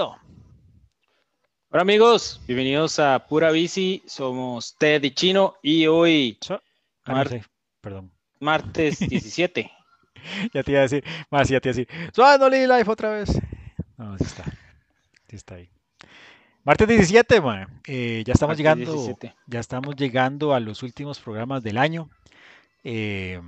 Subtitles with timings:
[0.00, 0.16] Listo.
[1.68, 4.02] Hola amigos, bienvenidos a Pura Bici.
[4.06, 6.54] Somos Ted y Chino y hoy, So-
[7.04, 7.44] ah, no Mar- sé,
[7.82, 8.10] perdón.
[8.40, 9.70] martes 17.
[10.54, 12.84] Ya te iba a decir, más ya te iba a decir, suave, no leí live
[12.90, 13.28] otra vez.
[13.98, 14.44] No, sí está.
[15.28, 15.68] Sí está ahí.
[16.64, 17.82] Martes 17, man.
[17.86, 19.34] Eh, ya estamos Martes llegando, 17.
[19.48, 22.08] ya estamos llegando a los últimos programas del año.
[22.84, 23.38] Eh,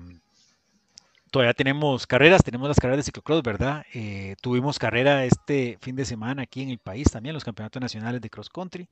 [1.32, 3.84] todavía tenemos carreras, tenemos las carreras de ciclocross, ¿verdad?
[3.94, 8.20] Eh, tuvimos carrera este fin de semana aquí en el país también, los campeonatos nacionales
[8.20, 8.88] de cross country.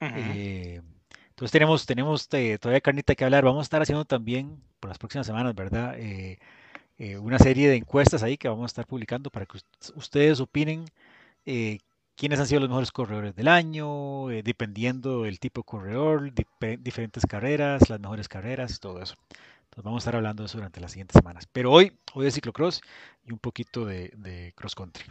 [0.00, 0.80] Eh,
[1.28, 3.44] entonces tenemos, tenemos eh, todavía carnita que hablar.
[3.44, 5.96] Vamos a estar haciendo también por las próximas semanas, ¿verdad?
[7.20, 10.86] Una serie de encuestas ahí que vamos a estar publicando para que us- ustedes opinen
[11.44, 16.32] quiénes han sido los mejores corredores del año, dependiendo del tipo de corredor,
[16.80, 19.14] diferentes carreras, las mejores carreras, todo eso.
[19.76, 21.46] Entonces vamos a estar hablando de eso durante las siguientes semanas.
[21.52, 22.80] Pero hoy, hoy es ciclocross
[23.26, 25.04] y un poquito de, de cross country.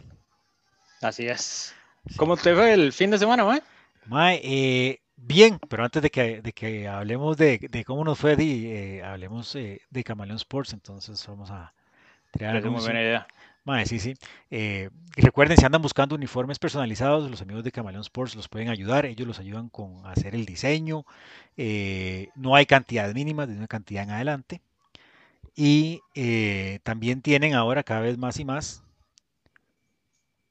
[1.00, 1.72] Así es.
[2.08, 2.16] Sí.
[2.16, 3.60] ¿Cómo te fue el fin de semana, man?
[4.06, 8.34] Mae, eh, bien, pero antes de que, de que hablemos de, de cómo nos fue,
[8.40, 11.72] eh, hablemos eh, de Camaleón Sports, entonces vamos a
[12.32, 13.28] tirar buena idea.
[13.66, 14.14] Mae, sí, sí.
[14.50, 18.68] Eh, y recuerden, si andan buscando uniformes personalizados, los amigos de Camaleón Sports los pueden
[18.68, 21.04] ayudar, ellos los ayudan con hacer el diseño,
[21.56, 24.62] eh, no hay cantidades mínimas, de una cantidad en adelante,
[25.56, 28.84] y eh, también tienen ahora cada vez más y más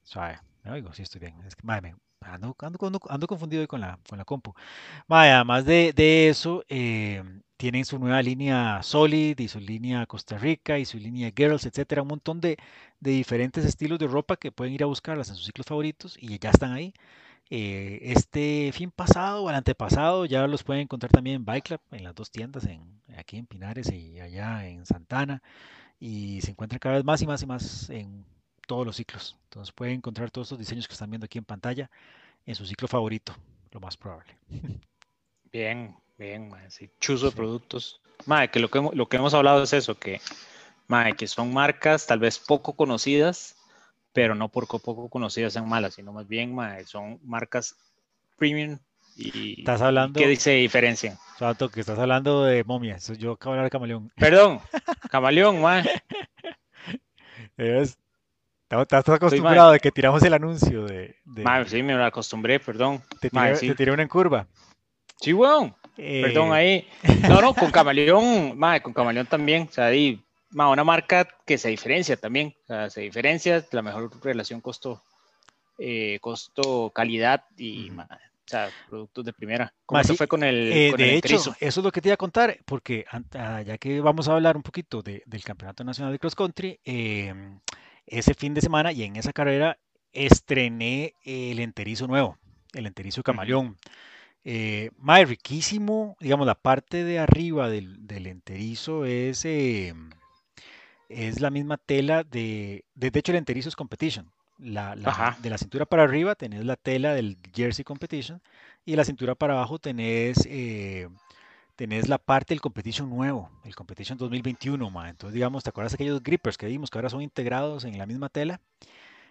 [0.03, 1.35] Suave, me oigo, sí estoy bien.
[2.21, 2.55] Ando,
[3.27, 4.53] confundido con la, con la compu.
[5.07, 6.63] Mae, además de, de eso,
[7.57, 12.01] tienen su nueva línea Solid y su línea Costa Rica y su línea Girls, etcétera.
[12.01, 12.57] Un montón de,
[12.99, 16.37] de diferentes estilos de ropa que pueden ir a buscarlas en sus ciclos favoritos y
[16.39, 16.93] ya están ahí.
[17.51, 21.81] Eh, este fin pasado o el antepasado ya los pueden encontrar también en Bike Club,
[21.91, 22.81] en las dos tiendas, en,
[23.17, 25.41] aquí en Pinares y allá en Santana.
[25.99, 28.25] Y se encuentran cada vez más y más y más en
[28.67, 29.37] todos los ciclos.
[29.45, 31.89] Entonces pueden encontrar todos estos diseños que están viendo aquí en pantalla
[32.45, 33.33] en su ciclo favorito,
[33.71, 34.37] lo más probable.
[35.51, 36.69] Bien, bien, man.
[36.71, 37.37] Sí, chuzo de Sí.
[37.37, 38.01] productos.
[38.25, 40.21] Mae, que lo que, hemos- lo que hemos hablado es eso, que,
[40.87, 43.55] mae, que son marcas tal vez poco conocidas,
[44.13, 47.75] pero no por co- poco conocidas sean malas, sino más bien, mae, son marcas
[48.37, 48.79] premium
[49.17, 51.17] y, Estás hablando, que se diferencian.
[51.37, 52.97] Sato, que estás hablando de momia.
[52.97, 54.11] Yo acabo de hablar de camaleón.
[54.15, 54.59] Perdón,
[55.11, 55.83] camaleón, mae.
[57.57, 57.97] ¿Ves?
[58.69, 63.01] Estás acostumbrado de que tiramos el anuncio de, Mae, de- sí, me acostumbré, perdón.
[63.21, 63.67] te Mae, tiré, sí.
[63.67, 64.47] te tiré una en curva.
[65.21, 65.75] Sí, weón.
[65.95, 66.87] Perdón Eh, ahí.
[67.29, 69.67] No, no, con Camaleón, mae, con Camaleón también.
[69.69, 70.19] O sea, ahí,
[70.51, 72.53] mae, una marca que se diferencia también.
[72.63, 75.01] O sea, se diferencia la mejor relación costo,
[75.77, 77.95] eh, costo calidad y, Ujú.
[77.95, 79.73] mae, o sea, productos de primera.
[79.85, 81.55] ¿Cómo fue con el, Eh, con el de hecho, enterizo?
[81.59, 84.55] eso es lo que te iba a contar, porque ah, ya que vamos a hablar
[84.55, 87.59] un poquito de- del Campeonato Nacional de Cross Country, em,
[88.05, 89.77] ese fin de semana y en esa carrera
[90.13, 92.37] estrené el enterizo nuevo,
[92.73, 93.77] el enterizo camaleón.
[94.45, 100.11] Eh, mae, riquísimo, digamos, la parte de arriba del, del enterizo es, em,
[101.09, 104.31] es la misma tela de, de, de hecho el enterizo es competition.
[104.57, 104.95] La,
[105.41, 108.41] de la cintura para arriba tenés la tela del jersey competition
[108.85, 111.09] y de la cintura para abajo tenés, eh,
[111.75, 115.09] tenés la parte del competition nuevo, el competition 2021, ma.
[115.09, 118.05] Entonces, digamos, ¿te acuerdas de aquellos grippers que vimos que ahora son integrados en la
[118.05, 118.61] misma tela?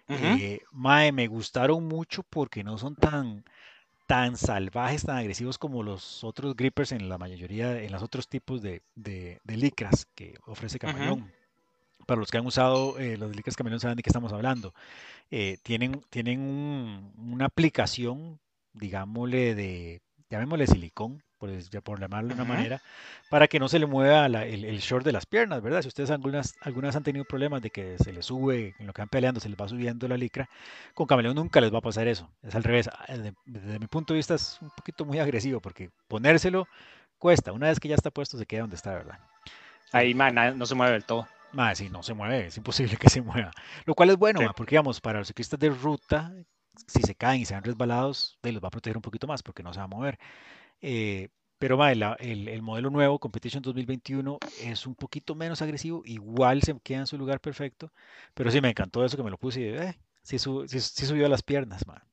[0.07, 3.43] Eh, mae, me gustaron mucho porque no son tan,
[4.05, 8.61] tan salvajes, tan agresivos como los otros grippers en la mayoría, en los otros tipos
[8.61, 10.79] de, de, de licras que ofrece.
[10.79, 11.31] Camaleón.
[12.05, 14.73] Para los que han usado eh, los licras Camaleón saben de qué estamos hablando.
[15.31, 18.39] Eh, tienen tienen un- una aplicación,
[18.73, 22.81] digámosle, de, llamémosle silicón, por, ya por llamarlo de una manera,
[23.29, 25.81] para que no se le mueva la- el, el short de las piernas, ¿verdad?
[25.81, 29.01] Si ustedes algunas, algunas han tenido problemas de que se les sube, en lo que
[29.01, 30.49] van peleando, se les va subiendo la licra,
[30.93, 32.29] con Camaleón nunca les va a pasar eso.
[32.43, 32.87] Es al revés.
[32.91, 36.67] Ah, Desde, desde mi punto de vista es un poquito muy agresivo porque ponérselo
[37.17, 37.51] cuesta.
[37.51, 39.19] Una vez que ya está puesto, se queda donde está, ¿verdad?
[39.91, 41.27] Ahí, nada- no se mueve del todo.
[41.53, 43.51] Más, si no se mueve, es imposible que se mueva.
[43.85, 44.47] Lo cual es bueno, Sí.
[44.57, 46.33] porque digamos, para los ciclistas de ruta,
[46.87, 49.41] si se caen y se van resbalados, de, los va a proteger un poquito más
[49.41, 50.19] porque no se va a mover.
[50.81, 56.01] Eh, pero ma, la- el, el modelo nuevo, Competition 2021, es un poquito menos agresivo,
[56.05, 57.91] igual se queda en su lugar perfecto,
[58.33, 61.05] pero sí me encantó eso que me lo puse y eh, sí, su- sí- sí
[61.05, 62.03] subió a las piernas, ma.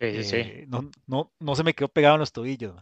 [0.00, 0.36] Sí, sí, sí.
[0.36, 2.74] Eh, no, no, no se me quedó pegado en los tobillos.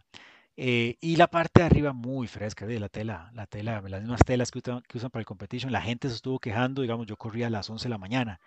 [0.56, 4.20] Eh, y la parte de arriba muy fresca, de la tela, la tela, las mismas
[4.24, 5.72] telas que usan, que usan para el competition.
[5.72, 8.40] La gente se estuvo quejando, digamos, yo corría a las 11 de la mañana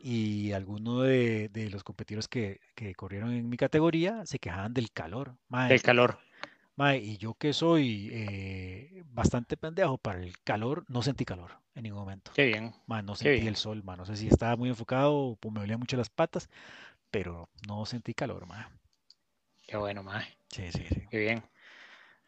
[0.00, 4.90] y algunos de, de los competidores que, que corrieron en mi categoría se quejaban del
[4.92, 5.36] calor.
[5.48, 6.18] Mae, Del calor.
[6.76, 11.82] Mae, y yo que soy eh, bastante pendejo para el calor, no sentí calor en
[11.82, 12.32] ningún momento.
[12.34, 13.96] Qué bien, Mae, no sentí el sol, mae.
[13.96, 16.48] No sé si estaba muy enfocado o me dolían mucho las patas,
[17.10, 18.64] pero no sentí calor, mae.
[19.66, 20.26] Qué bueno, mae.
[20.48, 21.02] Sí, sí, sí.
[21.10, 21.42] Qué bien.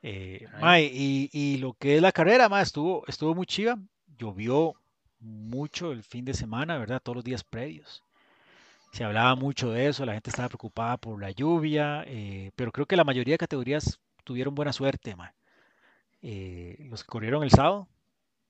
[0.03, 3.79] Eh, Ay, mae, y, y lo que es la carrera, mae, estuvo, estuvo muy chiva.
[4.19, 4.75] Llovió
[5.23, 7.01] mucho el fin de semana, ¿verdad?
[7.03, 8.05] Todos los días previos.
[8.93, 12.87] Se hablaba mucho de eso, la gente estaba preocupada por la lluvia, eh, pero creo
[12.87, 15.15] que la mayoría de categorías tuvieron buena suerte.
[16.23, 17.89] Eh, los que corrieron el sábado,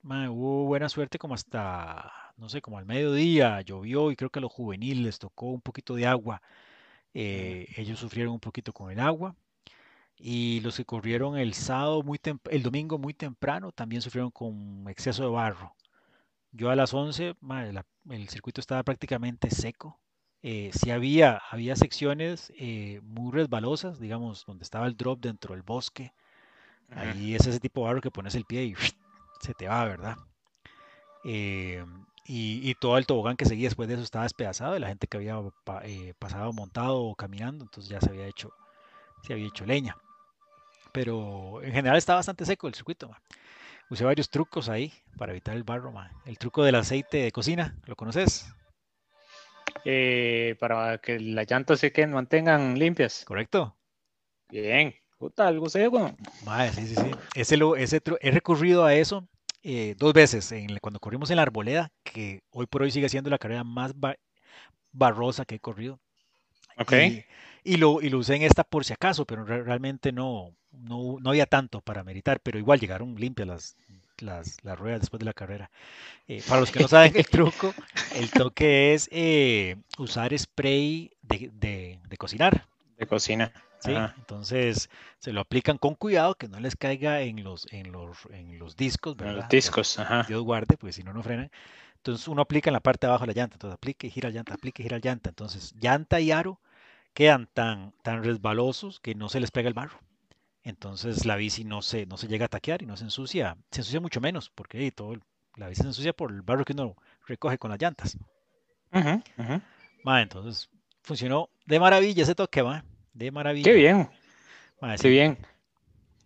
[0.03, 4.41] mae, hubo buena suerte como hasta, no sé, como al mediodía, llovió y creo que
[4.41, 6.43] a los juveniles les tocó un poquito de agua.
[7.15, 9.37] eh, ellos sufrieron un poquito con el agua.
[10.19, 12.21] Y los que corrieron el sábado muy
[12.51, 15.75] el domingo muy temprano también sufrieron con exceso de barro.
[16.53, 20.01] Yo a las 11, mae, la- el circuito estaba prácticamente seco.
[20.43, 25.63] Eh, sí había, había secciones eh, muy resbalosas, digamos, donde estaba el drop dentro del
[25.63, 26.13] bosque.
[26.95, 28.75] Ahí es ese tipo de barro que pones el pie y
[29.41, 30.17] se te va, ¿verdad?
[31.25, 31.85] Eh,
[32.27, 35.07] y, y todo el tobogán que seguía después de eso estaba despedazado de la gente
[35.07, 35.41] que había
[35.85, 38.53] eh, pasado montado o caminando, entonces ya se había hecho,
[39.23, 39.97] se había hecho leña.
[40.93, 43.21] Pero en general está bastante seco el circuito, ma.
[43.93, 45.93] Usé varios trucos ahí para evitar el barro.
[46.25, 48.51] El truco del aceite de cocina, ¿lo conoces?
[49.85, 53.23] Eh, para que las llantas se queden, mantengan limpias.
[53.27, 53.77] ¿Correcto?
[54.49, 54.95] Bien.
[55.19, 56.17] Puta, algo sé, weón.
[56.43, 57.11] Ma, sí, sí, sí.
[57.35, 59.29] Ese lo, ese he recurrido a eso
[59.63, 63.29] eh, dos veces, en, cuando corrimos en la Arboleda, que hoy por hoy sigue siendo
[63.29, 64.17] la carrera más ba-
[64.91, 66.01] barrosa que he corrido.
[66.79, 66.93] Ok.
[66.93, 67.25] Y,
[67.63, 71.19] y lo, y lo usé en esta por si acaso, pero re- realmente no, no,
[71.21, 73.77] no había tanto para meritar, pero igual llegaron limpias las,
[74.19, 75.71] las, las ruedas después de la carrera.
[76.29, 77.75] Eh, para los que no saben el truco,
[78.15, 82.67] el toque es eh, usar spray de, de- de cocinar,
[82.99, 83.53] De cocina.
[83.81, 83.93] ¿sí?
[83.93, 84.15] Ajá.
[84.19, 84.89] Entonces
[85.19, 88.77] se lo aplican con cuidado, que no les caiga en los, en los, en los
[88.77, 89.43] discos, En Los ¿verdad?
[89.45, 89.99] Por- discos.
[89.99, 90.25] Ajá.
[90.29, 91.51] Dios guarde, porque si no, no frenan.
[91.97, 94.31] Entonces uno aplica en la parte de abajo de la llanta, entonces aplica y gira
[94.31, 95.31] llanta, aplica y gira llanta.
[95.31, 96.61] Entonces llanta y aro
[97.15, 99.99] quedan tan, tan resbalosos que no se les pega el barro.
[100.65, 103.81] Entonces la bici no se, no se llega a taquear y no se ensucia, se
[103.81, 105.15] ensucia mucho menos, porque eh, todo,
[105.57, 108.17] la bici se ensucia por el barro que uno recoge con las llantas.
[108.93, 109.61] Ujú, ujú.
[110.05, 110.69] Ma, entonces
[111.03, 113.73] funcionó de maravilla ese toque, ma, de Qué maravilla.
[113.73, 114.11] bien.
[114.81, 115.39] Ma, Qué bien.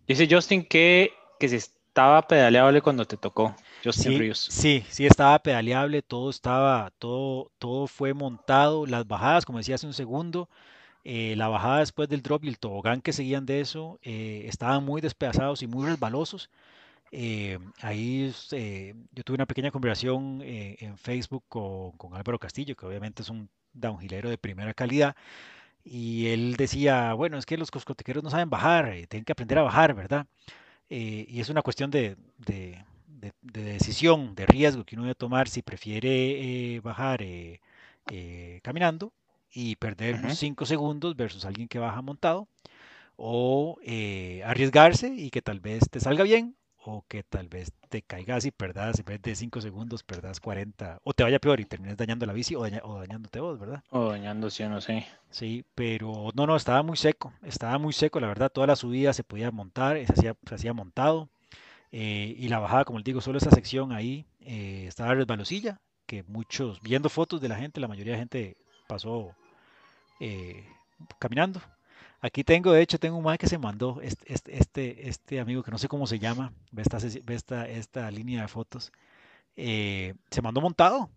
[0.07, 3.55] Dice Justin que, que si estaba pedaleable cuando te tocó.
[3.83, 4.47] Justin sí, Ríos.
[4.49, 9.87] sí, sí estaba pedaleable, todo estaba, todo, todo fue montado, las bajadas, como decía hace
[9.87, 10.49] un segundo,
[11.07, 14.83] eh, la bajada después del drop y el tobogán que seguían de eso eh, estaban
[14.85, 16.49] muy despedazados y muy resbalosos.
[17.11, 18.33] Eh, ahí
[19.13, 23.29] yo tuve una pequeña conversación eh, en Facebook con, con Álvaro Castillo, que obviamente es
[23.29, 25.15] un downhillero de primera calidad,
[25.83, 29.63] y él decía, bueno, es que los coscotequeros no saben bajar, tienen que aprender a
[29.63, 30.27] bajar, ¿verdad?
[30.89, 35.49] Y es una cuestión de, de- de- de decisión, de riesgo que uno debe tomar
[35.49, 37.21] si prefiere bajar
[38.61, 39.13] caminando
[39.53, 40.39] y perder unos Ujú.
[40.39, 42.47] 5 segundos versus alguien que baja montado,
[43.15, 48.01] o eh, arriesgarse y que tal vez te salga bien, o que tal vez te
[48.01, 51.65] caigas y perdas, en vez de 5 segundos, perdas 40 o te vaya peor y
[51.65, 53.83] termines dañando la bici o, daña- o dañándote vos, ¿verdad?
[53.89, 55.05] O dañándose, yo no sé.
[55.29, 59.13] Sí, pero no, no, estaba muy seco, estaba muy seco, la verdad, toda la subida
[59.13, 61.29] se podía montar, se hacía, se hacía montado,
[61.91, 66.23] eh, y la bajada, como les digo, solo esa sección ahí eh, estaba resbalosilla, que
[66.23, 68.57] muchos, viendo fotos de la gente, la mayoría de gente
[68.87, 69.35] pasó
[70.19, 70.65] eh,
[71.19, 71.61] caminando.
[72.19, 75.77] Aquí tengo, de hecho, tengo un mae que se mandó, este, este, amigo que no
[75.77, 78.91] sé cómo se llama, ve esta, ve esta, esta línea de fotos,
[79.55, 81.11] eh, se mandó montado,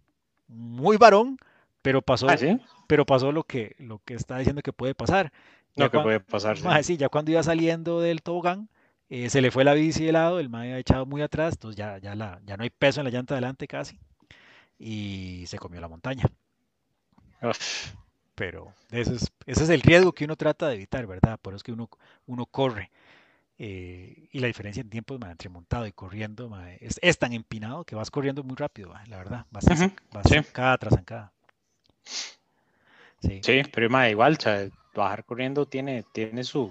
[0.46, 1.38] muy varón,
[1.80, 2.60] pero Ah, pasó, sí.
[2.86, 5.32] pero pasó lo que, lo que está diciendo que puede pasar.
[5.74, 6.64] Lo que cuando, puede pasar, sí.
[6.82, 8.68] sí, ya cuando iba saliendo del tobogán,
[9.08, 11.76] eh, se le fue la bici de lado, el mae había echado muy atrás, entonces
[11.76, 13.98] ya, ya, la, ya no hay peso en la llanta adelante casi,
[14.78, 16.24] y se comió la montaña.
[17.42, 17.94] Uf.
[18.34, 21.38] Pero ese es, ese es el riesgo que uno trata de evitar, ¿verdad?
[21.40, 21.88] Por eso es que uno,
[22.26, 22.90] uno corre.
[23.58, 27.96] eh, y la diferencia en tiempos entre montado y corriendo es, es tan empinado que
[27.96, 29.46] vas corriendo muy rápido, la verdad.
[29.50, 29.82] Vas, zan-
[30.12, 31.32] vas Sí, zancada tras zancada.
[33.22, 33.44] Sí.
[33.44, 36.70] sí, pero igual, o sea, bajar corriendo tiene, tiene su,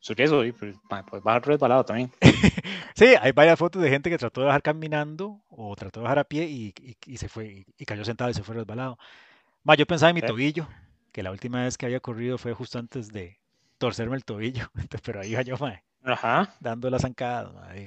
[0.00, 0.76] su riesgo, y, pues,
[1.08, 2.12] pues bajar resbalado también.
[2.94, 6.18] Sí, hay varias fotos de gente que trató de bajar caminando o trató de bajar
[6.20, 8.98] a pie y, y- y se fue y cayó sentado y se fue resbalado.
[9.64, 10.26] Ma, yo pensaba en mi Sí.
[10.26, 10.68] tobillo,
[11.12, 13.38] que la última vez que había corrido fue justo antes de
[13.78, 14.70] torcerme el tobillo.
[15.04, 17.52] Pero ahí iba yo, ma, Ajá, dando la zancada.
[17.52, 17.86] ma, Ahí,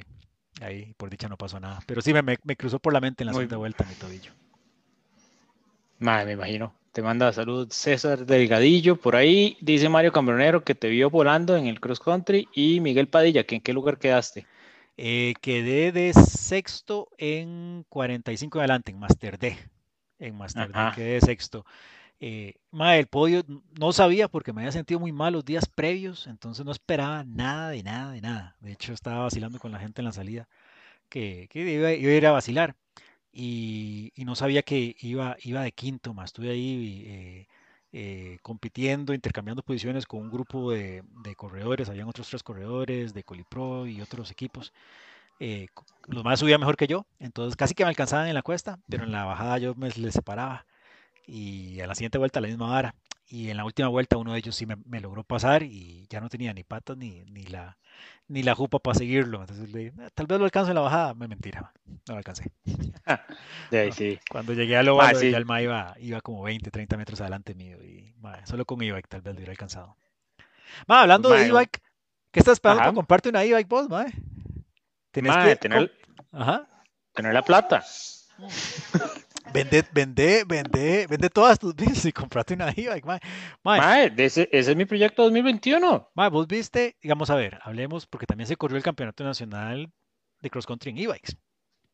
[0.61, 1.81] ahí, por dicha no pasó nada.
[1.87, 3.95] Pero sí me, me- me cruzó por la mente en la muy, segunda vuelta mi
[3.95, 4.33] tobillo.
[5.99, 6.73] Madre, me imagino.
[6.91, 9.57] Te manda salud César Delgadillo por ahí.
[9.61, 12.47] Dice Mario Cambronero que te vio volando en el cross country.
[12.53, 14.45] Y Miguel Padilla, que en qué lugar quedaste.
[14.97, 19.57] Eh, quedé de sexto en 45 adelante, en Master D.
[20.19, 21.65] En Master quedé de sexto.
[22.19, 23.43] Eh, el podio
[23.77, 27.69] no sabía porque me había sentido muy mal los días previos, entonces no esperaba nada
[27.69, 28.55] de nada de nada.
[28.61, 30.47] De hecho, estaba vacilando con la gente en la salida
[31.09, 32.75] que, iba, a ir a vacilar
[33.33, 36.27] y, no sabía que iba, iba de quinto más.
[36.29, 37.47] Estuve ahí eh,
[37.93, 41.03] eh, compitiendo, intercambiando posiciones con un grupo de,
[41.37, 41.89] corredores.
[41.89, 44.73] Habían otros tres corredores de Colipro y otros equipos.
[45.39, 45.67] Eh,
[46.07, 49.03] los más subían mejor que yo, entonces casi que me alcanzaban en la cuesta, pero
[49.03, 50.65] en la bajada yo me les separaba
[51.27, 52.95] y a la siguiente vuelta la misma vara.
[53.27, 56.29] Y en la última vuelta uno de ellos sí me, logró pasar y ya no
[56.29, 57.75] tenía ni patas ni, ni, la,
[58.27, 59.41] ni la jupa para seguirlo.
[59.41, 61.15] Entonces le dije, ah, tal vez lo alcance en la bajada.
[61.15, 62.51] Me mentira, no lo alcancé.
[63.91, 64.19] sí.
[64.29, 67.55] Cuando llegué a lo ah, ya el ma iba, iba como 20, 30 metros adelante
[67.55, 67.83] mío.
[67.83, 68.13] Y
[68.43, 69.97] solo con e-bike tal vez lo hubiera alcanzado.
[70.87, 71.81] Ma, hablando de e-bike,
[72.31, 74.05] ¿qué estás esperando para comprarte una e-bike vos, ma?
[75.15, 75.93] Tienes que tener,
[76.33, 76.67] Ajá.
[77.13, 77.85] tener la plata.
[79.53, 83.19] Vende, vende, vende, vende todas tus bicis y comprate una e-bike, mae.
[83.63, 84.13] mae.
[84.17, 86.11] ese, es mi proyecto 2021.
[86.13, 89.89] Mae, vos viste, digamos, a ver, hablemos, porque también se corrió el campeonato nacional
[90.41, 91.37] de cross country en e-bikes.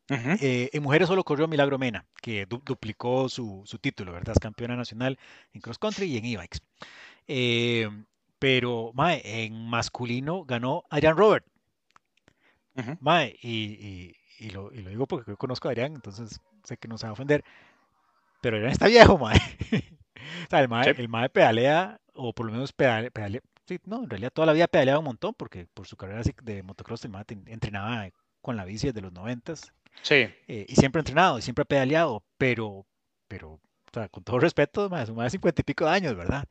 [0.10, 4.34] Eh, en mujeres solo corrió Milagro Mena, que duplicó su, su, título, ¿verdad?
[4.36, 5.20] Es campeona nacional
[5.54, 6.58] en cross country y en e-bikes.
[7.28, 7.88] Eh,
[8.40, 11.46] pero, mae, en masculino ganó Adrian Robert.
[13.00, 16.88] Mae, y, y, lo, y, lo, digo porque yo conozco a Adrián, entonces sé que
[16.88, 17.44] no se va a ofender,
[18.42, 19.38] pero ya está viejo, mae.
[19.38, 24.10] o sea, el mae, el mae pedalea, o por lo menos pedalea, sí, no, en
[24.10, 27.25] realidad toda la vida pedaleaba un montón, porque por su carrera de motocross el mae
[27.48, 28.10] entrenaba
[28.42, 29.72] con la bici desde los noventas.
[30.01, 30.28] Sí.
[30.48, 32.86] Eh, y siempre ha entrenado, y siempre ha pedaleado, pero,
[33.28, 33.60] pero, o
[33.94, 36.48] sea, con todo respeto, mae, su mae de cincuenta y pico de años, ¿verdad?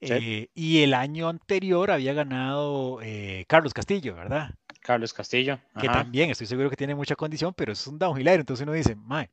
[0.00, 4.54] Eh, y el año anterior había ganado eh, Carlos Castillo, ¿verdad?
[4.84, 5.58] Carlos Castillo.
[5.80, 8.40] Que también estoy seguro que tiene mucha condición, pero es un downhiller.
[8.40, 9.30] Entonces uno dice, mae,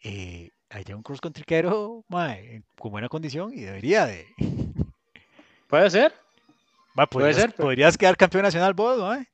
[0.00, 4.24] eh, hay un cross countryquero, mae, con buena condición y debería de.
[5.68, 6.14] Puede ser.
[7.10, 7.52] Puede ser.
[7.54, 9.26] Podrías quedar campeón nacional vos, mae.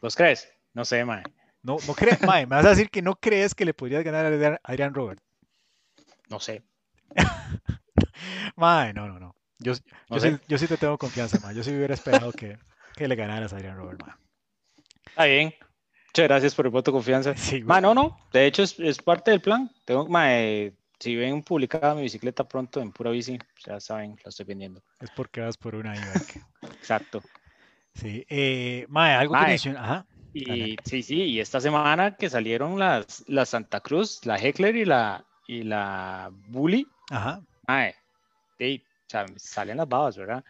[0.00, 0.50] ¿Vos crees?
[0.72, 1.22] No sé, mae.
[1.62, 2.46] No, no crees, mae.
[2.46, 5.20] Me vas a decir que no crees que le podrías ganar a Adrian Robert.
[6.30, 6.62] No sé.
[8.56, 9.36] mae, no, no, no.
[9.58, 9.74] Yo,
[10.48, 11.54] yo, sí, te tengo confianza, mae.
[11.54, 12.58] Yo sí hubiera esperado que,
[12.96, 14.14] que le ganaras a Adrian Robert, mae.
[15.06, 15.54] Está bien.
[16.14, 17.36] Muchas gracias por el voto de confianza.
[17.36, 18.16] Sí, no, no.
[18.32, 19.68] De hecho, es, es parte del plan.
[19.84, 20.08] Tengo,
[21.00, 24.80] si ven publicada mi bicicleta pronto en pura bici, ya saben, la estoy vendiendo.
[25.00, 25.92] Es porque vas por una
[26.62, 27.20] Exacto.
[27.94, 28.24] Sí.
[28.28, 29.82] Eh, mae, algo que menciona.
[29.82, 30.06] Ajá.
[30.32, 34.84] Y, sí, sí, y esta semana que salieron las, la Santa Cruz, la Heckler y
[34.84, 36.86] la, y la Bully.
[37.10, 37.42] Ajá.
[37.66, 37.94] Mae,
[38.56, 40.44] sí, o sea, salen las babas, ¿verdad?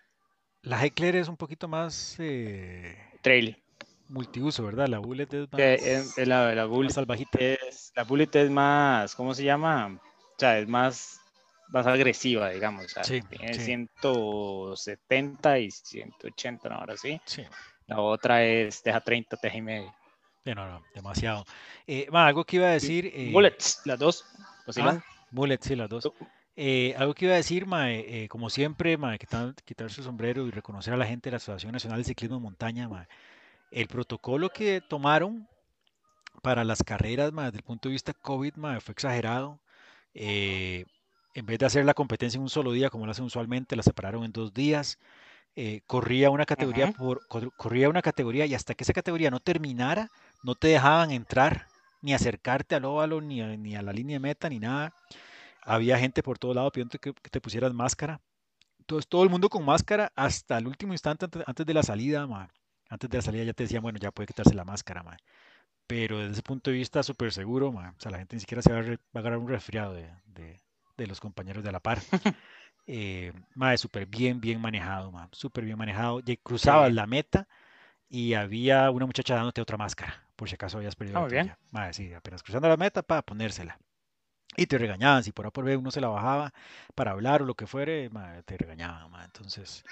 [0.61, 2.17] La Heckler es un poquito más.
[2.19, 2.97] Eh...
[3.23, 3.64] Trail
[4.09, 4.89] multiuso, ¿verdad?
[4.89, 6.93] La bullet es más, eh, la, la, bullet
[7.39, 9.97] Es, la bullet es más, ¿cómo se llama?
[9.97, 11.21] O sea, es más,
[11.69, 12.85] más agresiva, digamos.
[12.85, 16.77] O sea, tiene 170 y 180, ¿no?
[16.77, 17.21] Ahora sí.
[17.25, 17.43] sí.
[17.87, 19.95] La otra es, deja 30, teja y medio.
[20.45, 21.45] Sí, no, no, demasiado.
[21.87, 23.11] Eh, algo que iba a decir.
[23.15, 24.25] Eh, bullets, las dos.
[24.77, 26.11] Ah, bullets, sí, las dos.
[26.57, 30.51] Eh, algo que iba a decir, mae, como siempre, mae, quitar, quitarse el sombrero y
[30.51, 33.09] reconocer a la gente de la Asociación Nacional de Ciclismo de Montaña, mae,
[33.75, 35.49] el protocolo que tomaron
[36.43, 39.61] para las carreras, desde el punto de vista COVID, fue exagerado.
[40.15, 40.85] Eh,
[41.35, 43.83] en vez de hacer la competencia en un solo día, como lo hacen usualmente, la
[43.83, 44.99] separaron en dos días.
[45.57, 50.09] Eh, corría una categoría por corría una categoría y hasta que esa categoría no terminara,
[50.43, 51.67] no te dejaban entrar
[52.01, 54.95] ni acercarte al óvalo, ni a, ni a la línea de meta, ni nada.
[55.63, 58.21] Había gente por todo lado pidiendo que, te pusieras máscara.
[58.79, 62.27] Entonces todo el mundo con máscara hasta el último instante antes, de la salida,
[62.89, 65.19] antes de la salida ya te decía, bueno, ya puede quitarse la máscara, mae.
[65.87, 67.91] Pero desde ese punto de vista, súper seguro, mae.
[67.91, 70.11] O sea, la gente ni siquiera se va a, agarrar un resfriado de,
[70.97, 71.99] de, los compañeros de la par.
[72.87, 75.29] eh, mae, súper bien, bien manejado, mae.
[75.33, 76.21] Súper bien manejado.
[76.21, 77.49] Ya cruzabas la meta
[78.09, 81.53] y había una muchacha dándote otra máscara, por si acaso habías perdido ah, la bien.
[81.73, 83.79] Mae, sí, apenas cruzando la meta para ponérsela.
[84.57, 86.53] Y te regañaban, si por A por B uno se la bajaba
[86.95, 89.25] para hablar o lo que fuere, mae, te regañaban, mae.
[89.25, 89.85] Entonces,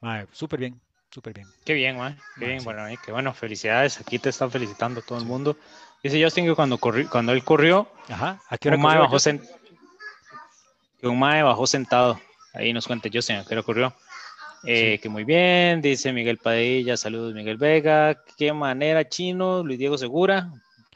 [0.00, 1.48] mae, súper bien, súper bien.
[1.64, 2.18] Qué bien, man.
[2.38, 4.00] Qué bien, bueno, qué bueno, felicidades.
[4.00, 5.56] Aquí te están felicitando todo el mundo.
[6.02, 8.40] Dice Justin que cuando, cuando él corrió, Ajá.
[8.48, 9.16] ¿a qué hora un, mae bajó
[11.02, 12.20] un mae bajó sentado.
[12.54, 13.94] Ahí nos cuenta Justin a qué hora corrió.
[14.64, 19.96] Eh, que muy bien, dice Miguel Padilla, saludos Miguel Vega, qué manera chino, Luis Diego
[19.96, 20.50] Segura,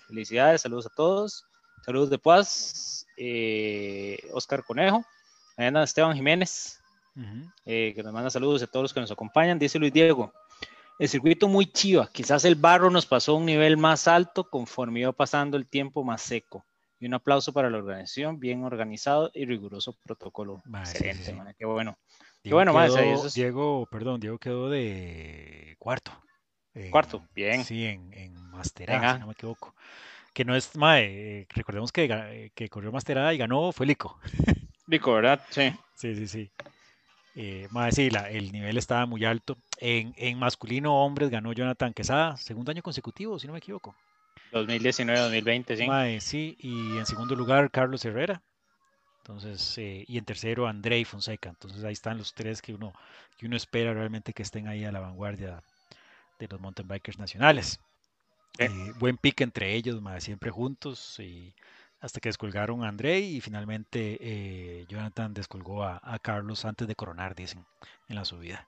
[0.08, 1.46] felicidades, saludos a todos,
[1.84, 5.04] saludos de paz, eh, Oscar Conejo,
[5.56, 6.81] Esteban Jiménez,
[7.14, 7.50] Ujú.
[7.66, 9.58] eh, que nos manda saludos a todos los que nos acompañan.
[9.58, 10.32] Dice Luis Diego,
[10.98, 15.00] el circuito muy chiva, quizás el barro nos pasó a un nivel más alto conforme
[15.00, 16.64] iba pasando el tiempo más seco.
[17.00, 20.62] Y un aplauso para la organización, bien organizado y riguroso protocolo.
[20.64, 20.70] Sí,
[21.06, 21.98] Excelente, sí, qué bueno.
[22.44, 26.12] Diego, bueno, mae, o sea, quedó- eso es- Diego, perdón, Diego quedó de cuarto.
[26.90, 27.64] Cuarto, bien.
[27.64, 29.74] Sí, en, en Masterá, si no me equivoco.
[30.32, 34.18] Que no es, mae, eh, recordemos que, eh, que corrió Masterá y ganó fue Lico.
[34.86, 35.44] Rico, ¿verdad?
[35.50, 35.72] Sí.
[35.94, 36.50] Sí, sí, sí.
[37.34, 39.56] Eh, mae, sí, la- el nivel estaba muy alto.
[39.78, 43.94] En, en masculino hombres ganó Jonathan Quesada, segundo año consecutivo, si no me equivoco.
[44.52, 45.86] 2019-2020, sí.
[45.86, 48.42] Mae, sí, y en segundo lugar Carlos Herrera.
[49.18, 51.50] Entonces, eh, y en tercero Andrei Fonseca.
[51.50, 52.92] Entonces ahí están los tres que uno,
[53.38, 55.62] que uno espera realmente que estén ahí a la vanguardia
[56.38, 57.80] de los mountain bikers nacionales.
[58.58, 58.64] Sí.
[58.64, 61.54] Eh, buen pique entre ellos, mae, siempre juntos, y
[62.02, 66.96] hasta que descolgaron a Andrei y finalmente eh, Jonathan descolgó a, a Carlos antes de
[66.96, 67.64] coronar, dicen,
[68.08, 68.66] en la subida.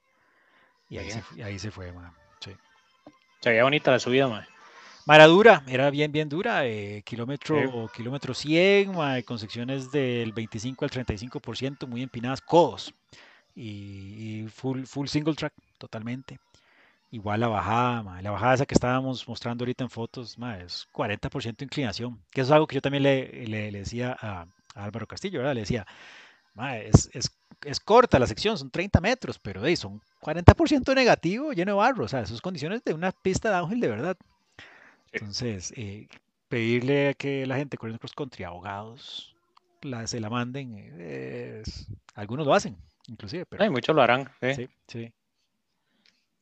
[0.89, 2.55] Y ahí, se, ahí se fue, mae, sí.
[3.41, 4.47] Se veía bonita la subida, mae.
[5.05, 10.31] Ma, era dura, era bien, bien dura, eh, kilómetro, kilómetro 100, ma, con secciones del
[10.31, 12.93] 25 al 35%, muy empinadas, codos,
[13.53, 16.39] y, y full, full single track, totalmente.
[17.15, 20.85] Igual la bajada, ma, la bajada esa que estábamos mostrando ahorita en fotos, ma, es
[20.91, 24.41] 40% inclinación, que eso es algo que yo también le, le- le decía a,
[24.75, 25.53] a Álvaro Castillo, ¿verdad?
[25.53, 25.85] Le decía,
[26.55, 27.31] ma, es, es,
[27.63, 32.03] es corta la sección, son 30 metros, pero hey, son 40% negativo, lleno de barro,
[32.03, 34.17] o sea, esas condiciones de una pista de ángel de verdad.
[35.13, 36.09] Entonces, eh,
[36.49, 39.33] pedirle a que la gente corriendo cross country, abogados,
[39.83, 42.75] la, se la manden, eh, es- algunos lo hacen,
[43.07, 44.27] inclusive, pero Ay, muchos lo harán.
[44.41, 44.53] sí.
[44.53, 45.13] sí, sí,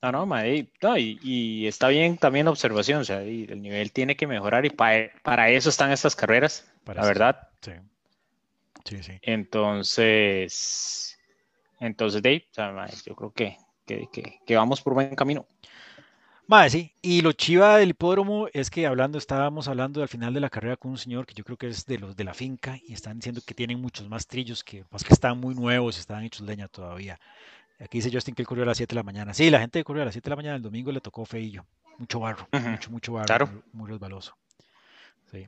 [0.04, 3.62] No, no, y, no, y, y está bien también la observación, o sea, y el
[3.62, 7.50] nivel tiene que mejorar y pa- para eso están estas carreras, para la eso, verdad.
[7.62, 7.72] sí,
[8.86, 9.22] sí, sí.
[9.22, 11.18] Entonces,
[11.80, 15.48] entonces, Dave, o sea, mae, yo creo que, que, que- que vamos por buen camino.
[16.48, 20.42] Mae, sí, y lo chiva del hipódromo es que hablando, estábamos hablando al final de
[20.42, 22.78] la carrera con un señor que yo creo que es de los de la finca
[22.86, 26.24] y están diciendo que tienen muchos más trillos que, pues que están muy nuevos, están
[26.24, 27.20] hechos leña todavía.
[27.84, 29.34] Aquí dice Justin que él corrió a las 7 de la mañana.
[29.34, 31.26] Sí, la gente que corrió a las 7 de la mañana el domingo le tocó
[31.26, 31.66] feillo,
[31.98, 33.48] mucho barro, Ujú, mucho, mucho barro, claro.
[33.48, 34.38] muy, muy resbaloso.
[35.32, 35.48] Sí.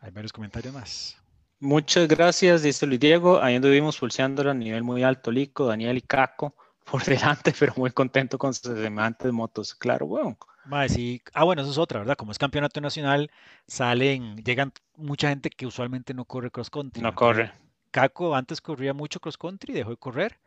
[0.00, 1.16] Hay varios comentarios más.
[1.60, 3.40] Muchas gracias, dice Luis Diego.
[3.42, 7.90] Ahí anduvimos pulseándolo a nivel muy alto, Lico, Daniel y Caco por delante, pero muy
[7.90, 9.74] contento con sus semejantes motos.
[9.74, 10.36] Claro, bueno.
[10.66, 11.22] Mae, sí.
[11.32, 12.16] Ah, bueno, eso es otra, ¿verdad?
[12.16, 13.30] Como es campeonato nacional,
[13.66, 17.02] salen, llegan mucha gente que usualmente no corre cross country.
[17.02, 17.50] No corre.
[17.90, 20.38] Caco antes corría mucho cross country, dejó de correr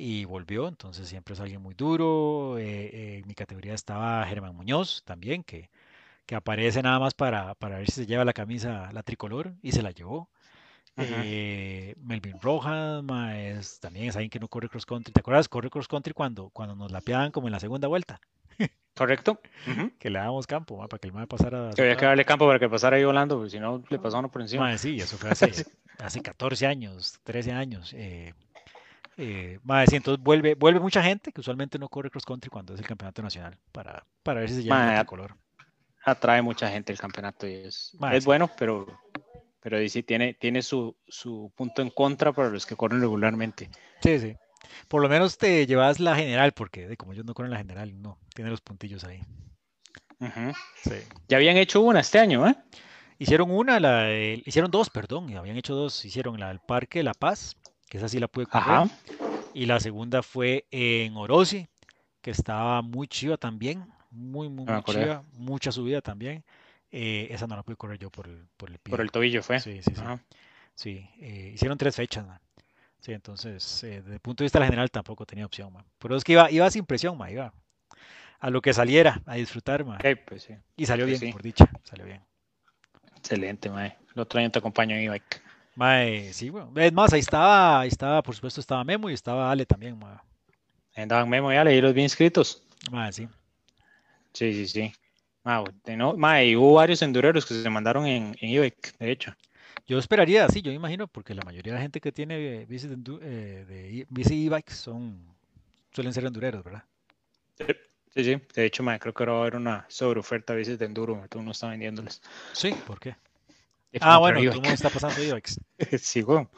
[0.00, 2.56] y volvió, entonces siempre es alguien muy duro.
[2.56, 5.70] eh, eh, en mi categoría estaba Germán Muñoz también, que,
[6.24, 9.72] que aparece nada más para, para ver si se lleva la camisa, la tricolor, y
[9.72, 10.30] se la llevó.
[10.96, 13.02] Eh, Melvin Rojas,
[13.34, 15.12] es, también es alguien que no corre cross country.
[15.12, 15.48] ¿Te acuerdas?
[15.48, 18.20] Corre cross country cuando, cuando nos lapeaban como en la segunda vuelta,
[18.94, 19.40] ¿Correcto?
[19.98, 21.70] Que le dábamos campo ma, para que el mae pasara.
[21.74, 24.20] Que había que darle campo para que pasara ahí volando, porque si no le pasaba
[24.20, 24.64] uno por encima.
[24.64, 25.46] Ma, sí, eso fue hace,
[25.98, 27.92] hace 14 años, 13 años.
[27.96, 28.34] Eh,
[29.18, 32.80] eh, sí, entonces vuelve, vuelve mucha gente que usualmente no corre cross country cuando es
[32.80, 35.36] el campeonato nacional para, para ver si se lleva el tricolor.
[36.04, 38.26] Atrae mucha gente el campeonato y es, es sí.
[38.26, 38.86] bueno, pero,
[39.60, 43.68] pero sí tiene, tiene su, su punto en contra para los que corren regularmente.
[44.00, 44.36] Sí, sí.
[44.86, 48.00] Por lo menos te llevas la general, porque de, como ellos no corren la general,
[48.00, 49.20] no, tiene los puntillos ahí.
[50.20, 50.52] Ujú.
[50.84, 50.96] Sí.
[51.28, 52.56] Ya habían hecho una este año, ¿eh?
[53.18, 56.04] Hicieron una, la, del- hicieron dos, perdón, y habían hecho dos.
[56.04, 57.56] Hicieron la del Parque de La Paz,
[57.88, 58.68] que esa sí la pude correr.
[58.68, 58.88] Ajá.
[59.54, 61.66] Y la segunda fue en Orosi,
[62.20, 66.44] que estaba muy chiva también, muy, muy, me muy chiva, mucha subida también.
[66.90, 68.90] Eh, esa no la pude correr yo por el, por el pie.
[68.90, 69.60] Por el tobillo fue.
[69.60, 70.00] Sí, sí, sí.
[70.00, 70.22] Ajá.
[70.74, 72.40] Sí, eh, hicieron tres fechas, man.
[73.00, 75.84] Sí, entonces, eh, desde el punto de vista general tampoco tenía opción, man.
[75.98, 77.52] Pero es que iba, iba sin presión, man, iba
[78.40, 79.98] a lo que saliera, a disfrutar, man.
[80.26, 80.54] Pues sí.
[80.76, 82.22] Y salió bien, por dicha, salió bien.
[83.16, 83.96] Excelente, mae.
[84.14, 85.42] El otro año te acompaño en e-bike.
[85.78, 86.72] Mae, sí, bueno.
[86.74, 90.18] Es más, ahí estaba, ahí estaba, por supuesto, estaba Memo y estaba Ale también, mae.
[90.96, 92.64] Andaban Memo y Ale, y los bien inscritos.
[92.90, 93.28] Mae, sí.
[94.32, 94.92] Sí, sí, sí.
[95.84, 99.32] De no, mae, hubo varios endureros que se mandaron en, en e-bike, de hecho.
[99.86, 102.88] Yo esperaría, sí, yo me imagino, porque la mayoría de la gente que tiene bici
[102.88, 105.24] de, eh, de e- bici e-bikes son,
[105.92, 106.82] suelen ser endureros, ¿verdad?
[108.14, 108.42] Sí, sí.
[108.52, 111.24] De hecho, mae, creo que ahora va a haber una sobreoferta a veces de enduro,
[111.30, 112.20] todo uno está vendiéndoles.
[112.52, 113.14] Sí, ¿por qué?
[113.92, 115.54] Y Ah, bueno, mundo está pasando e-bikes.
[115.98, 116.48] Sí, weón.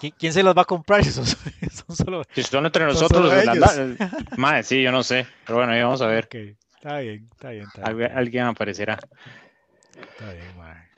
[0.00, 1.04] ¿Qui- ¿Quién se los va a comprar?
[1.04, 2.22] Si son, son solo...
[2.32, 3.56] Si son entre Son nosotros, ellos.
[3.56, 5.26] la- mae, sí, yo no sé.
[5.46, 6.28] Pero bueno, ahí vamos a ver.
[6.30, 8.08] Está bien, está bien, está bien.
[8.08, 8.98] Algu- alguien aparecerá.
[9.96, 10.88] Está bien, mae.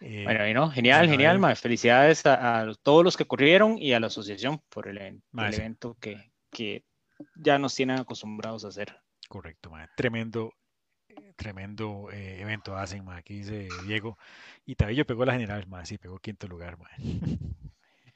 [0.00, 1.54] Eh, bueno, no, genial, genial, ma.
[1.54, 6.84] Felicidades a, todos los que corrieron y a la asociación por el, evento que, que,
[7.34, 8.96] ya nos tienen acostumbrados a hacer.
[9.28, 9.88] Correcto, ma.
[9.96, 10.52] Tremendo,
[11.36, 13.16] tremendo eh, evento hacen, ma.
[13.16, 14.18] Aquí dice Diego.
[14.64, 15.84] Y Tabillo pegó la general, ma.
[15.84, 16.88] Sí, pegó quinto lugar, ma.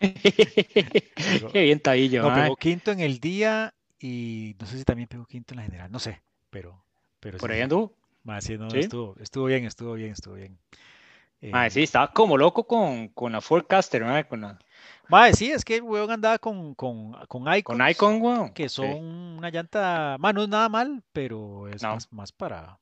[1.52, 5.26] Qué bien Tabillo, no, pegó quinto en el día y no sé si también pegó
[5.26, 6.82] quinto en la general, no sé, pero...
[7.20, 7.92] pero ¿Por ahí anduvo?
[8.40, 10.58] sí, no, Estuvo, estuvo bien, estuvo bien, estuvo bien.
[11.42, 14.26] Eh, sí, estaba como loco con, con la Forecaster, ¿no?
[14.26, 15.32] Con la...
[15.34, 17.76] sí, es que el weón andaba con, con, con Icon.
[17.76, 18.52] Con Icon, weón.
[18.54, 22.78] Que son una llanta, bueno, no es nada mal, pero es más, más para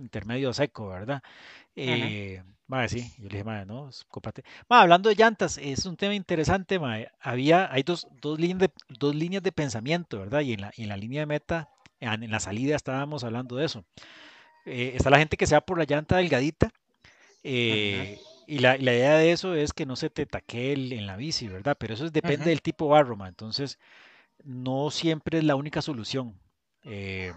[0.00, 1.22] intermedio seco, ¿verdad?
[1.76, 2.42] Eh,
[2.88, 4.44] sí, yo le dije, madre, no, cópate.
[4.68, 7.10] hablando de llantas, es un tema interesante, madre.
[7.20, 10.40] Había, hay dos, dos, líneas de, dos líneas de pensamiento, ¿verdad?
[10.40, 11.68] Y en la, en la línea de meta,
[12.00, 13.84] en la salida estábamos hablando de eso.
[14.66, 16.70] Eh, está la gente que se va por la llanta delgadita.
[17.42, 21.16] Eh, y la, la, idea de eso es que no se te taque en la
[21.16, 21.76] bici, ¿verdad?
[21.78, 23.78] Pero eso depende del tipo barro, entonces
[24.44, 26.38] no siempre es la única solución.
[26.84, 27.32] Eh,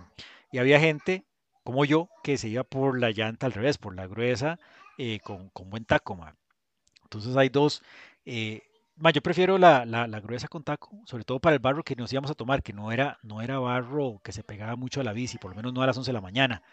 [0.52, 1.24] y había gente
[1.64, 4.60] como yo que se iba por la llanta al revés, por la gruesa,
[5.24, 6.18] con, con, buen taco.
[7.04, 7.82] Entonces hay dos.
[8.26, 12.32] yo prefiero la, la, gruesa con taco, sobre todo para el barro que nos íbamos
[12.32, 15.38] a tomar, que no era, no era barro que se pegaba mucho a la bici,
[15.38, 16.64] por lo menos no a las 11 de la mañana.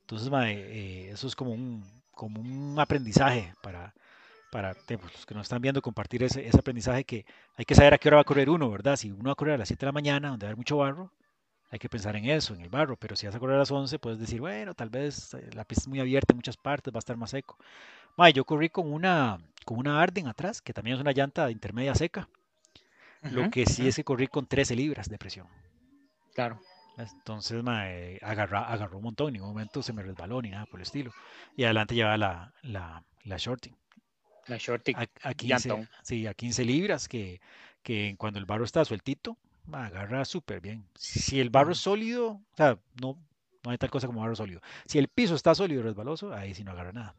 [0.00, 3.94] Entonces, eh, eso es como un, como un aprendizaje para,
[4.50, 7.24] para pues, los que nos están viendo compartir ese, ese, aprendizaje que
[7.56, 8.96] hay que saber a qué hora va a correr uno, ¿verdad?
[8.96, 10.56] Si uno va a correr a las 7 de la mañana, donde va a haber
[10.56, 11.12] mucho barro,
[11.70, 13.70] hay que pensar en eso, en el barro, pero si vas a correr a las
[13.70, 16.92] 11, puedes decir, bueno, tal vez eh, la pista es muy abierta en muchas partes,
[16.92, 17.56] va a estar más seco.
[18.34, 22.28] yo corrí con una, con una Arden atrás, que también es una llanta intermedia seca.
[23.22, 25.46] Lo que sí es que corrí con 13 libras de presión.
[26.34, 26.60] Claro.
[26.96, 30.82] Entonces me agarró un montón, en ningún momento se me resbaló ni nada por el
[30.82, 31.12] estilo.
[31.56, 33.76] Y adelante llevaba la, la, la shorting.
[34.46, 34.96] La shorting.
[34.96, 37.40] A, 15, sí, a 15 libras, que,
[37.82, 39.36] que cuando el barro está sueltito,
[39.74, 40.84] agarra súper bien.
[40.96, 43.18] Si el barro es sólido, o sea, no,
[43.64, 44.60] no hay tal cosa como barro sólido.
[44.86, 47.14] Si el piso está sólido y resbaloso, ahí sí no agarra nada.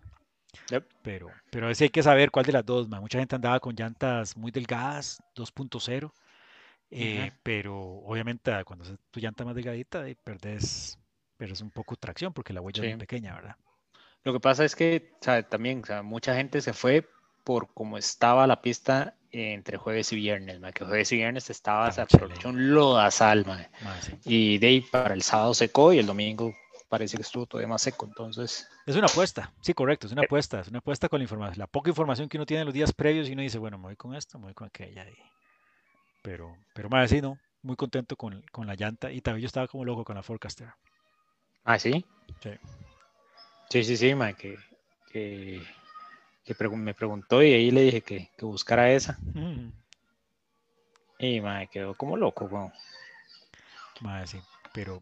[1.01, 2.87] Pero, pero a hay que saber cuál de las dos.
[2.87, 6.11] Mucha gente andaba con llantas muy delgadas, 2.0
[6.93, 10.99] eh, pero obviamente ah, cuando tu llanta más delgadita, y perdes,
[11.61, 13.55] un poco tracción porque la huella es muy pequeña, ¿verdad?
[14.23, 15.13] Lo que pasa es que
[15.49, 17.07] también mucha gente se fue
[17.43, 22.07] por cómo estaba la pista entre jueves y viernes, que jueves y viernes estaba ah,
[22.45, 23.45] un lodazal,
[24.25, 26.53] y de ahí para el sábado secó y el domingo
[26.89, 28.67] parece que estuvo todavía más seco, entonces...
[28.85, 30.25] Es una apuesta, sí, correcto, es una eh.
[30.25, 32.73] apuesta, es una apuesta con la información, la poca información que uno tiene en los
[32.73, 35.15] días previos y uno dice, bueno, me voy con esto, me voy con aquella, y
[36.21, 37.39] pero, pero más sí, ¿no?
[37.63, 39.11] Muy contento con, con, la llanta.
[39.11, 40.69] Y también yo estaba como loco con la Forecaster.
[41.63, 42.05] Ah, sí.
[42.41, 42.51] Sí.
[43.69, 44.57] Sí, sí, sí, que,
[45.11, 45.61] que,
[46.75, 49.17] me preguntó y ahí le dije que, que buscara esa.
[51.19, 52.71] Y me quedó como loco, weón.
[54.01, 54.41] Madre, sí.
[54.73, 54.99] Pero,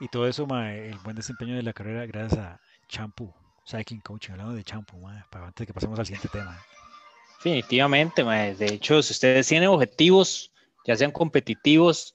[0.00, 3.32] y todo eso, el buen desempeño de la carrera gracias a Champu,
[3.66, 6.58] Cycling Coaching, hablando de Champu, para antes de que pasemos al siguiente tema.
[7.36, 10.52] Definitivamente, de hecho, si ustedes tienen objetivos,
[10.86, 12.14] ya sean competitivos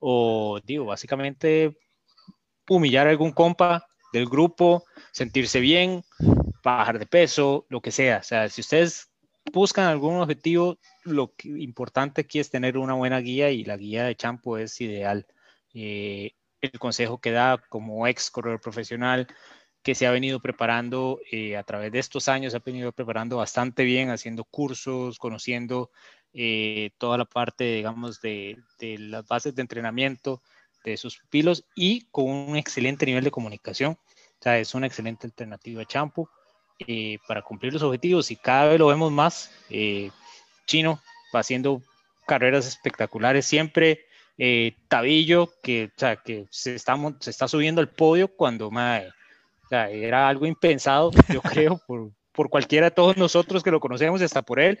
[0.00, 1.78] o, digo, básicamente
[2.68, 6.04] humillar a algún compa del grupo, sentirse bien,
[6.74, 8.18] bajar de peso, lo que sea.
[8.18, 9.10] O sea, si ustedes
[9.52, 14.16] buscan algún objetivo, lo importante aquí es tener una buena guía y la guía de
[14.16, 15.26] Champo es ideal.
[15.74, 19.28] Eh, el consejo que da como ex corredor profesional,
[19.82, 23.36] que se ha venido preparando eh, a través de estos años, se ha venido preparando
[23.36, 25.90] bastante bien, haciendo cursos, conociendo
[26.32, 30.42] eh, toda la parte, digamos, de, las bases de entrenamiento
[30.84, 33.92] de sus pupilos y con un excelente nivel de comunicación.
[33.92, 36.28] O sea, es una excelente alternativa a Champo
[36.78, 39.50] eh, para cumplir los objetivos y cada vez lo vemos más.
[40.66, 41.00] Chino
[41.34, 41.82] va haciendo
[42.26, 44.06] carreras espectaculares siempre.
[44.88, 49.04] Tabillo, que, o sea, que se, está, se está subiendo al podio cuando más
[49.66, 53.80] o sea, era algo impensado, yo creo, por, por cualquiera de todos nosotros que lo
[53.80, 54.78] conocemos, hasta por él.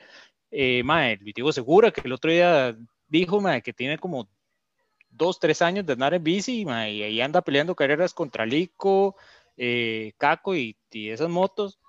[0.50, 2.76] Eh, mae, digo Segura, que el otro día
[3.08, 4.28] dijo mae, que tiene como
[5.10, 9.16] dos, tres años de andar en bici mae, y ahí anda peleando carreras contra Lico,
[9.56, 11.80] eh, Caco y, y, esas motos.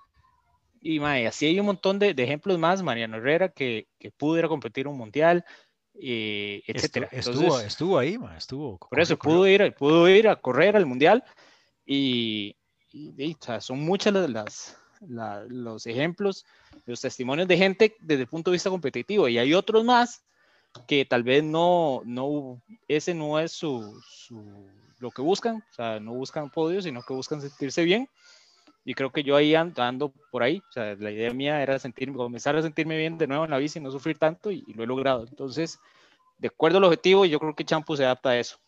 [0.80, 2.82] Y mae, así hay un montón de, de ejemplos más.
[2.82, 5.44] Mariano Herrera, que, que pudo ir a competir un mundial,
[5.94, 7.08] eh, etcétera.
[7.10, 8.78] Estuvo, estuvo ahí, mae, estuvo.
[8.78, 11.24] Por eso pudo ir, pudo ir a correr al mundial
[11.84, 12.56] y,
[12.92, 14.76] y, son muchas las,
[15.48, 16.44] los ejemplos,
[16.86, 19.28] los testimonios de gente desde el punto de vista competitivo.
[19.28, 20.24] Y hay otros más
[20.86, 24.00] que tal vez no, no ese no es su,
[24.98, 28.08] lo que buscan, o sea, no buscan podios, sino que buscan sentirse bien.
[28.88, 32.16] Y creo que yo ahí ando, por ahí, o sea, la idea mía era sentirme,
[32.16, 34.86] comenzar a sentirme bien de nuevo en la bici, no sufrir tanto y, lo he
[34.86, 35.26] logrado.
[35.28, 35.78] Entonces,
[36.38, 38.58] de acuerdo al objetivo, yo creo que Champo se adapta a eso.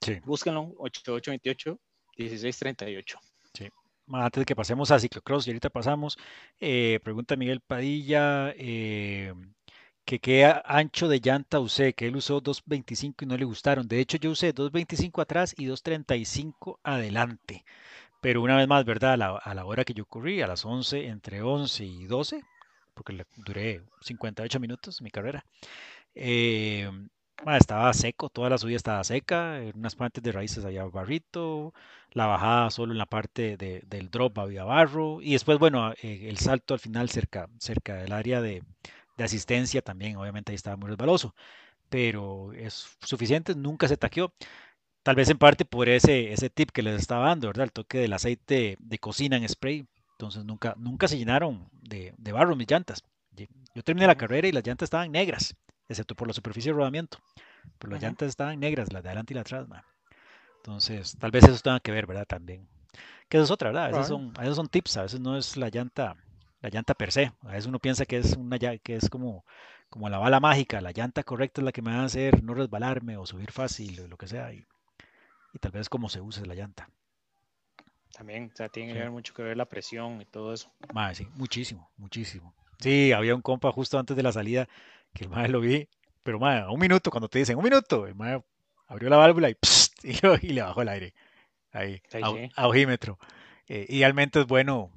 [0.00, 0.20] Sí.
[0.24, 1.78] Búsquenlo, 8828
[2.16, 3.18] 1638.
[3.52, 3.68] Sí.
[4.10, 6.16] Antes de que pasemos a ciclocross, y ahorita pasamos,
[6.58, 9.34] eh, pregunta Miguel Padilla, eh,
[10.06, 13.86] que qué ancho de llanta usé, que él usó 2.25 y no le gustaron.
[13.86, 17.66] De hecho, yo usé 2.25 atrás y 2.35 adelante.
[18.20, 19.12] Pero una vez más, ¿verdad?
[19.42, 22.42] A la, hora que yo corrí, a las 11, entre 11 y 12,
[22.94, 25.44] porque duré 58 minutos mi carrera,
[26.14, 26.90] eh,
[27.58, 31.72] estaba seco, toda la subida estaba seca, en unas partes de raíces había barrito,
[32.12, 36.38] la bajada solo en la parte del drop había barro, y después, bueno, eh, el
[36.38, 38.64] salto al final cerca, cerca del área de,
[39.16, 41.34] de asistencia también, obviamente ahí estaba muy resbaloso,
[41.88, 44.32] pero es suficiente, nunca se taqueó.
[45.08, 47.64] Tal vez en parte por ese, ese tip que les estaba dando, ¿verdad?
[47.64, 49.86] El toque del aceite de cocina en spray.
[50.10, 53.02] Entonces nunca, nunca se llenaron de, barro mis llantas.
[53.74, 55.56] Yo terminé la carrera y las llantas estaban negras,
[55.88, 57.16] excepto por la superficie de rodamiento.
[57.78, 59.82] Pero las llantas estaban negras, las de adelante y las de atrás.
[60.56, 62.26] Entonces, tal vez eso tenga que ver, ¿verdad?
[62.26, 62.68] También.
[63.30, 63.86] Que eso es otra, ¿verdad?
[63.86, 66.16] A veces, son, a veces son tips, a veces no es la llanta,
[66.60, 67.32] la llanta per se.
[67.44, 69.46] A veces uno piensa que es una que es como,
[69.88, 72.52] como la bala mágica, la llanta correcta es la que me va a hacer no
[72.52, 74.52] resbalarme o subir fácil o lo que sea.
[74.52, 74.66] Y
[75.52, 76.88] y tal vez cómo se use la llanta.
[78.12, 80.72] También, o sea, tiene que ver mucho que ver la presión y todo eso.
[80.92, 82.54] Madre, sí, muchísimo, muchísimo.
[82.78, 84.68] Sí, había un compa justo antes de la salida
[85.14, 85.88] que el madre lo vi,
[86.22, 88.42] pero madre, a un minuto, cuando te dicen un minuto, el madre
[88.86, 89.56] abrió la válvula y,
[90.42, 91.14] y, le bajó el aire.
[91.72, 92.00] Ahí,
[92.56, 93.18] a, ojímetro.
[93.68, 94.90] Eh, idealmente es bueno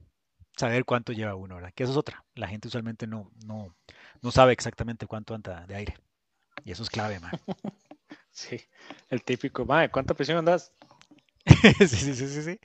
[0.55, 1.73] saber cuánto lleva uno, ¿verdad?
[1.73, 2.23] Que eso es otra.
[2.35, 3.75] La gente usualmente no, no,
[4.21, 5.97] no sabe exactamente cuánto anda de aire.
[6.63, 7.39] Y eso es clave, madre.
[8.31, 8.61] Sí,
[9.09, 10.71] el típico, mae, ¿cuánta presión andas?
[11.79, 12.59] sí, sí, sí, sí, sí.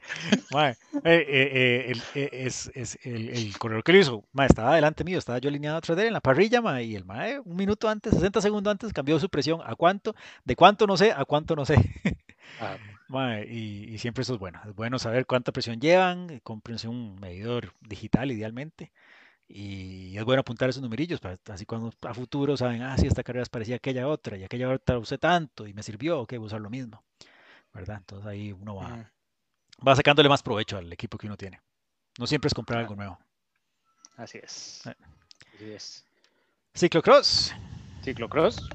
[0.52, 0.72] Mae,
[1.04, 5.18] eh, eh, eh, es, es el, el, corredor que lo hizo, mae, estaba delante mío,
[5.18, 7.88] estaba yo alineado atrás de él en la parrilla, mae, y el mae, un minuto
[7.88, 9.60] antes, 60 segundos antes, cambió su presión.
[9.64, 10.14] ¿A cuánto?
[10.44, 11.76] De cuánto no sé, a cuánto no sé.
[12.60, 12.76] Ah.
[13.08, 14.60] Mae, y, y, siempre eso es bueno.
[14.64, 18.92] Es bueno saber cuánta presión llevan, cómprense un medidor digital idealmente.
[19.48, 23.22] Y es bueno apuntar esos numerillos, para, así cuando a futuro saben, ah, sí, esta
[23.22, 26.32] carrera es parecida a aquella otra, y aquella otra usé tanto y me sirvió, ok,
[26.32, 27.04] voy a usar lo mismo,
[27.72, 27.98] ¿verdad?
[27.98, 29.12] Entonces ahí uno va,
[29.86, 31.60] va sacándole más provecho al equipo que uno tiene.
[32.18, 33.18] No siempre es comprar algo nuevo.
[34.16, 34.86] Así es.
[34.86, 34.94] Eh.
[35.54, 36.04] Así es.
[36.74, 37.54] Ciclocross.
[38.02, 38.68] Ciclocross.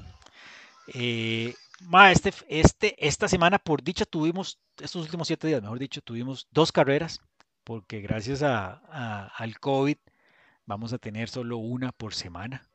[0.94, 6.00] Eh, ma, este, este, esta semana, por dicha, tuvimos, estos últimos siete días, mejor dicho,
[6.00, 7.20] tuvimos dos carreras,
[7.64, 9.96] porque gracias a, al COVID
[10.72, 12.66] vamos a tener solo una por semana.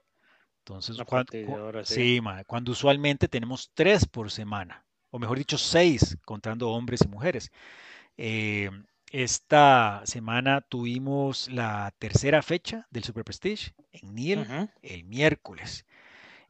[0.60, 7.02] Entonces, cuando, sí, cuando usualmente tenemos tres por semana, o mejor dicho, seis, contando hombres
[7.06, 7.52] y mujeres.
[8.18, 8.70] Eh,
[9.12, 15.86] esta semana tuvimos la tercera fecha del Super Prestige en Niel, el miércoles.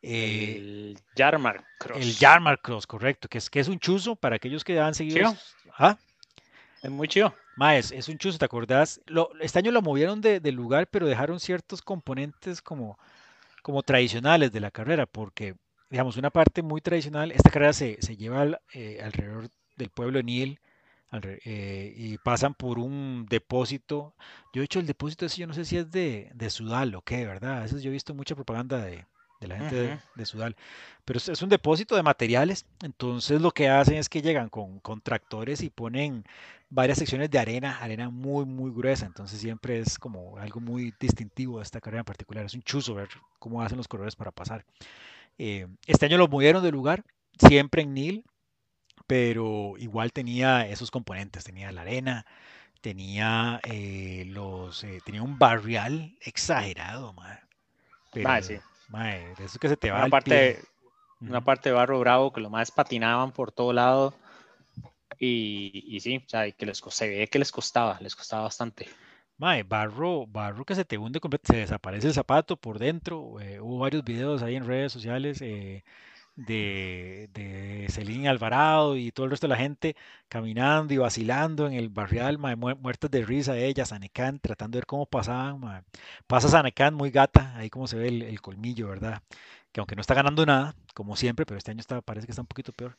[0.02, 2.02] Eh, el Yarmark Cross.
[2.02, 5.36] El Yarmark Cross, correcto, que es, que es un chuzo para aquellos que han seguido.
[5.78, 5.98] ¿Ah?
[6.82, 7.34] Es muy chido.
[7.58, 9.02] Maes, es un chuzo, ¿te acordás?
[9.08, 13.00] Lo, este año lo movieron de, lugar, pero dejaron ciertos componentes como,
[13.63, 15.56] como tradicionales de la carrera, porque,
[15.89, 20.24] digamos, una parte muy tradicional, esta carrera se, se lleva eh, alrededor del pueblo de
[20.24, 20.60] Niel
[21.46, 24.13] eh, y pasan por un depósito.
[24.54, 27.02] Yo he hecho el depósito ese, yo no sé si es de, de Sudal o
[27.02, 27.58] qué, ¿verdad?
[27.58, 29.06] A veces yo he visto mucha propaganda de,
[29.39, 30.56] de la gente de, Sudal.
[31.06, 35.02] Pero es, un depósito de materiales, entonces lo que hacen es que llegan con, con,
[35.02, 36.26] tractores y ponen
[36.69, 41.58] varias secciones de arena, arena muy, muy gruesa, entonces siempre es como algo muy distintivo
[41.58, 42.45] de esta carrera en particular.
[42.45, 44.65] Es un chuzo ver cómo hacen los corredores para pasar.
[45.38, 47.04] Eh, este año lo movieron de lugar,
[47.39, 48.26] siempre en Nil,
[49.06, 52.26] pero igual tenía esos componentes, tenía la arena,
[52.82, 57.41] tenía eh, los eh, tenía un barrial exagerado, madre.
[58.12, 58.58] Pero, sí.
[58.88, 60.00] Mae, eso que se te va.
[60.00, 60.60] Una, parte,
[61.19, 64.13] una parte de barro bravo que lo más patinaban por todo lado.
[65.19, 68.88] Y, y sí, o sea, que les, se ve que les costaba, les costaba bastante.
[69.38, 73.39] Mae, barro, barro que se te hunde se desaparece el zapato por dentro.
[73.39, 75.84] Eh, hubo varios videos ahí en redes sociales eh,
[76.38, 79.95] de, de Celine Alvarado y todo el resto de la gente
[80.30, 84.86] caminando y vacilando en el barrial, mae, muertas de risa ellas, Sanecan, tratando de ver
[84.86, 85.60] cómo pasaban.
[85.60, 85.82] Mae.
[86.28, 89.21] Pasa Sanecan muy gata, ahí como se ve el, colmillo, ¿verdad?
[89.71, 92.43] Que aunque no está ganando nada, como siempre, pero este año está, parece que está
[92.43, 92.95] un poquito peor.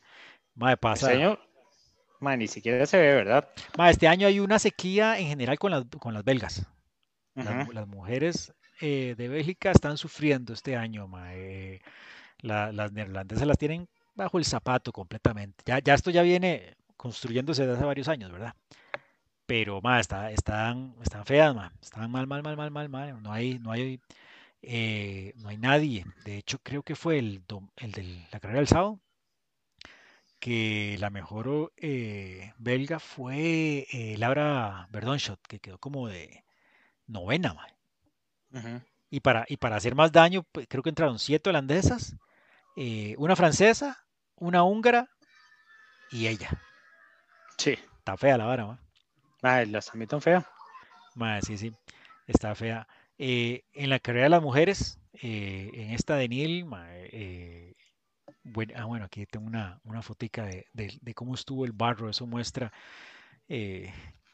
[0.55, 1.11] Mae, pasa.
[1.11, 1.39] Este año,
[2.19, 3.47] mae, ni siquiera se ve, ¿verdad?
[3.77, 6.67] Mae, este año hay una sequía en general con las, con las belgas.
[7.35, 11.81] las, mujeres eh, de Bélgica están sufriendo este año, mae
[12.41, 15.63] las neerlandesas las tienen bajo el zapato completamente.
[15.65, 18.53] Ya, ya esto ya viene construyéndose desde hace varios años, ¿verdad?
[19.49, 21.73] pero ma, está, están, están feas, ma.
[21.81, 23.23] Están mal, mal, mal, mal, mal, mal.
[23.23, 23.99] No hay, no hay,
[24.61, 26.05] eh, no hay nadie.
[26.23, 27.41] De hecho, creo que fue el,
[27.77, 28.99] el de la carrera del sábado,
[30.39, 36.43] que la mejor eh, belga fue eh, Laura Verdonschot, que quedó como de
[37.07, 37.67] novena, ma.
[39.09, 42.15] Y para, y para hacer más daño, pues, creo que entraron siete holandesas,
[42.79, 43.97] eh, una francesa,
[44.37, 45.09] una húngara
[46.11, 46.49] y ella.
[47.57, 47.77] Sí.
[47.99, 48.79] Está fea la vara, ma.
[49.43, 50.45] Mae, la están tan fea.
[51.41, 51.73] Sí, sí,
[52.27, 52.87] está fea.
[53.17, 57.75] Eh, en la carrera de las mujeres, eh, en esta de Neil, ma, eh,
[58.43, 62.09] buen- ah, bueno, aquí tengo una, una fotica de, de- de cómo estuvo el barro.
[62.09, 62.71] Eso muestra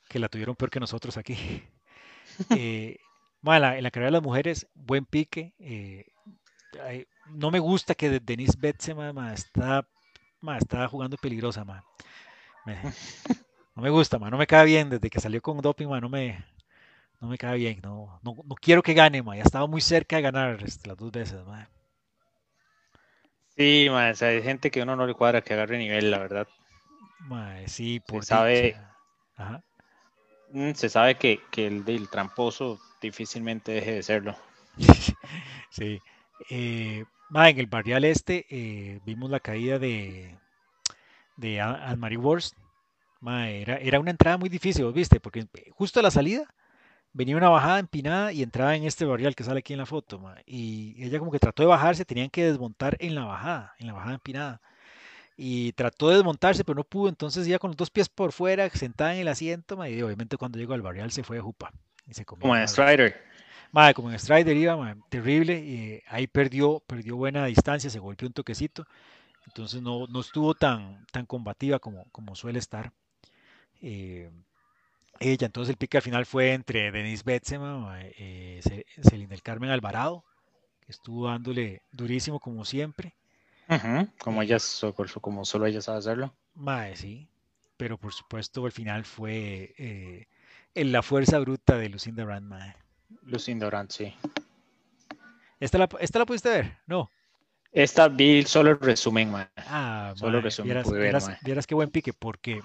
[0.10, 1.38] que la tuvieron peor que nosotros aquí.
[3.42, 5.54] Ma, la- en la carrera de las mujeres, buen pique.
[7.26, 9.88] No me gusta que de- Denise Betsema ma, está,
[10.42, 11.66] ma, está jugando peligrosa.
[11.66, 11.84] Me-
[13.76, 14.90] no me gusta, ma, no me cae bien.
[14.90, 16.44] Desde que salió con doping, ma, no me,
[17.22, 17.82] no me cae bien.
[17.84, 19.36] No, no, no quiero que gane, ma.
[19.38, 21.70] Ya estaba muy cerca de ganar este, las dos veces, ma.
[23.58, 26.20] Sí, mae, o sea, hay gente que uno no le cuadra que agarre nivel, la
[26.20, 26.48] verdad.
[27.68, 28.76] Sí, Se por sabe.
[29.36, 29.64] Ajá.
[30.54, 34.36] mm, se sabe que, que el del tramposo difícilmente deje de serlo.
[35.70, 36.02] Sí.
[36.50, 40.38] Eh, ma, en el barrial este eh, vimos la caída de,
[41.38, 42.56] de A- Anne-Marie Worst.
[43.22, 45.20] Ma, era, era una entrada muy difícil, ¿vos ¿viste?
[45.20, 46.46] Porque justo a la salida
[47.14, 50.20] venía una bajada empinada y entraba en este barrial que sale aquí en la foto,
[50.20, 53.88] ma, Y ella como que trató de bajarse, tenían que desmontar en la bajada, en
[53.88, 54.62] la bajada empinada.
[55.38, 58.70] Y trató de desmontarse, pero no pudo, entonces ya con los dos pies por fuera,
[58.72, 61.72] sentada en el asiento, ma, y obviamente cuando llegó al barrial se fue de jupa
[62.08, 62.68] y se comió Como el en barro.
[62.68, 63.22] Strider.
[63.76, 65.60] Madre, como en Strider iba, terrible.
[65.60, 68.86] y ahí perdió, perdió buena distancia, se golpeó un toquecito.
[69.48, 72.94] Entonces no, no estuvo tan, tan combativa como, como suele estar.
[73.82, 74.32] eh,
[75.20, 79.44] ella, entonces el pique al final fue entre Denise Betsema, mae, eh, Ce- Celina del
[79.44, 80.26] Carmen Alvarado,
[80.82, 83.16] que estuvo dándole durísimo como siempre.
[84.20, 86.36] Como ellas, so- como solo ella sabe hacerlo.
[86.56, 87.30] mae, sí.
[87.78, 90.28] Pero por supuesto al final fue eh,
[90.74, 92.76] en la fuerza bruta de Lucinda Brand, mae.
[93.24, 94.14] Lucinda Brand, sí.
[95.60, 96.78] ¿Esta la, esta la pudiste ver?
[96.86, 97.12] No.
[97.72, 99.50] Esta vi solo el resumen, mae.
[99.58, 101.38] Ah, Solo el resumen vieras, pude ver, vieras, mae.
[101.42, 102.62] vieras qué buen pique, porque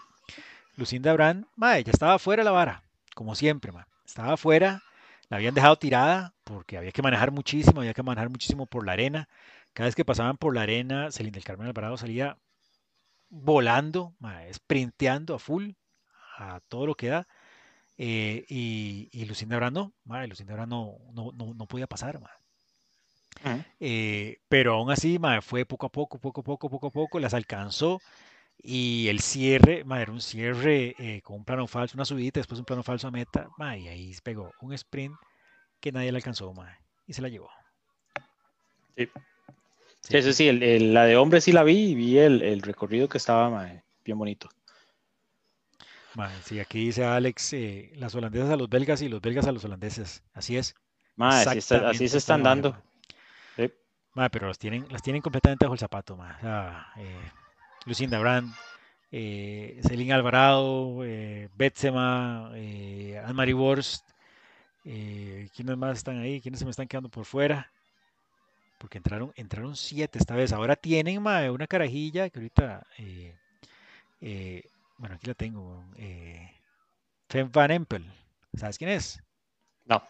[0.77, 2.83] Lucinda Brand, mae, ya estaba fuera de la vara,
[3.15, 3.85] como siempre, mae.
[4.05, 4.83] Estaba fuera,
[5.29, 8.93] la habían dejado tirada porque había que manejar muchísimo, había que manejar muchísimo por la
[8.93, 9.29] arena.
[9.73, 12.37] Cada vez que pasaban por la arena, Celina del Carmen Alvarado salía
[13.29, 15.71] volando, mae, sprinteando a full,
[16.39, 17.29] a todo lo que da.
[18.03, 19.93] Eh, y, y Lucinda Brand no,
[20.27, 22.19] Lucinda Brand no, no, no, no podía pasar.
[23.45, 23.65] Ujú.
[23.81, 27.21] Eh, pero aún así, mae, fue poco a poco, poco a poco, poco a poco,
[27.21, 28.01] las alcanzó.
[28.63, 32.59] Y el cierre, mae, era un cierre eh, con un plano falso, una subida, después
[32.61, 35.15] un plano falso a meta, mae, y ahí pegó un sprint
[35.81, 37.51] que nadie le alcanzó, mae, y se la llevó.
[38.97, 39.09] Sí.
[40.03, 42.63] Sí, Eso sí, el- el- la de hombre sí la vi y vi el, el
[42.63, 43.71] recorrido que estaba
[44.05, 44.49] bien bonito.
[46.45, 49.65] Sí, aquí dice Alex, eh, las holandesas a los belgas y los belgas a los
[49.65, 50.23] holandeses.
[50.35, 50.75] Así es,
[51.47, 52.83] así, está- así exactamente se están dando.
[53.57, 53.73] Sí.
[54.31, 56.19] Pero las tienen, las tienen completamente bajo el zapato,
[56.97, 57.31] eh,
[57.87, 58.53] Lucinda Brand,
[59.13, 64.09] eh, Celine Alvarado, eh, Betsema, eh, Anne-Marie Worst,
[64.85, 66.41] eh, ¿quiénes más están ahí?
[66.41, 67.71] ¿Quiénes se me están quedando por fuera?
[68.79, 70.53] Porque entraron, entraron siete esta vez.
[70.53, 72.87] Ahora tienen una carajilla que ahorita,
[74.21, 74.65] eh,
[75.01, 75.83] bueno, aquí la tengo.
[75.97, 76.51] Eh,
[77.29, 78.05] Fem Van Empel.
[78.55, 79.23] ¿Sabes quién es?
[79.87, 80.03] No.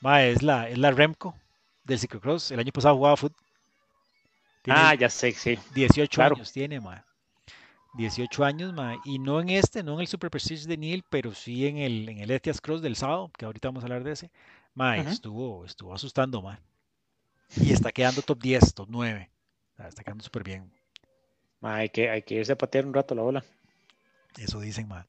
[0.00, 1.34] Mae, es la, es la Remco
[1.84, 2.50] del ciclocross.
[2.50, 3.36] El año pasado jugaba fútbol.
[4.66, 5.58] Ah, ya sé, sí.
[5.74, 6.36] 18 claro.
[6.36, 7.02] años tiene, mae.
[7.94, 8.96] 18 años, mae.
[9.04, 12.08] Y no en este, no en el Super Prestige de Neil, pero sí en el,
[12.08, 14.30] en el Etias Cross del sábado, que ahorita vamos a hablar de ese.
[14.76, 15.10] Ujú.
[15.10, 16.58] estuvo, estuvo asustando, mae.
[17.56, 19.30] Y está quedando top 10, top 9.
[19.72, 20.72] O sea, está quedando súper bien.
[21.60, 23.44] Mae, hay, que, hay que irse a patear un rato la bola.
[24.38, 25.04] Eso dicen, mae.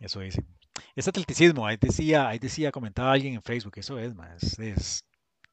[0.00, 0.46] Eso dicen.
[0.96, 4.36] Es atleticismo, ahí decía, ahí decía, comentaba alguien en Facebook, eso es, mae.
[4.36, 5.04] Es, es-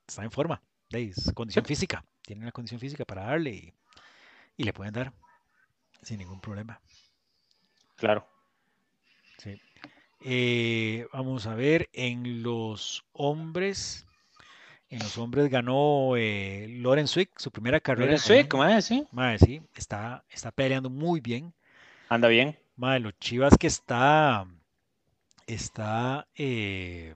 [0.08, 0.62] está en forma.
[0.92, 2.04] Es condición física.
[2.22, 3.74] Tiene una condición física para darle y,
[4.58, 5.14] y le pueden dar
[6.02, 6.82] sin ningún problema.
[7.96, 8.28] Claro.
[9.38, 9.60] Sí.
[10.24, 14.06] Eh, vamos a ver, en los hombres,
[14.90, 19.08] en los hombres ganó eh, Loren Swick, su primera carrera Loren Swick, mae, sí.
[19.12, 21.54] Mae, sí, está, está peleando muy bien.
[22.10, 22.58] Anda bien.
[22.76, 24.48] Mae, los Chivas que está,
[25.46, 27.16] está, eh,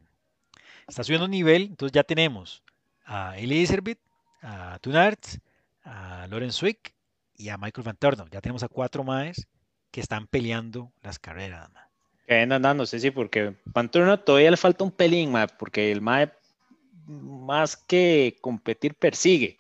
[0.88, 2.64] está subiendo nivel, entonces ya tenemos
[3.06, 4.00] a Eli Iservit,
[4.42, 5.40] a Tunarts,
[5.84, 6.94] a Loren Swick
[7.36, 8.30] y a Michael Van.
[8.32, 9.48] Ya tenemos a cuatro maes
[9.92, 11.72] que están peleando las carreras.
[11.72, 11.84] mae.
[12.28, 16.32] Que andan dándose, sí, porque Panturno todavía le falta un pelín, mae, porque el mae
[17.08, 19.58] más que competir persigue.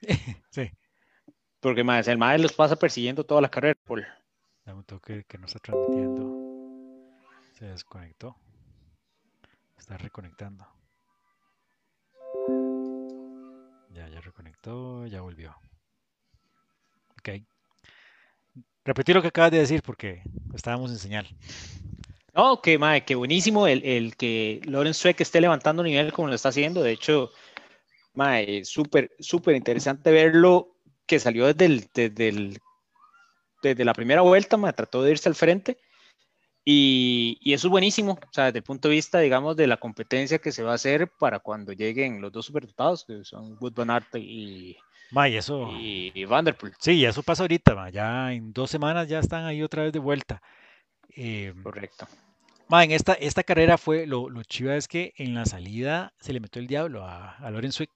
[0.50, 0.70] Sí.
[1.60, 3.78] Porque más, el mae los pasa persiguiendo toda la carrera.
[3.84, 4.06] Paul.
[4.66, 6.36] Dame un toque que no está transmitiendo.
[7.56, 8.36] Se desconectó.
[9.78, 10.66] Está reconectando.
[13.92, 15.54] Ya, ya reconectó, ya volvió.
[17.18, 17.42] Ok.
[18.84, 21.28] Repetí lo que acabas de decir porque estábamos en señal.
[22.34, 26.34] No, que mae, que buenísimo el, el que Lorenz Sweck esté levantando nivel como lo
[26.34, 26.82] está haciendo.
[26.82, 27.30] De hecho,
[28.14, 32.58] mae, súper, súper interesante verlo que salió desde, el, desde, el,
[33.68, 35.78] desde la primera vuelta, mae, trató de irse al frente.
[36.64, 39.76] Y, y, eso es buenísimo, o sea, desde el punto de vista, digamos, de la
[39.76, 43.74] competencia que se va a hacer para cuando lleguen los dos superdotados, que son Wood
[43.74, 44.76] Van Aert y,
[45.10, 45.70] Ma, y eso.
[45.78, 46.74] y, y Vanderpool.
[46.80, 49.98] Sí, eso pasa ahorita, ma, Ya en dos semanas ya están ahí otra vez de
[49.98, 50.42] vuelta.
[51.14, 52.08] Eh, Correcto.
[52.68, 56.32] ma, en esta, esta carrera fue lo, lo chiva es que en la salida se
[56.32, 57.90] le metió el diablo a, a Lorenz Swick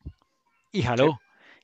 [0.72, 1.18] y jaló.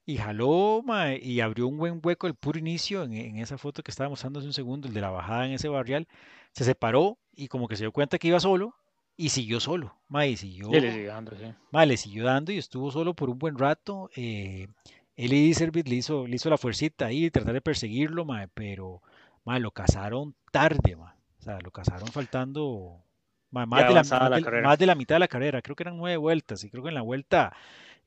[0.09, 3.83] Y jaló ma, y abrió un buen hueco el puro inicio en, en esa foto
[3.83, 6.07] que estaba mostrando hace un segundo, el de la bajada en ese barrial.
[6.53, 8.75] Se separó y como que se dio cuenta que iba solo
[9.17, 9.97] y siguió solo.
[10.09, 11.45] Ma, y siguió, Y le sigue dando, sí.
[11.73, 14.09] ma, le siguió dando y estuvo solo por un buen rato.
[14.15, 14.69] Eh,
[15.17, 19.03] Eli Servit le hizo, le hizo la fuercita ahí, tratar de perseguirlo, ma, pero
[19.45, 21.17] ma, lo cazaron tarde, ma.
[21.41, 23.03] O sea, lo cazaron faltando
[23.51, 24.69] más, de la, más la de- carrera.
[24.69, 25.63] más de la mitad de la carrera.
[25.63, 27.57] Creo que eran nueve vueltas y creo que en la vuelta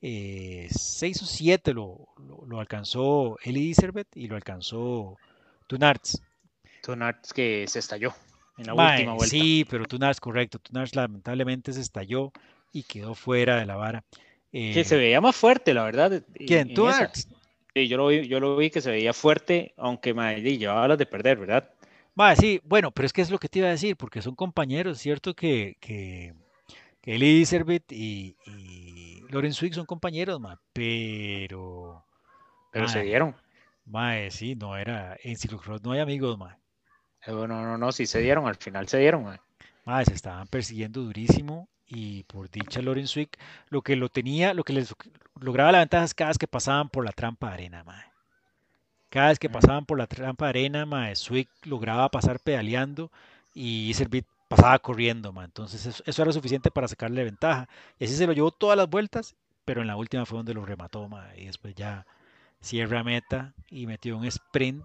[0.01, 5.17] eh, seis o siete lo, lo, lo alcanzó Eli Iservet y lo alcanzó
[5.67, 6.21] Tunarts.
[6.81, 8.13] Tunarts que se estalló
[8.57, 9.29] en la Mae, última vuelta.
[9.29, 10.59] sí, pero Tunarts, correcto.
[10.59, 12.31] Tunarts lamentablemente se estalló
[12.71, 14.03] y quedó fuera de la vara.
[14.51, 16.23] Que Eh, se veía más fuerte, la verdad.
[16.45, 16.73] ¿Quién?
[16.73, 17.27] Tunarts.
[17.75, 20.87] Sí, yo lo vi, yo lo vi que se veía fuerte, aunque mae, di, llevaba
[20.87, 21.69] las de perder, ¿verdad?
[22.15, 24.35] Ma, sí, bueno, pero es que es lo que te iba a decir, porque son
[24.35, 25.33] compañeros, ¿cierto?
[25.35, 26.33] Que, que,
[27.01, 28.88] que Eli Iservet y, y
[29.29, 32.05] Lorenz Wick son compañeros, ma, pero,
[32.71, 33.03] Pero se Mae.
[33.03, 33.35] dieron.
[33.85, 36.59] mae, sí, no era, en ciclocross no hay amigos, ma.
[37.25, 39.23] Eh, No, no, no, sí se dieron, al final se dieron.
[39.23, 39.39] mae.
[39.85, 43.37] Mae, se estaban persiguiendo durísimo y por dicha Lorenz Wick,
[43.69, 44.95] lo que lo tenía, lo que les
[45.41, 48.05] lograba la ventaja es cada vez que pasaban por la trampa de arena, mae.
[49.09, 49.53] Cada vez que Mm.
[49.53, 53.11] pasaban por la trampa de arena, mae, Swick lograba pasar pedaleando
[53.53, 55.45] y Iservit pasaba corriendo, mae.
[55.45, 57.69] Entonces eso, eso era suficiente para sacarle ventaja.
[57.97, 60.65] Y así se lo llevó todas las vueltas, pero en la última fue donde lo
[60.65, 62.05] remató, mae, Y después ya
[62.61, 64.83] cierra meta y metió un sprint,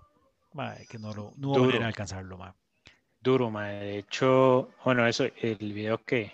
[0.53, 1.65] mae, que no, lo, no hubo Duro.
[1.67, 2.53] manera de alcanzarlo, mae.
[3.21, 3.75] Duro, mae.
[3.81, 6.33] De hecho, bueno, eso, el video que,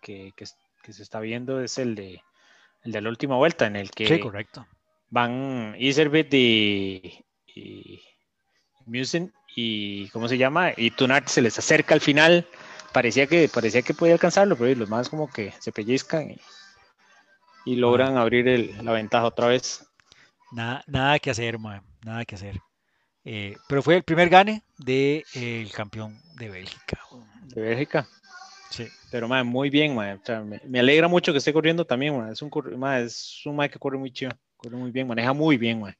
[0.00, 0.46] que, que,
[0.82, 2.22] que se está viendo es el de,
[2.84, 4.66] el de la última vuelta, en el que Sí, correcto.
[5.10, 7.24] van Iservit y,
[7.54, 8.00] y
[8.86, 10.70] Musen y ¿cómo se llama?
[10.76, 12.46] Y Tunart se les acerca al final.
[12.92, 16.40] Parecía que, parecía que podía alcanzarlo, pero los más como que se pellizcan y,
[17.64, 19.86] y logran abrir el- la ventaja otra vez.
[20.52, 22.60] Nada, nada que hacer, mae, nada que hacer.
[23.24, 26.98] Eh, pero fue el primer gane del campeón de Bélgica.
[27.42, 28.06] De Bélgica.
[28.70, 28.88] Sí.
[29.10, 30.14] Pero mae, muy bien, mae.
[30.14, 32.32] O sea, me, me alegra mucho que esté corriendo también, mae.
[32.32, 34.32] Es un, mae, es un mae que corre muy chido.
[34.56, 35.96] Corre muy bien, maneja muy bien, mae.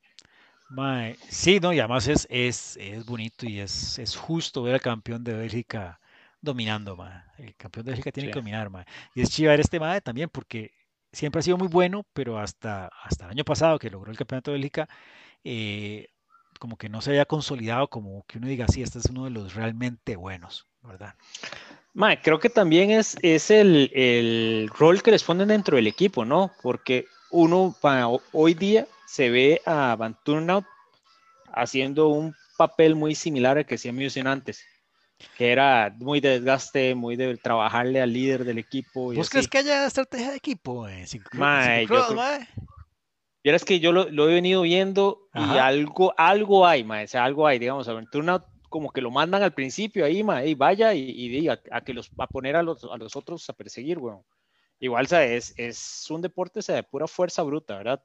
[0.71, 4.81] Mae, sí, no, y además es, es, es bonito y es, es justo ver al
[4.81, 5.99] campeón de Bélgica
[6.41, 7.23] dominando, mae.
[7.39, 8.33] El campeón de Bélgica tiene Sí.
[8.33, 8.85] que dominar, mae.
[9.15, 10.71] Y es chiva ver este mae también porque
[11.13, 14.51] siempre ha sido muy bueno, pero hasta, hasta el año pasado que logró el campeonato
[14.51, 14.89] de Bélgica,
[15.45, 16.09] eh,
[16.59, 19.31] como que no se había consolidado como que uno diga, sí, este es uno de
[19.31, 21.15] los realmente buenos, ¿verdad?
[21.95, 26.25] Mae, creo que también es, es el, el rol que les ponen dentro del equipo,
[26.25, 26.53] ¿no?
[26.63, 30.65] Porque uno pa- hoy día se ve a Van Turnhout
[31.53, 34.65] haciendo un papel muy similar al que hacía Musen antes,
[35.37, 39.13] que era muy de desgaste, muy de trabajarle al líder del equipo.
[39.13, 39.33] Y ¿Vos así.
[39.33, 42.49] crees que haya estrategia de equipo ciclo- en Mae, yo ciclocross, creo- mae?
[43.45, 47.25] Vieras que yo lo, lo he venido viendo y algo, algo hay, mae, o sea,
[47.25, 50.55] algo hay, digamos, a Van Turnhout como que lo mandan al principio ahí, mae, y
[50.55, 53.53] vaya y, y diga a, que los a poner a los, a los otros a
[53.55, 54.23] perseguir, weón.
[54.81, 58.03] Igual, sea, es, es un deporte sea, de pura fuerza bruta, ¿verdad?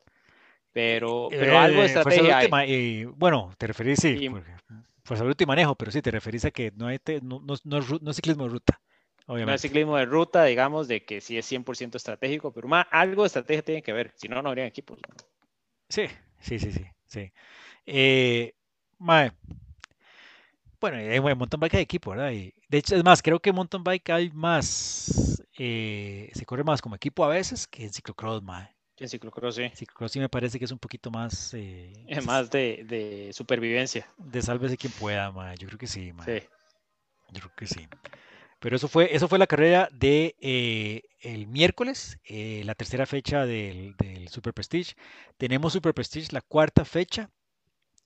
[0.72, 2.72] Pero, pero algo de Eh, estrategia hay.
[2.72, 4.52] y, bueno, te referís, sí, Y- porque
[5.04, 7.56] fuerza bruta y manejo, pero sí, te referís a que no, hay te- no, no-
[7.64, 8.82] no no es ciclismo de ruta,
[9.44, 9.54] No obviamente.
[9.54, 13.28] es ciclismo de ruta, digamos, de que sí es 100% estratégico, pero más algo de
[13.28, 15.00] estrategia tiene que ver, si no, no habrían equipos.
[15.90, 16.08] Sí,
[16.40, 17.32] sí, sí, sí, sí.
[17.86, 18.56] Eh,
[19.00, 19.32] mae,
[20.80, 22.32] bueno, en en mountain bike hay equipo, ¿verdad?
[22.32, 26.64] Y, de hecho, es más, creo que en mountain bike hay más, eh, se corre
[26.64, 28.70] más como equipo a veces que en ciclocross, mae.
[29.04, 29.70] En ciclocross, sí.
[29.76, 34.08] Ciclocross sí me parece que es un poquito más, eh, Es más de, de supervivencia.
[34.18, 35.58] de sálvese quien pueda, mae.
[35.58, 36.40] Yo creo que sí, mae.
[36.40, 36.48] Sí.
[37.34, 37.88] Yo creo que sí.
[38.60, 43.46] Pero eso fue, eso fue la carrera de eh, el miércoles, eh, la tercera fecha
[43.46, 44.94] del, del Super Prestige.
[45.38, 47.30] Tenemos Super Prestige la cuarta fecha.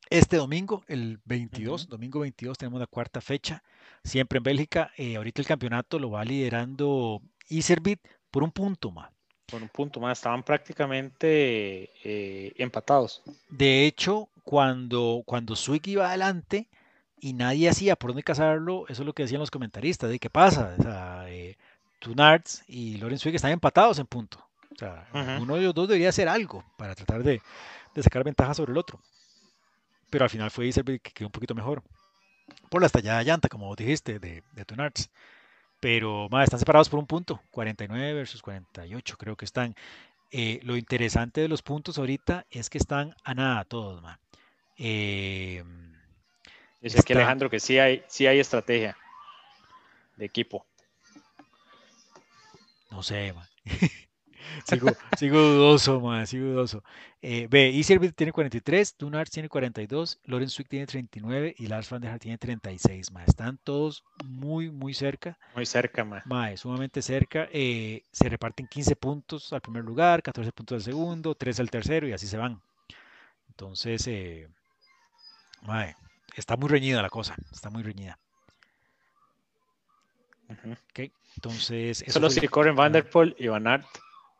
[0.09, 1.91] Este domingo, el 22, Ujú.
[1.91, 3.61] domingo 22, tenemos la cuarta fecha,
[4.03, 4.91] siempre en Bélgica.
[4.97, 7.99] Eh, ahorita el campeonato lo va liderando Iservit
[8.31, 9.11] por un punto más.
[9.49, 13.21] Por un punto más, estaban prácticamente eh, empatados.
[13.49, 16.67] De hecho, cuando, cuando Zwick iba adelante
[17.19, 20.29] y nadie hacía por dónde cazarlo, eso es lo que decían los comentaristas, de qué
[20.29, 20.75] pasa.
[20.77, 21.57] O sea, eh,
[21.99, 24.45] Tunards y Lorenz Zwick están empatados en punto.
[24.73, 25.43] O sea, Ujú.
[25.43, 27.41] uno de los dos debería hacer algo para tratar de,
[27.95, 28.99] de sacar ventaja sobre el otro.
[30.09, 31.83] Pero al final fue que quedó un poquito mejor.
[32.69, 35.09] Por la estallada de llanta, como vos dijiste, de, de Tunards.
[35.79, 39.75] Pero están separados por un punto, 49 versus 48 creo que están.
[40.31, 44.19] Eh, lo interesante de los puntos ahorita es que están a nada todos, ma.
[44.77, 45.63] Eh,
[46.81, 48.97] Dice aquí Alejandro que sí hay, sí hay estrategia
[50.17, 50.65] de equipo.
[52.91, 53.47] no sé, ma.
[54.65, 56.83] sigo, sigo dudoso, ma, sigo dudoso.
[57.21, 62.01] Eh, ve, Iservit tiene 43, Dunars tiene 42, Lorenz Zwick tiene 39 y Lars van
[62.01, 63.23] der Haar tiene 36, ma.
[63.23, 65.37] Están todos muy, muy cerca.
[65.55, 66.03] Muy cerca.
[66.25, 67.47] Ma, es sumamente cerca.
[67.51, 72.07] eh, se reparten 15 puntos al primer lugar, 14 puntos al segundo, 3 al tercero
[72.07, 72.61] y así se van.
[73.49, 74.47] Entonces, eh,
[75.63, 75.87] ma,
[76.35, 78.19] está muy reñida la cosa, está muy reñida.
[80.49, 80.71] Ujú.
[80.71, 81.11] ¿ok?
[81.35, 83.85] Entonces, eso Solo si corren Van ajá, der Poel y Van Aert,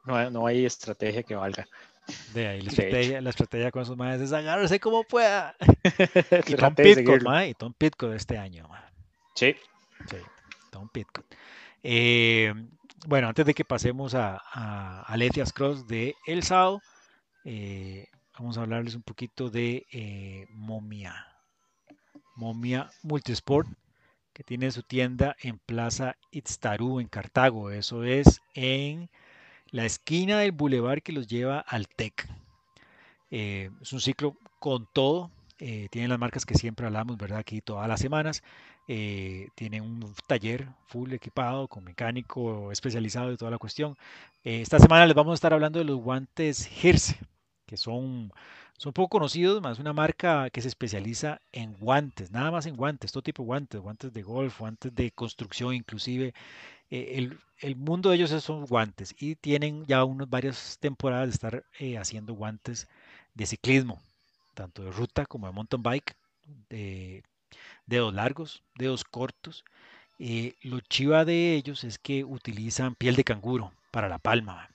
[0.07, 1.67] no, hay- no hay estrategia que valga.
[2.33, 5.55] de ahí la estrategia, la estrategia con esos maes es agarrarse como pueda.
[6.47, 7.29] Y Tom seguirlo.
[7.29, 8.89] ma, y Tom Pitcock de este año, ma.
[9.35, 9.55] Sí,
[10.09, 10.17] Sí,
[10.71, 11.25] Tom Pitcock.
[11.83, 12.53] Eh,
[13.05, 16.81] bueno, antes de que pasemos a, a, a Letias Cross de el sábado,
[17.45, 21.25] eh, vamos a hablarles un poquito de eh, Momia.
[22.35, 23.67] Momia Multisport,
[24.33, 27.71] que tiene su tienda en Plaza Itztarú, en Cartago.
[27.71, 29.09] Eso es en
[29.71, 32.27] la esquina del bulevar que los lleva al TEC.
[33.31, 35.31] Eh, es un ciclo con todo.
[35.59, 37.39] Eh, tienen las marcas que siempre hablamos, ¿verdad?
[37.39, 38.43] Aquí todas las semanas.
[38.89, 43.97] Eh, tienen un taller full equipado con mecánico especializado y toda la cuestión.
[44.45, 47.17] Eh, esta semana les vamos a estar hablando de los guantes Hirse,
[47.65, 48.31] que son,
[48.77, 53.11] son poco conocidos, más una marca que se especializa en guantes, nada más en guantes,
[53.11, 56.33] todo tipo de guantes, guantes de golf, guantes de construcción, inclusive.
[56.89, 61.27] Eh, el, el mundo de ellos es- son guantes y tienen ya unas varias temporadas
[61.29, 62.87] de estar eh, haciendo guantes
[63.33, 64.01] de ciclismo,
[64.55, 66.15] tanto de ruta como de mountain bike,
[66.69, 67.23] de
[67.87, 69.65] dedos largos, dedos cortos.
[70.19, 74.69] Eh, lo chiva de ellos es que utilizan piel de canguro para la palma.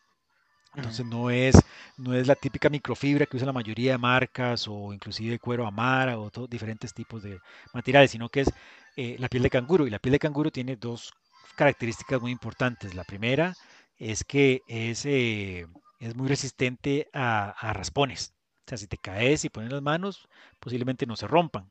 [0.74, 1.54] Entonces no es,
[1.96, 6.18] no es la típica microfibra que usa la mayoría de marcas o inclusive cuero amara
[6.18, 7.42] o to- diferentes tipos de
[7.72, 8.52] materiales, sino que es
[8.96, 9.86] eh, la piel de canguro.
[9.86, 11.12] Y la piel de canguro tiene dos
[11.56, 12.94] características muy importantes.
[12.94, 13.54] La primera
[13.98, 15.66] es que es, eh,
[16.00, 18.34] es muy resistente a, a raspones.
[18.66, 20.28] O sea, si te caes y pones las manos,
[20.60, 21.70] posiblemente no se rompan.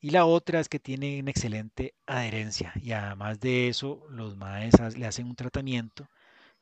[0.00, 2.72] Y la otra es que tiene una excelente adherencia.
[2.76, 6.08] Y además de eso, los maes le hacen un tratamiento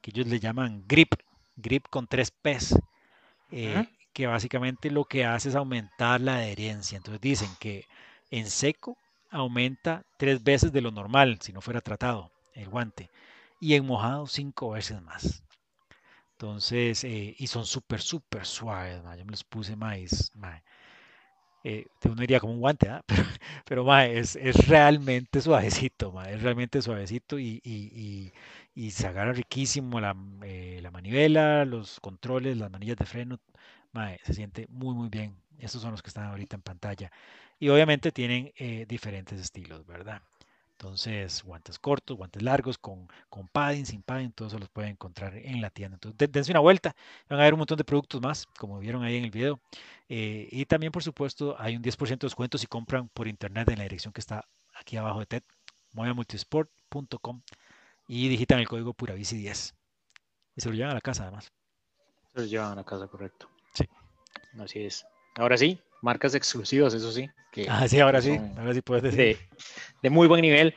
[0.01, 1.15] que ellos le llaman grip,
[1.57, 2.77] grip con tres P's,
[3.51, 6.97] eh, que básicamente lo que hace es aumentar la adherencia.
[6.97, 7.87] Entonces dicen que
[8.31, 8.99] en seco
[9.31, 13.11] aumenta tres veces de lo normal si no fuera tratado el guante
[13.61, 15.43] y en mojado cinco veces más.
[16.33, 19.03] Entonces, eh, y son súper, súper suaves.
[19.19, 20.33] Yo me los puse más,
[21.65, 23.03] eh, uno diría como un guante, ¿ah?
[23.09, 23.25] Pero,
[23.65, 28.33] pero ma, es, es realmente suavecito, ma, es realmente suavecito y, y,
[28.75, 33.41] y, y se agarra riquísimo la, eh, la manivela, los controles, las manillas de freno,
[33.93, 35.35] ma, se siente muy, muy bien.
[35.59, 37.11] Estos son los que están ahorita en pantalla.
[37.59, 40.21] Y obviamente tienen eh, diferentes estilos, ¿verdad?
[40.85, 45.35] Entonces, guantes cortos, guantes largos, con, con padding, sin padding, todos se los pueden encontrar
[45.35, 45.95] en la tienda.
[45.97, 46.95] Entonces, de- dense una vuelta,
[47.27, 49.59] van a ver un montón de productos más, como vieron ahí en el video.
[50.11, 53.79] Eh, y también, por supuesto, hay un 10% de descuento si compran por internet en
[53.79, 54.47] la dirección que está
[54.79, 55.43] aquí abajo de TED,
[55.95, 57.41] moviamultisport.com
[58.07, 59.73] y digitan el código PuraVici10.
[60.55, 61.51] Y se lo llevan a la casa además.
[62.35, 63.49] Se los llevan a casa, correcto.
[63.73, 63.85] Sí.
[64.61, 65.07] Así es.
[65.37, 69.19] Ahora sí, marcas exclusivas, eso sí, que, Ah, sí, ahora sí, ahora sí puedes decir.
[69.19, 69.39] de,
[70.03, 70.75] de muy buen nivel.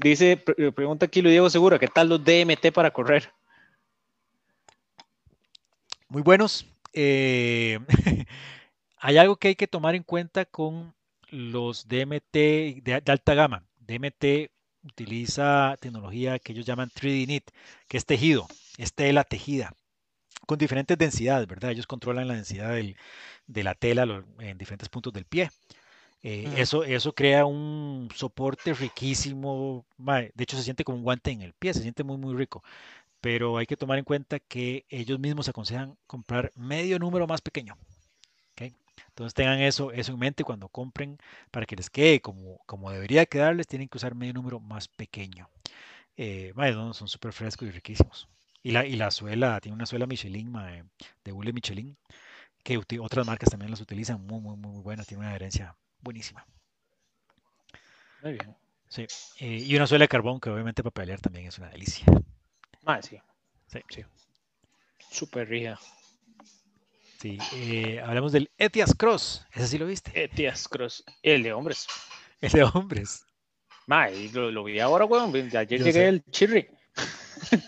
[0.00, 3.30] Dice, pre- pregunta aquí lo Diego Segura, ¿qué tal los DMT para correr?
[6.08, 6.64] Muy buenos.
[6.92, 7.78] Eh,
[8.98, 10.94] hay algo que hay que tomar en cuenta con
[11.30, 12.32] los DMT
[12.82, 13.64] de, de alta gama.
[13.80, 14.50] DMT
[14.84, 17.50] utiliza tecnología que ellos llaman 3D Knit,
[17.88, 18.46] que es tejido,
[18.78, 19.74] es tela tejida,
[20.46, 21.70] con diferentes densidades, ¿verdad?
[21.72, 22.96] Ellos controlan la densidad del-
[23.46, 25.50] de la tela lo- en diferentes puntos del pie.
[26.22, 29.86] Eh, eso, eso crea un soporte riquísimo.
[29.98, 32.62] De hecho, se siente como un guante en el pie, se siente muy, muy rico.
[33.20, 37.76] Pero hay que tomar en cuenta que ellos mismos aconsejan comprar medio número más pequeño.
[39.08, 41.18] Entonces tengan eso, eso en mente cuando compren
[41.50, 45.48] para que les quede como, como debería quedarles, tienen que usar medio número más pequeño.
[46.16, 46.52] Eh,
[46.92, 48.28] son súper frescos y riquísimos.
[48.62, 50.52] Y la, y la suela, tiene una suela Michelin,
[51.24, 51.96] de hule Michelin,
[52.62, 56.46] que otras marcas también las utilizan, muy, muy, muy buenas, tiene una adherencia buenísima.
[58.22, 58.56] Muy bien.
[58.88, 59.06] Sí,
[59.38, 62.04] eh, y una suela de carbón que obviamente para pelear también es una delicia.
[62.84, 63.18] Ah, sí.
[63.66, 64.04] Sí, sí.
[65.10, 65.78] Súper rígida.
[67.20, 70.10] Sí, eh, hablamos del Etias Cross, ¿ese sí lo viste?
[70.14, 71.86] Etias Cross, el de hombres.
[72.40, 73.26] El de hombres.
[73.86, 75.34] Ma, lo, lo, vi ahora, weón.
[75.34, 76.68] Ayer llegué el Chirri.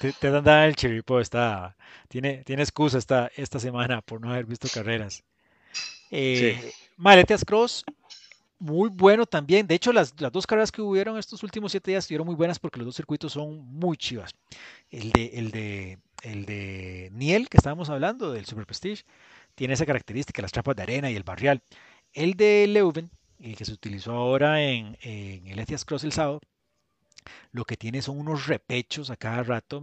[0.00, 1.76] Te, te dan el Chirripo, está,
[2.08, 5.22] tiene, tiene excusa esta, esta semana por no haber visto carreras.
[6.10, 7.44] Eh, sí.
[7.46, 7.84] Cross,
[8.58, 9.66] muy bueno también.
[9.66, 12.58] De hecho, las, las, dos carreras que hubieron estos últimos siete días estuvieron muy buenas
[12.58, 14.32] porque los dos circuitos son muy chivas.
[14.90, 19.04] El de, el de, el de Niel, que estábamos hablando, del Super Prestige,
[19.54, 21.62] tiene esa característica, las trapas de arena y el barrial.
[22.12, 26.40] El de Leuven, el que se utilizó ahora en, el Etias Cross el sábado,
[27.52, 29.82] lo que tiene son unos repechos a cada rato,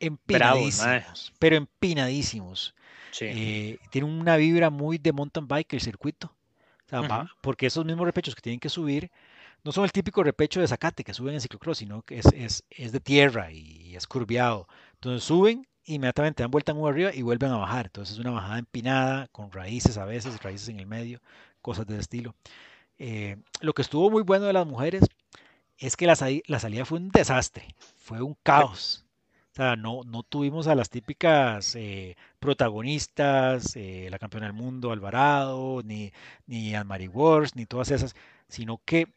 [0.00, 2.74] empinadísimos, pero empinadísimos.
[3.20, 6.34] Eh, tiene una vibra muy de mountain bike el circuito,
[7.40, 9.10] porque esos mismos repechos que tienen que subir
[9.64, 12.92] no son el típico repecho de zacate que suben en ciclocross, sino que es, es,
[12.92, 14.68] de tierra y es curviado.
[14.94, 17.86] Entonces suben, inmediatamente dan vuelta en uno arriba y vuelven a bajar.
[17.86, 21.20] Entonces es una bajada empinada, con raíces a veces, raíces en el medio,
[21.62, 22.34] cosas de ese estilo.
[22.98, 25.04] Eh, lo que estuvo muy bueno de las mujeres
[25.78, 29.04] es que la, salida fue un desastre, fue un caos.
[29.52, 34.92] O sea, no, no tuvimos a las típicas eh, protagonistas, eh, la campeona del mundo
[34.92, 36.12] Alvarado, ni,
[36.46, 38.14] ni Anne-Marie Wars, ni todas esas,
[38.48, 39.08] sino que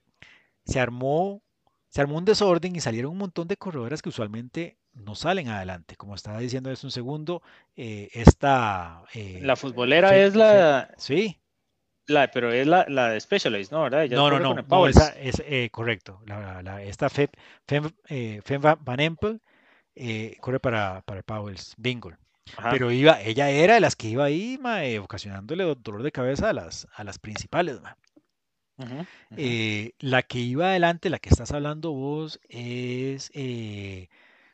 [0.63, 1.41] se armó,
[1.89, 5.97] se armó un desorden y salieron un montón de corredoras que usualmente no salen adelante.
[5.97, 7.41] Como estaba diciendo hace un segundo,
[7.75, 9.03] esta...
[9.41, 10.93] la futbolera es la...
[10.97, 11.37] Sí,
[12.09, 13.83] la, pero es la, la de Specialized, ¿no?
[13.83, 14.07] ¿verdad?
[14.09, 16.21] no, no, no, esa es eh, correcto.
[16.25, 17.29] La, la, esta Fem,
[17.67, 18.41] Fem, eh,
[18.81, 19.41] Van Empel
[19.95, 22.11] eh, corre para, para Powell's Bingo.
[22.71, 26.53] Pero iba, ella era de las que iba ahí, ma, ocasionándole dolor de cabeza a
[26.53, 27.79] las, a las principales.
[27.81, 27.95] Ma.
[29.99, 33.29] La que iba adelante, la que estás hablando vos, es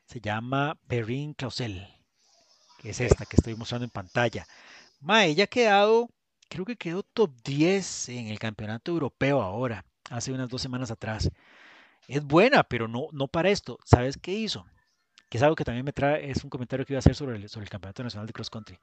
[0.06, 1.88] se llama Perrin Clausel,
[2.80, 4.46] que es esta que estoy mostrando en pantalla.
[5.00, 6.10] Ma, ella ha quedado
[6.50, 11.32] creo que quedó top 10 en el campeonato europeo ahora, hace unas dos semanas atrás.
[12.08, 13.80] Es buena, pero no, no para esto.
[13.84, 14.66] ¿Sabes qué hizo?
[15.30, 17.38] Que es algo que también me trae, es un comentario que iba a hacer sobre
[17.38, 18.80] el, sobre el campeonato nacional de cross country.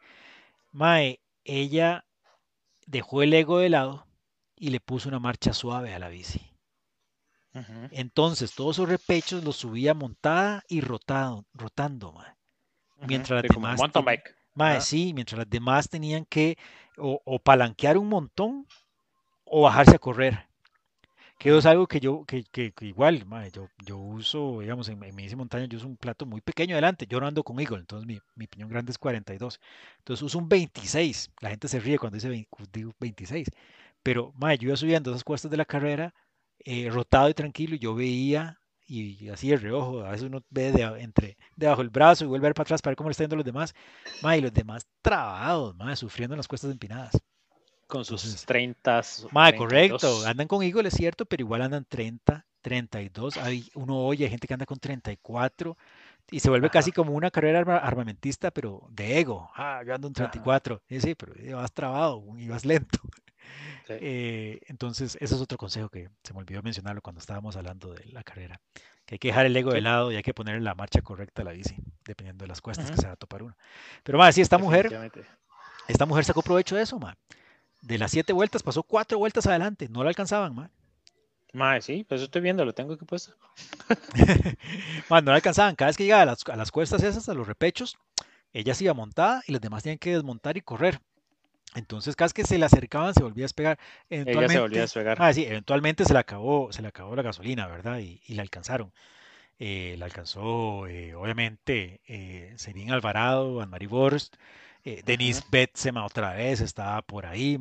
[0.72, 2.04] Mae, ella
[2.86, 4.06] dejó el ego de lado
[4.56, 6.40] y le puso una marcha suave a la bici.
[7.90, 12.34] Entonces, todos sus repechos los subía montada y rotado, rotando, mae.
[12.96, 13.78] Mientras las demás.
[14.54, 16.58] Mae, sí, mientras las demás tenían que
[16.98, 18.66] o, palanquear un montón
[19.44, 20.46] o bajarse a correr.
[21.38, 25.34] Que es algo que yo, que, que, igual, yo, yo uso, digamos, en, mi bici
[25.34, 27.06] montaña, yo uso un plato muy pequeño adelante.
[27.08, 29.60] Yo no ando con Eagle, entonces mi, mi piñón grande es 42.
[29.98, 31.32] Entonces uso un 26.
[31.40, 33.48] La gente se ríe cuando dice digo 26.
[34.02, 36.14] Pero, madre, yo iba subiendo esas cuestas de la carrera,
[36.60, 40.72] eh, rotado y tranquilo, y yo veía y así de reojo, a veces uno ve
[40.72, 43.12] de, entre, debajo del brazo y vuelve a ver para atrás para ver cómo le
[43.12, 43.74] están yendo los demás,
[44.22, 47.18] ma, y los demás trabados, ma, sufriendo en las cuestas empinadas.
[47.86, 49.02] Con sus 30.
[49.32, 54.24] Ma, correcto, andan con Eagle, es cierto, pero igual andan 30, 32, hay, uno oye,
[54.24, 55.76] hay gente que anda con 34,
[56.30, 59.50] y se vuelve casi como una carrera armamentista, pero de ego.
[59.54, 60.82] Ah, yo ando en 34.
[60.88, 63.00] Sí, sí, pero vas trabado y vas lento.
[63.88, 68.04] Eh, entonces, ese es otro consejo que se me olvidó mencionarlo cuando estábamos hablando de
[68.12, 68.60] la carrera.
[69.04, 71.44] Que hay que dejar el ego de lado y hay que poner la marcha correcta
[71.44, 73.56] la bici, dependiendo de las cuestas que se va a topar uno.
[74.02, 75.10] Pero más, sí, esta mujer,
[75.88, 77.16] esta mujer sacó provecho de eso, ma.
[77.80, 80.70] De las siete vueltas pasó cuatro vueltas adelante, no la alcanzaban, ma.
[81.52, 83.36] Ma, sí, pues estoy viendo, lo tengo que puesto.
[85.10, 85.74] no la alcanzaban.
[85.74, 87.98] Cada vez que llegaba a las, a las cuestas esas, a los repechos,
[88.52, 91.00] ella se iba montada y los demás tenían que desmontar y correr.
[91.74, 93.78] Entonces, cada vez que se le acercaban, se volvía a despegar.
[94.10, 95.16] Ella se volvía a despegar.
[95.20, 97.98] Ah, sí, eventualmente se le acabó, se le acabó la gasolina, ¿verdad?
[98.00, 98.92] Y, y la alcanzaron.
[99.58, 104.34] Eh, la alcanzó, eh, obviamente, eh, Serín Alvarado, Anne-Marie Borst,
[104.84, 107.58] eh, Denise Betsema otra vez estaba por ahí,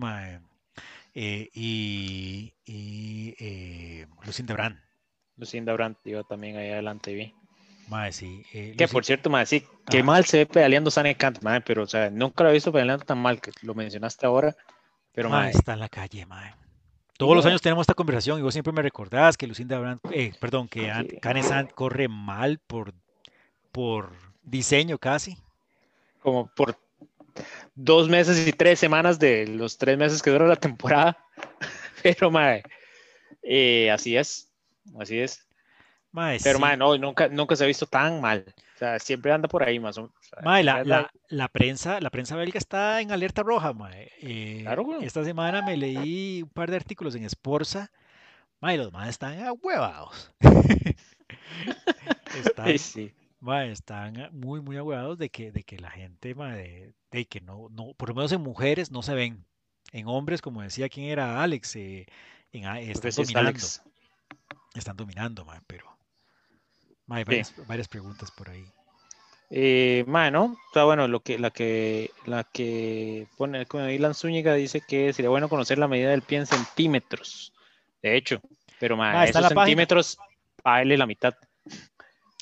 [1.14, 4.80] y, y Lucinda Brand.
[5.38, 7.36] Lucinda Brand, yo también ahí adelante vi.
[7.92, 8.46] Madre, sí.
[8.54, 11.84] Eh, que por cierto, madre, sí, qué mal se ve pedaleando Sane Kant, madre, pero
[11.84, 14.56] o sea, nunca lo he visto pedaleando tan mal que lo mencionaste ahora.
[15.12, 16.56] Pero madre, está en la calle, madre.
[17.18, 20.32] todos los años tenemos esta conversación y vos siempre me recordás que Lucinda Brand, eh,
[20.40, 21.18] perdón, que Sí.
[21.18, 22.94] Karen Sant corre mal por,
[23.74, 25.38] por diseño casi.
[26.22, 26.78] Como por
[27.76, 31.18] dos meses y tres semanas de los tres meses que dura la temporada.
[32.04, 32.64] Pero, mae,
[33.44, 34.50] eh, así es.
[34.98, 35.46] Así es.
[36.14, 36.62] Mae, Pero, sí.
[36.62, 38.44] mae, no, nunca, nunca se ha visto tan mal.
[38.76, 40.16] O sea, siempre anda por ahí más o menos.
[40.44, 44.12] Mae, la, la- la prensa, la prensa belga está en alerta roja, mae.
[44.22, 45.04] Eh, Claro, weón.
[45.04, 47.90] esta semana me leí un par de artículos en Sporza.
[48.60, 50.34] Mae, los más están ahuevados.
[52.46, 56.94] están, Sí, mae, están muy, muy ahuevados de que, de que la gente, mae, de,
[57.12, 59.46] de que no, no, por lo menos en mujeres no se ven.
[59.94, 62.06] En hombres, como decía quién era Alex, eh,
[62.52, 63.60] en, están que sí es dominando,
[64.74, 65.86] están dominando, pero
[67.20, 67.24] Sí.
[67.26, 68.64] varias, varias preguntas por ahí.
[69.50, 70.06] Eh.
[70.68, 75.50] Está bueno, lo que, la que, la que pone Ilan Zúñiga dice que sería bueno
[75.50, 77.52] conocer la medida del pie en centímetros.
[78.02, 78.40] De hecho,
[78.80, 80.18] pero mae, Ah, está en esos centímetros,
[80.64, 81.34] bájale la mitad.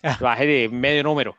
[0.04, 0.18] Ah.
[0.22, 1.36] Baje de medio número.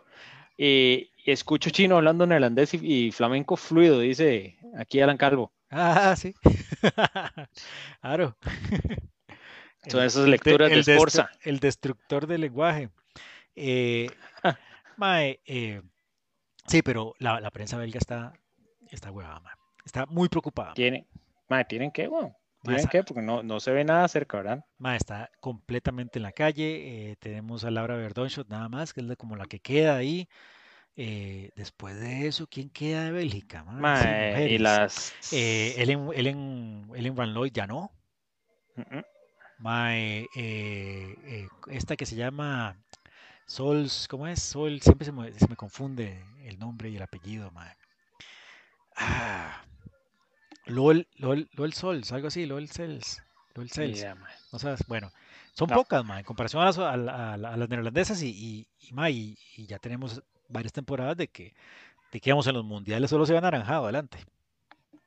[0.59, 5.53] Eh, escucho chino hablando neerlandés y, y flamenco fluido, dice aquí Alan Calvo.
[5.71, 6.35] Ah, sí.
[8.03, 8.37] Claro.
[9.87, 11.31] Son El- esas el lecturas de el destru- Sforza.
[11.43, 12.91] El destructor del lenguaje.
[13.63, 14.09] Eh,
[14.97, 15.83] mae, eh,
[16.67, 18.33] sí, pero la, la prensa belga está,
[18.91, 19.55] está huevada, mae.
[19.85, 20.75] Está muy preocupada.
[20.75, 21.07] Tienen,
[21.49, 23.05] mae, ¿tienen Bueno, Mae, ¿Tienen que?
[23.05, 24.65] Porque no, no se ve nada cerca, ¿verdad?
[24.79, 27.11] mae, está completamente en la calle.
[27.11, 30.29] eh, tenemos a Laura Verdonschot nada más, que es como la que queda ahí.
[30.97, 33.65] Eh, después de eso, ¿quién queda de Bélgica?
[33.65, 34.51] mae?
[34.51, 35.15] Y las...
[35.33, 37.91] Ellen, Ellen, Ellen Van Looy ya no.
[38.77, 39.01] Mm,
[39.61, 42.77] Mae, eh, eh, esta que se llama
[43.51, 44.41] Sols, ¿cómo es?
[44.41, 47.77] Sol, siempre se me, se me confunde el nombre y el apellido, mae.
[48.95, 49.65] Ah,
[50.67, 53.21] LOL, LOL, LOL Sols, algo así, LOL Cels,
[53.57, 54.33] LOL idea, mae.
[54.53, 55.11] no sabes, bueno,
[55.53, 55.75] son No.
[55.75, 58.69] pocas, mae, en comparación a las, a la- a la- a las neerlandesas y, y,
[58.89, 59.37] y, mae, y-
[59.67, 61.53] ya tenemos varias temporadas de que,
[62.13, 64.19] de que vamos en los mundiales solo se ve anaranjado adelante.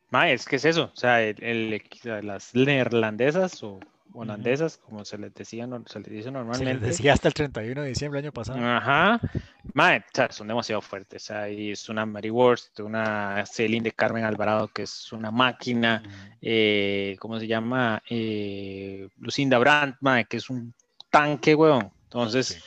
[0.09, 1.81] Mae, es que es eso, o sea, el-
[2.23, 3.79] las neerlandesas o
[4.13, 6.85] holandesas, como se les decía, se les dice Se les normalmente.
[6.85, 8.59] decía hasta el 31 de diciembre del año pasado.
[8.63, 9.19] Ajá.
[9.73, 11.23] Mae, o sea, son demasiado fuertes.
[11.23, 15.31] O sea, y es una Mary Worst, una Celine de Carmen Alvarado, que es una
[15.31, 16.03] máquina.
[16.41, 18.01] Eh, ¿cómo se llama?
[18.09, 20.73] Eh, Lucinda Brandt, mae, que es un
[21.09, 21.91] tanque, weón.
[22.03, 22.59] Entonces, Sí.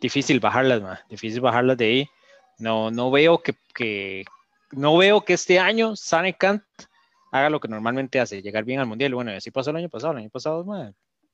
[0.00, 2.08] difícil bajarlas, mae, difícil bajarlas de ahí.
[2.58, 4.24] No, no veo que, que-
[4.72, 6.62] no veo que este año Sane Kant
[7.34, 9.12] haga lo que normalmente hace, llegar bien al mundial.
[9.14, 10.12] Bueno, y así pasó el año pasado.
[10.12, 10.64] El año pasado,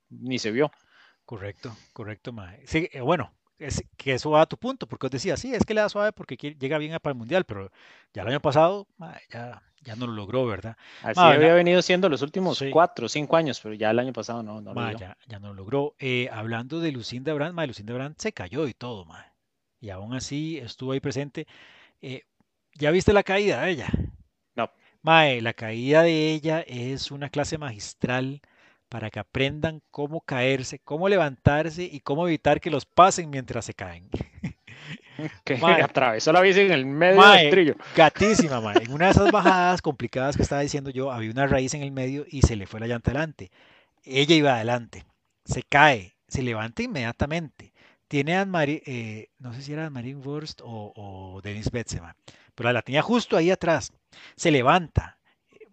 [0.08, 0.70] ni se vio.
[1.26, 2.66] Correcto, correcto, mae.
[2.66, 5.64] Sí, eh, bueno, es que eso va a tu punto, porque os decía, sí, es
[5.66, 7.70] que le da suave porque quiere- llega bien para el mundial, pero
[8.14, 10.76] ya el año pasado, mae, ya, ya no lo logró, ¿verdad?
[11.02, 12.70] Así había venido siendo los últimos Sí.
[12.70, 14.98] cuatro o cinco años, pero ya el año pasado no, no lo dio.
[14.98, 15.94] ya, ya no lo logró.
[15.98, 19.26] Eh, hablando de Lucinda Brand, mae, Lucinda Brand se cayó y todo, mae.
[19.80, 21.46] Y aún así estuvo ahí presente.
[22.00, 22.22] Eh,
[22.74, 23.88] ¿ya viste la caída de ella?
[25.02, 28.42] Mae, la caída de ella es una clase magistral
[28.88, 33.74] para que aprendan cómo caerse, cómo levantarse y cómo evitar que los pasen mientras se
[33.74, 34.08] caen.
[35.44, 35.82] Que Mae.
[35.82, 37.76] atravesó la bici en el medio Mae, del trillo.
[37.94, 38.82] Gatísima, mae.
[38.84, 41.92] En una de esas bajadas complicadas que estaba diciendo yo, había una raíz en el
[41.92, 43.50] medio y se le fue la llanta adelante.
[44.02, 45.04] Ella iba adelante,
[45.44, 47.72] se cae, se levanta inmediatamente.
[48.08, 52.16] Tiene a Anne-Marie, eh, no sé si era Anne-Marie Wurst o, o Betsema,
[52.54, 53.92] pero la tenía justo ahí atrás.
[54.36, 55.18] Se levanta,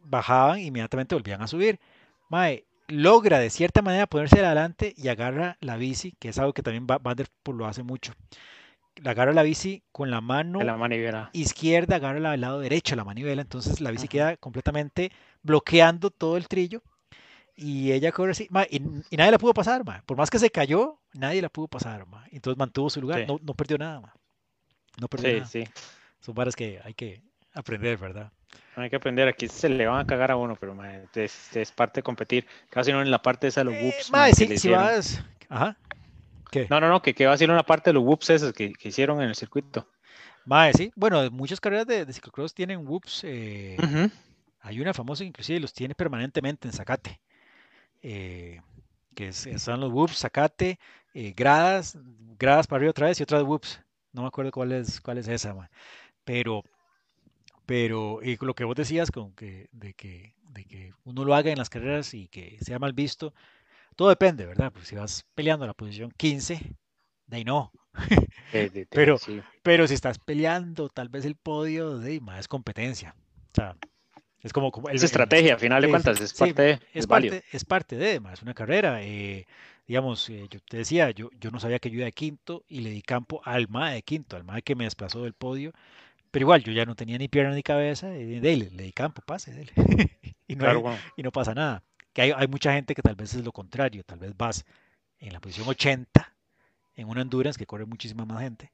[0.03, 1.79] bajaban, inmediatamente volvían a subir.
[2.29, 6.63] Mae, logra de cierta manera ponerse adelante y agarra la bici, que es algo que
[6.63, 8.13] también Va- Van der Poel lo hace mucho.
[8.95, 11.29] La agarra la bici con la mano la manivela.
[11.33, 14.11] izquierda, agarra la del lado derecho la manivela, entonces la bici Ajá.
[14.11, 15.11] queda completamente
[15.43, 16.81] bloqueando todo el trillo
[17.55, 18.77] y ella corre así, ma, y,
[19.09, 20.01] y nadie la pudo pasar, ma.
[20.05, 22.25] por más que se cayó, nadie la pudo pasar, ma.
[22.31, 23.25] entonces mantuvo su lugar, Sí.
[23.27, 24.13] no, no perdió nada,
[24.99, 25.47] no perdió Sí, nada.
[25.47, 25.63] sí.
[26.19, 27.21] Son varas que hay que
[27.57, 28.31] aprender, ¿verdad?
[28.75, 29.27] Hay que aprender.
[29.27, 32.47] Aquí se le van a cagar a uno, pero mae, es, es parte de competir.
[32.69, 34.11] Casi no en la parte esa de los Eh, whoops.
[34.13, 35.77] ma, mae, que si, vas, ajá,
[36.51, 36.71] ¿qué?
[36.71, 38.73] No, no, no, que, que va a ser una parte de los whoops esos que,
[38.73, 39.87] que hicieron en el circuito.
[40.45, 43.91] Ma, sí, bueno, muchas carreras de, de ciclocross tienen whoops, eh.
[44.61, 47.21] Hay una famosa que inclusive los tiene permanentemente en Zacate,
[48.03, 48.61] eh,
[49.15, 50.79] que es- son los whoops, Zacate,
[51.13, 51.97] eh, gradas,
[52.39, 53.81] gradas para arriba otra vez y otras whoops.
[54.13, 55.69] No me acuerdo cuál es, cuál es esa, ma.
[56.25, 56.63] Pero,
[57.67, 61.51] pero y lo que vos decías con que, de que, de que uno lo haga
[61.51, 63.35] en las carreras y que sea mal visto,
[63.95, 64.71] todo depende, ¿verdad?
[64.73, 66.59] Porque si vas peleando la posición 15,
[67.27, 67.71] de ahí no.
[68.51, 69.41] De- de- de- Pero- sí.
[69.63, 73.15] Pero si estás peleando tal vez el podio, de ahí, ma, es competencia.
[73.51, 73.75] O sea,
[74.41, 76.79] Es como, como el, Es estrategia, a final de sí, cuentas, es sí, parte de,
[76.93, 79.03] es parte, es parte de, ma, es una carrera.
[79.03, 79.45] eh,
[79.87, 82.81] digamos, eh, yo te decía, yo, yo no sabía que yo iba de quinto y
[82.81, 85.73] le di campo al MAE de quinto, al MAE que me desplazó del podio,
[86.37, 89.23] pero igual yo ya no tenía ni pierna ni cabeza, y dele, le di campo,
[89.25, 89.71] pase, dele.
[90.47, 91.81] y, no Claro, hay- bueno, y no pasa nada.
[92.13, 94.63] Que hay, hay mucha gente que tal vez es lo contrario, tal vez vas
[95.17, 96.35] en la posición 80
[96.93, 98.71] en una endurance que corre muchísima más gente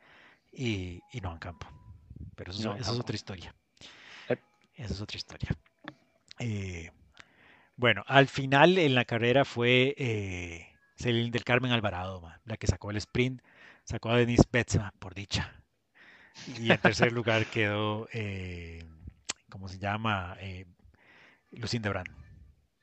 [0.52, 1.66] y, y no dan campo.
[2.36, 3.56] Pero eso, es- otra historia.
[4.28, 4.36] Eh.
[4.76, 5.50] Esa es otra historia.
[6.40, 6.92] Eh,
[7.78, 12.92] bueno, al final en la carrera fue eh, Celine del Carmen Alvarado, la que sacó
[12.92, 13.42] el sprint,
[13.86, 15.63] sacó a Denise Betzma, por dicha.
[16.60, 18.84] Y en tercer lugar quedó, eh,
[19.50, 20.36] ¿cómo se llama?
[20.40, 20.66] Eh,
[21.52, 22.10] Lucinda Brand.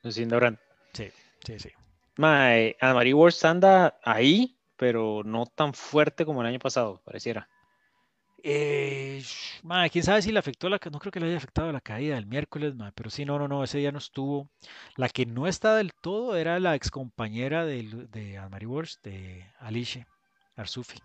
[0.03, 0.57] Lucinda Brand.
[0.93, 1.09] Sí,
[1.45, 1.69] sí, sí.
[2.17, 7.47] Mae, Anne-Marie anda ahí, pero no tan fuerte como el año pasado, pareciera.
[8.43, 9.23] Eh,
[9.61, 12.15] ma, quién sabe si le afectó la, no creo que le haya afectado la caída
[12.15, 14.49] del miércoles, pero sí, no, no, no, ese día no estuvo.
[14.95, 18.67] La que no está del todo era la excompañera de, de Anne-Marie
[19.03, 20.05] de Alice
[20.55, 20.99] Arsufi.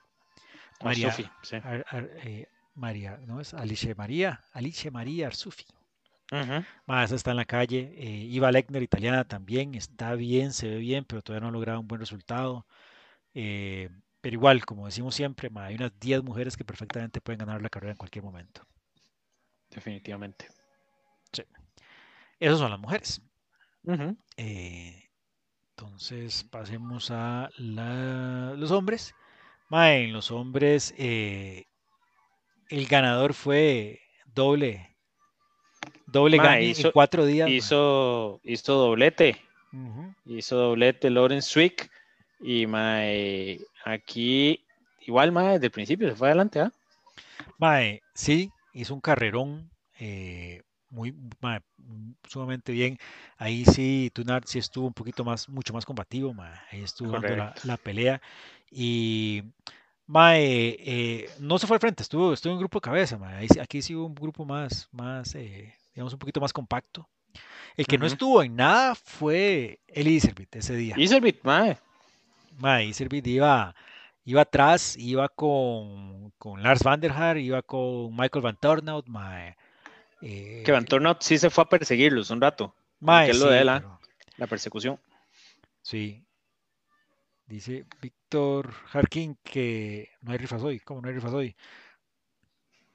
[0.82, 1.56] María, Sophie, sí.
[1.56, 3.54] Ar- Ar- eh, María, ¿no es?
[3.54, 5.64] Alice María, Alice María Arsufi.
[6.86, 7.94] Ma, esa está en la calle.
[7.96, 11.80] Eh, Iva Lechner, italiana, también está bien, se ve bien, pero todavía no ha logrado
[11.80, 12.66] un buen resultado.
[13.34, 17.62] Eh, pero igual, como decimos siempre, ma, hay unas 10 mujeres que perfectamente pueden ganar
[17.62, 18.66] la carrera en cualquier momento.
[19.70, 20.48] Definitivamente.
[22.40, 23.20] Esas son las mujeres.
[24.36, 25.10] Eh,
[25.70, 29.14] entonces, pasemos a la- los hombres.
[29.68, 31.64] Ma, en los hombres, eh,
[32.68, 34.00] el ganador fue
[34.34, 34.96] doble.
[36.06, 37.50] Doble Ma, gane en hizo- cuatro días.
[37.50, 39.36] Hizo, hizo doblete.
[40.24, 41.90] Hizo doblete Lauren Swick.
[42.40, 44.64] Y mae, aquí,
[45.00, 46.70] igual, mae, desde el principio se fue adelante, ¿ah?
[47.58, 51.60] Mae, sí, hizo un carrerón eh, muy mae,
[52.28, 52.98] sumamente bien.
[53.38, 56.52] Ahí sí, Tunard sí estuvo un poquito más, mucho más combativo, mae.
[56.70, 58.20] Ahí estuvo dando la, la pelea.
[58.70, 59.42] Y
[60.06, 63.48] mae, eh, no se fue al frente, estuvo, estuvo en grupo de cabeza, mae.
[63.48, 67.08] Sí- aquí sí hubo un grupo más, más, eh, digamos, un poquito más compacto.
[67.76, 70.94] El que no estuvo en nada fue Eli Iservit ese día.
[70.98, 71.76] Iservit, mae.
[72.58, 73.74] Mae, Iservit iba,
[74.24, 79.56] iba atrás, iba con, con Lars van der Haar, iba con Michael Van Tornout, mae.
[80.20, 82.74] Que Eh, Van Tornout sí se fue a perseguirlos un rato.
[83.00, 83.78] Mae, que es lo sí, de ¿ah?
[83.80, 84.00] pero-
[84.38, 84.98] La persecución.
[85.82, 86.22] sí.
[87.46, 90.80] Dice Víctor Harkin que no hay rifas hoy.
[90.80, 91.54] ¿Cómo no hay rifas hoy?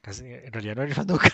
[0.01, 1.29] Casi- en realidad no hay rifas nunca.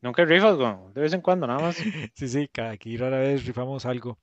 [0.00, 0.58] Nunca hay rifas.
[0.94, 1.76] De vez en cuando, nada más.
[2.14, 4.18] Sí, sí, ca- aquí rara vez rifamos algo.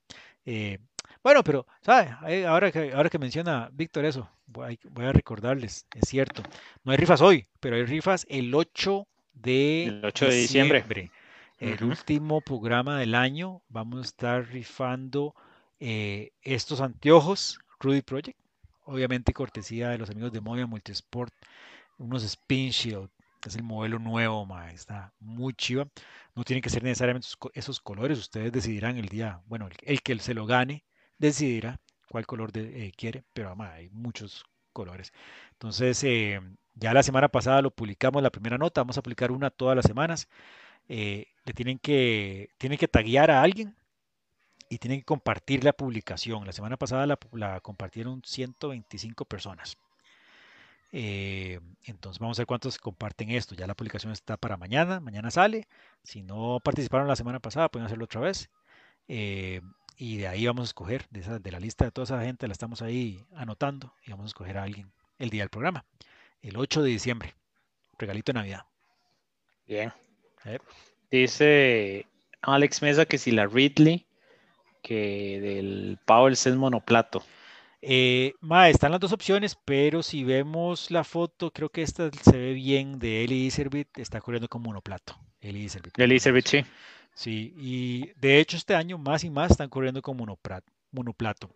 [0.45, 0.77] Eh,
[1.23, 2.45] bueno, pero, ¿sabe?
[2.45, 6.43] Ahora que, ahora que menciona Víctor eso, voy, a- voy a recordarles, es cierto,
[6.83, 10.79] no hay rifas hoy, pero hay rifas el 8 de El 8 de diciembre.
[10.81, 11.11] diciembre,
[11.59, 13.61] el último programa del año.
[13.69, 15.33] Vamos a estar rifando
[15.79, 18.39] eh, estos anteojos Rudy Project,
[18.85, 21.33] obviamente cortesía de los amigos de Movia Multisport,
[21.97, 23.09] unos Spin Shield,
[23.45, 25.87] es el modelo nuevo, ma, está muy chiva.
[26.35, 29.73] No tienen que ser necesariamente esos, co- esos colores, ustedes decidirán el día, bueno, el,
[29.83, 30.85] el que se lo gane
[31.17, 31.79] decidirá
[32.09, 35.13] cuál color de- eh, quiere, pero ma, hay muchos colores.
[35.53, 36.41] Entonces, eh,
[36.75, 39.85] ya la semana pasada lo publicamos la primera nota, vamos a publicar una todas las
[39.85, 40.27] semanas.
[40.87, 43.75] Eh, le tienen que, tienen que taguear a alguien
[44.69, 46.45] y tienen que compartir la publicación.
[46.45, 49.77] La semana pasada la, la compartieron 125 personas.
[50.95, 53.55] Eh, entonces vamos a ver cuántos comparten esto.
[53.55, 54.99] Ya la publicación está para mañana.
[54.99, 55.67] Mañana sale.
[56.03, 58.49] Si no participaron la semana pasada, pueden hacerlo otra vez.
[59.07, 59.61] Eh,
[59.97, 62.47] y de ahí vamos a escoger, de, esa, de la lista de toda esa gente,
[62.47, 65.85] la estamos ahí anotando y vamos a escoger a alguien el día del programa.
[66.41, 67.35] El 8 de diciembre.
[67.97, 68.65] Regalito de Navidad.
[69.67, 69.93] Bien.
[70.45, 70.59] Eh,
[71.09, 72.07] Dice
[72.41, 74.05] Alex Mesa que si la Ridley,
[74.83, 77.23] que del Powell es monoplato.
[77.81, 82.37] Eh, ma, están las dos opciones, pero si vemos la foto, creo que esta se
[82.37, 85.17] ve bien de Eli Iservit, está corriendo con monoplato.
[85.41, 85.97] Eli Iservit.
[85.97, 86.65] El Iservit, sí.
[87.15, 91.49] Sí, y de hecho este año más y más están corriendo con monoplato.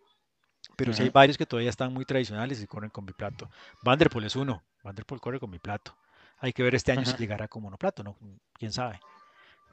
[0.76, 3.50] Pero sí hay varios que todavía están muy tradicionales y corren con biplato.
[3.82, 5.96] Vanderpool es uno, Vanderpool corre con biplato.
[6.40, 8.16] Hay que ver este año si llegará con monoplato, ¿no?
[8.54, 9.00] Quién sabe.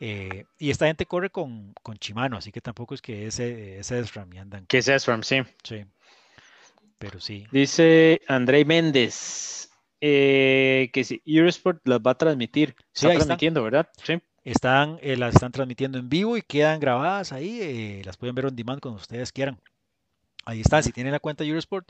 [0.00, 4.04] Eh, y esta gente corre con, con Shimano, así que tampoco es que ese, ese
[4.04, 4.66] SRAM y andan.
[4.66, 5.38] Que es SRAM, sí.
[5.62, 5.84] Sí,
[6.98, 7.46] pero sí.
[7.52, 9.70] Dice André Méndez
[10.00, 12.74] eh, que si Eurosport las va a transmitir.
[12.92, 13.18] Sí, Está están.
[13.26, 13.88] transmitiendo, ¿verdad?
[14.02, 14.18] Sí.
[14.44, 17.58] Están, eh, las están transmitiendo en vivo y quedan grabadas ahí.
[17.62, 19.58] eh, las pueden ver on demand cuando ustedes quieran.
[20.44, 20.82] Ahí están.
[20.82, 21.88] Si tienen la cuenta Eurosport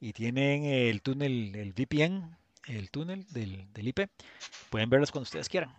[0.00, 2.34] y tienen el túnel, el VPN,
[2.68, 4.08] el túnel del, del IP,
[4.70, 5.74] pueden verlas cuando ustedes quieran.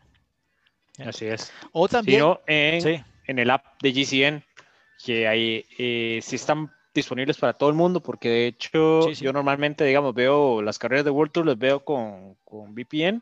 [1.00, 1.52] Así es.
[1.74, 4.44] O también, Sino en, sí, en el app de GCN,
[5.04, 9.26] que ahí eh, sí están disponibles para todo el mundo, porque de hecho Sí, sí.
[9.26, 13.22] yo normalmente, digamos, veo las carreras de World Tour, las veo con, con VPN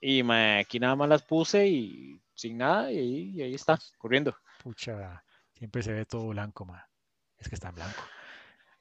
[0.00, 3.78] y mae, aquí nada más las puse y sin nada y ahí, y ahí está,
[3.98, 4.36] corriendo.
[4.58, 5.24] pucha,
[5.54, 6.86] siempre se ve todo blanco, ma.
[7.38, 8.12] Es que está en blanco.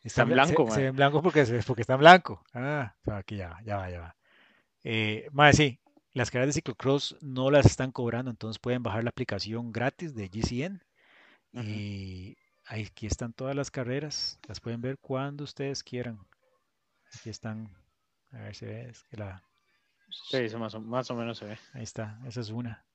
[0.03, 2.43] Está en bla- blanco, se, se ve en blanco porque, porque está en blanco.
[2.53, 4.15] Ah, aquí ya, va, ya va, ya va.
[4.83, 5.79] Eh, ma, sí,
[6.15, 10.29] las carreras de ciclocross no las están cobrando, entonces pueden bajar la aplicación gratis de
[10.29, 10.81] GCN
[11.53, 16.19] y aquí están todas las carreras, las pueden ver cuando ustedes quieran.
[17.13, 17.69] Aquí están,
[18.31, 19.43] a ver si ves que la,
[20.09, 21.59] Sí, eso más o, más o menos se ve.
[21.73, 22.85] ahí está, esa es una.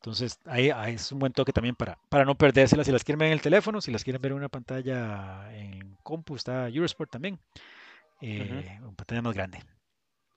[0.00, 2.86] Entonces, ahí, ahí es un buen toque también para, para no perdérselas.
[2.86, 5.96] Si las quieren ver en el teléfono, si las quieren ver en una pantalla en
[6.02, 7.38] compu, está Eurosport también.
[8.22, 9.58] eh, en pantalla más grande.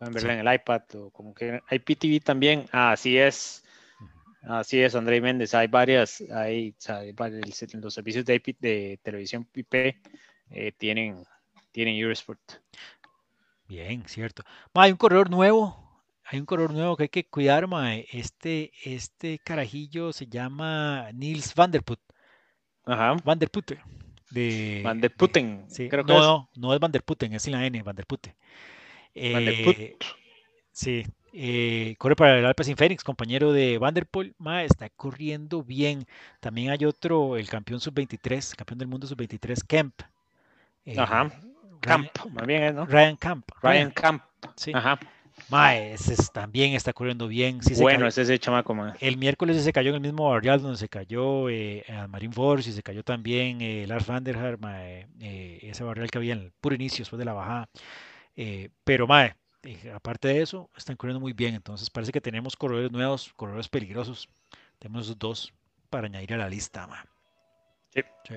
[0.06, 0.28] Pueden Sí.
[0.28, 2.66] verla en el iPad o como que IPTV también.
[2.72, 3.64] Ah, así es.
[4.44, 5.54] Así es, André Méndez.
[5.54, 9.96] Hay varias, hay, hay varios- los servicios de, IP de televisión IP
[10.50, 11.24] eh, tienen,
[11.72, 12.42] tienen Eurosport.
[13.68, 14.44] Bien, cierto.
[14.74, 15.82] Ma, hay un corredor nuevo.
[16.26, 17.96] Hay un corredor nuevo que hay que cuidar, ma.
[17.96, 22.00] Este, este carajillo se llama Niels van der Put,
[22.86, 23.16] Ajá.
[23.24, 23.80] van der Putte.
[24.30, 25.90] De, Van der de- sí.
[25.90, 26.26] creo que no, es.
[26.26, 27.96] no, no es Van der Putten, es sin la N, Van
[29.16, 29.96] Eh,
[30.72, 31.04] Sí,
[31.34, 34.34] eh, corre para el Alpecin Phoenix, compañero de Vanderpool.
[34.40, 36.08] Ma, está corriendo bien.
[36.40, 39.94] También hay otro, el campeón sub-23, campeón del mundo sub-23, Kemp.
[40.86, 41.26] Eh, Ajá.
[41.26, 41.42] Ryan,
[41.80, 42.86] Camp, más bien ¿no?
[42.88, 43.46] Ryan Camp.
[43.62, 44.24] Ryan Camp.
[44.56, 44.72] sí.
[44.74, 45.00] Ajá.
[45.50, 47.62] Ma, ese es- también está corriendo bien.
[47.62, 48.94] Sí bueno, cayó- es ese chamaco, man.
[49.00, 52.74] El miércoles se cayó en el mismo barrial donde se cayó eh, Marín Force y
[52.74, 56.40] se cayó también eh, Lars van der Haar, ma, eh, ese barrial que había en
[56.40, 57.70] el puro inicio después de la bajada.
[58.36, 61.56] Eh, pero, mae, eh, aparte de eso, están corriendo muy bien.
[61.56, 64.30] Entonces parece que tenemos corredores nuevos, corredores peligrosos.
[64.80, 65.54] Tenemos dos
[65.90, 67.04] para añadir a la lista, mae.
[67.94, 68.02] Sí.
[68.28, 68.36] Sí.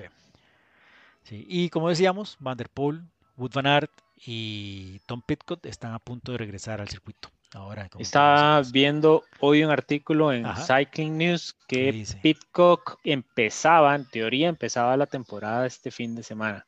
[1.23, 3.01] Sí, Y como decíamos, Van der Poel,
[3.35, 3.91] Wood Van Aert
[4.25, 7.29] y Tom Pitcock están a punto de regresar al circuito.
[7.53, 10.79] Ahora, Estaba viendo hoy un artículo en Ajá.
[10.79, 12.19] Cycling News ¿Qué que?
[12.21, 16.67] Pitcock empezaba, en teoría, empezaba la temporada este fin de semana,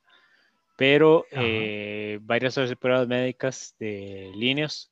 [0.79, 4.89] pero eh, varias pruebas médicas de líneas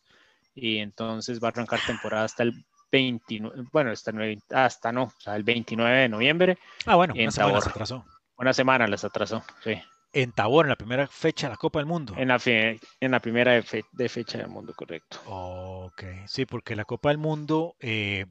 [0.54, 2.54] y entonces va a arrancar temporada hasta el
[2.92, 7.14] 29, bueno, hasta, el 20 hasta no, o sea, el 29 de noviembre, Ah, bueno,
[7.16, 7.72] en una semana se Tabor.
[7.72, 8.06] atrasó.
[8.38, 9.82] una semana les atrasó, sí,
[10.12, 12.14] En Tabor, en la primera fecha de la Copa del Mundo.
[12.18, 15.20] en la, fe- en la primera de, fe- de fecha del mundo, correcto.
[15.26, 18.26] Ok, sí, porque la Copa del Mundo, eh,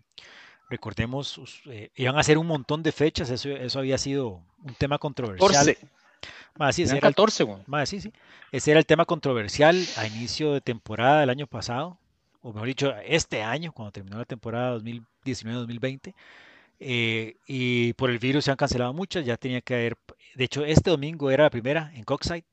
[0.68, 4.98] recordemos, eh, iban a hacer un montón de fechas, eso, eso había sido un tema
[4.98, 5.52] controversial.
[5.52, 5.78] 14,
[6.56, 7.58] Ma, sí, ese era el- 14, güey.
[7.66, 8.12] ma, sí, sí,
[8.52, 11.98] ese era el tema controversial a inicio de temporada del año pasado,
[12.42, 16.14] o mejor dicho, este año, cuando terminó la temporada 2019-2020.
[16.78, 19.96] eh, y por el virus se han cancelado muchas, ya tenía que haber,
[20.34, 22.44] de hecho, este domingo era la primera en Coxside,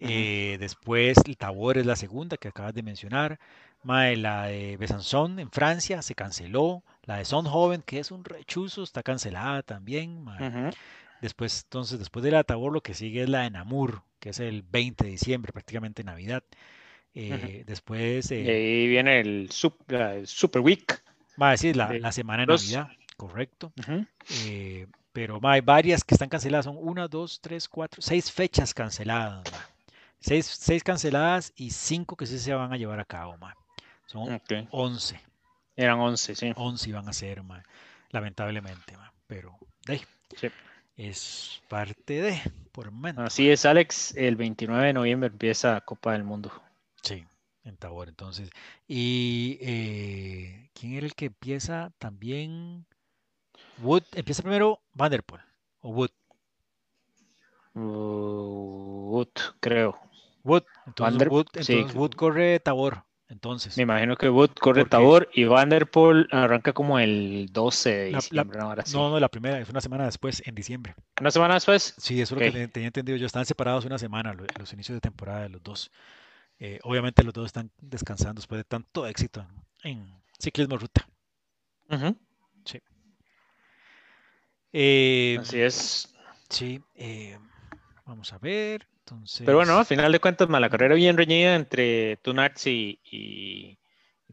[0.00, 3.38] eh, después el Tabor es la segunda que acabas de mencionar.
[3.84, 6.82] Mae, la de Besançon en Francia se canceló.
[7.04, 10.22] La de Sonhoven, que es un rechuzo, está cancelada también.
[10.24, 10.48] mae.
[10.48, 10.70] Ujú.
[11.22, 14.28] Después, entonces, después de la de Tabor, lo que sigue es la de Namur, que
[14.30, 16.42] es el 20 de diciembre, prácticamente Navidad.
[17.14, 21.02] Eh, Después, Y eh, ahí viene el, sup- la- el Super Week.
[21.36, 23.72] mae, sí, la, de la semana de los- Navidad, correcto.
[24.46, 26.64] Eh, pero mae, hay varias que están canceladas.
[26.66, 29.44] Son una, dos, tres, cuatro, seis fechas canceladas.
[30.20, 33.36] Seis, seis canceladas y cinco que sí se van a llevar a cabo.
[33.38, 33.54] mae.
[34.06, 34.52] Son Ok.
[34.70, 35.20] 11.
[35.76, 36.52] Eran 11, sí.
[36.56, 37.62] 11 van a ser, mae,
[38.10, 38.96] lamentablemente.
[38.96, 39.56] mae, Pero
[39.86, 40.02] de ahí,
[40.36, 40.48] Sí.
[41.08, 42.40] Es parte de,
[42.72, 43.22] por momento.
[43.22, 44.14] Así es, Alex.
[44.16, 46.52] El 29 de noviembre empieza Copa del Mundo.
[47.02, 47.24] Sí,
[47.64, 48.50] en Tabor, entonces.
[48.86, 52.86] Y eh, ¿quién era el que empieza también?
[53.78, 55.40] Wood, empieza primero Vanderpool
[55.80, 56.10] o Wood.
[57.74, 59.28] Uh, Wood,
[59.60, 59.98] creo.
[60.44, 63.76] Wood, entonces Vander- Wood, sí, entonces Wood corre Tabor, entonces.
[63.76, 68.58] Me imagino que Wood corre Tabor y Vanderpool arranca como el 12 de La- diciembre.
[68.58, 68.66] ¿no?
[68.66, 68.96] Ahora sí.
[68.96, 70.94] No, no, la primera, es una semana después, en diciembre.
[71.20, 71.94] Una semana después.
[71.98, 73.26] Sí, eso es lo que te- tenía entendido yo.
[73.26, 75.90] Están separados una semana, lo- los inicios de temporada de los dos.
[76.58, 79.44] Eh, obviamente los dos están descansando después de tanto éxito
[79.82, 80.06] en,
[80.38, 81.08] ciclismo ruta.
[81.90, 82.16] Ujú.
[84.72, 86.14] Eh, Así es.
[86.48, 87.38] sí, eh,
[88.04, 88.86] vamos a ver.
[89.00, 93.78] Entonces, Pero bueno, a final de cuentas, la carrera bien reñida entre Tunarts y, y-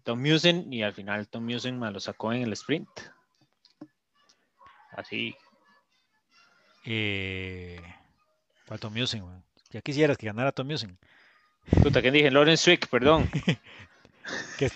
[0.04, 0.72] Tom Musen.
[0.72, 2.88] Y al final Tom Musen ma, lo sacó en el sprint.
[4.92, 5.36] Así.
[6.86, 7.82] eh,
[8.68, 9.24] ¿cuál Tom Musen?
[9.72, 10.98] Ya quisieras que ganara Tom Musen.
[11.84, 12.32] Puta, ¿quién dije?
[12.32, 13.30] Lawrence Swick, perdón.
[14.60, 14.70] Que,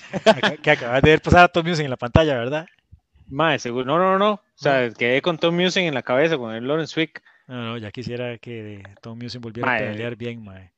[0.63, 2.65] que acabas de ver pasar a Tom Music en la pantalla, ¿verdad?
[3.27, 3.85] Mae, seguro.
[3.85, 4.31] No, no, no.
[4.31, 7.21] O sea, quedé con Tom Music en la cabeza, con el Lawrence Wick.
[7.47, 10.71] No, no, ya quisiera que Tom Music volviera a pelear bien, mae.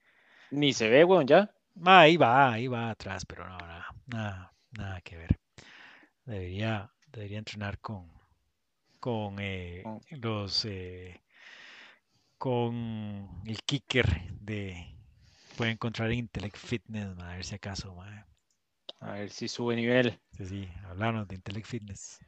[0.51, 1.49] Ni se ve, weón, ya.
[1.75, 5.39] Mae, ahí va, ahí va atrás, pero no, nada, nada, nada que ver.
[6.25, 8.11] Debería, debería entrenar con,
[8.99, 11.21] con eh, los, eh,
[12.37, 14.07] con el kicker
[14.39, 14.95] de,
[15.57, 18.23] puede encontrar Intellect Fitness, a ver si acaso, mae.
[19.01, 20.19] A ver si sube nivel.
[20.31, 22.19] Sí, sí, hablamos de Intellect Fitness.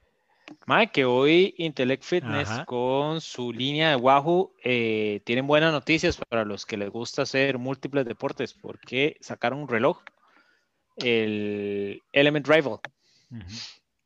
[0.65, 6.45] Mae, que hoy Intellect Fitness con su línea de Wahoo eh, tienen buenas noticias para
[6.45, 10.01] los que les gusta hacer múltiples deportes, porque sacaron un reloj,
[10.97, 12.79] el Element Rival.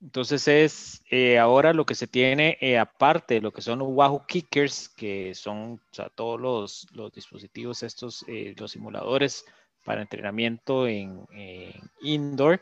[0.01, 3.89] Entonces es eh, ahora lo que se tiene eh, aparte de lo que son los
[3.91, 5.79] Wahoo Kickers, que son
[6.15, 8.25] todos los, los, dispositivos estos,
[8.57, 9.45] los simuladores
[9.85, 12.61] para entrenamiento en, en indoor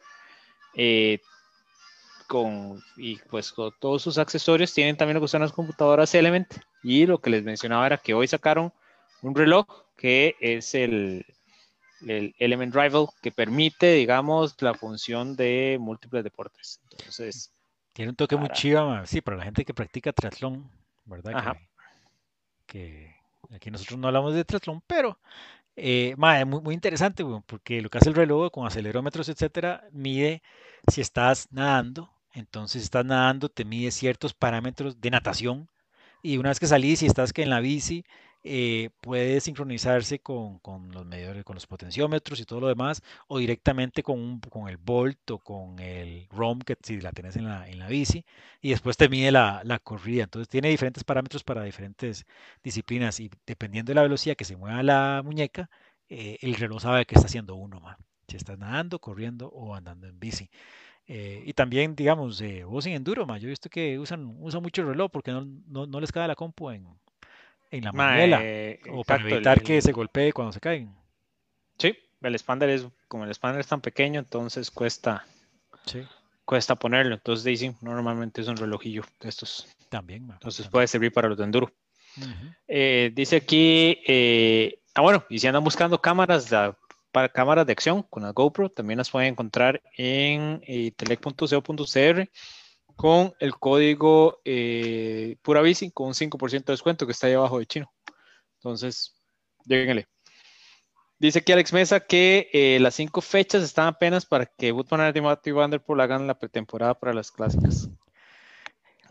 [2.30, 6.48] con, y pues con todos sus accesorios tienen también lo que son las computadoras Element
[6.84, 8.72] y lo que les mencionaba era que hoy sacaron
[9.24, 9.66] un reloj
[9.98, 11.26] que es el,
[12.08, 16.80] el Element Rival que permite, digamos, la función de múltiples deportes.
[16.92, 17.52] Entonces,
[17.94, 20.70] tiene un toque muy chido, sí, para la gente que practica triatlón,
[21.06, 21.58] ¿verdad?
[22.68, 23.16] Que,
[23.52, 25.18] aquí nosotros no hablamos de triatlón, pero
[25.76, 30.44] eh, es muy, muy interesante, porque lo que hace el reloj con acelerómetros, etcétera, mide
[30.88, 35.70] si estás nadando, entonces estás nadando, te mide ciertos parámetros de natación
[36.22, 38.04] y una vez que salís y estás que en la bici,
[38.44, 40.62] eh, puede sincronizarse con,
[40.92, 45.32] los medidores, con los potenciómetros y todo lo demás, o directamente con, con el Volt
[45.32, 48.26] o con el ROM que si la tenés en la, en la bici,
[48.62, 50.24] y después te mide la, corrida.
[50.24, 52.26] Entonces tiene diferentes parámetros para diferentes
[52.64, 55.70] disciplinas y dependiendo de la velocidad que se mueva la muñeca,
[56.10, 57.98] eh, el reloj sabe que está haciendo uno, más
[58.30, 60.50] si estás nadando, corriendo o andando en bici.
[61.12, 64.84] Eh, y también, digamos, eh, vos en enduro, yo he visto que usan, usan mucho
[64.84, 65.44] el reloj porque no,
[65.88, 66.86] no, les cae la compu en,
[67.72, 68.40] en la manela
[68.92, 70.94] o para evitar que se golpee cuando se caen.
[71.80, 75.26] Sí, el expander es, como el expander es tan pequeño, entonces cuesta,
[76.46, 77.16] cuesta ponerlo.
[77.16, 79.68] Entonces, dicen, normalmente es un relojillo de estos.
[79.90, 81.72] También, Entonces puede servir para los de enduro.
[82.68, 86.72] Eh, dice aquí, ah, bueno, y si andan buscando cámaras de
[87.12, 88.70] para cámaras de acción con la GoPro.
[88.70, 92.30] También las pueden encontrar en eh, telec.co.cr
[92.96, 97.60] con el código eh, Pura Bici con un 5% de descuento que está ahí abajo
[97.60, 97.92] de chino.
[98.56, 99.16] Entonces,
[99.66, 100.08] lléguenle.
[101.18, 105.52] Dice aquí Alex Mesa que eh, las cinco fechas están apenas para que Woodman y
[105.52, 107.90] Vanderpool hagan la pretemporada para las clásicas.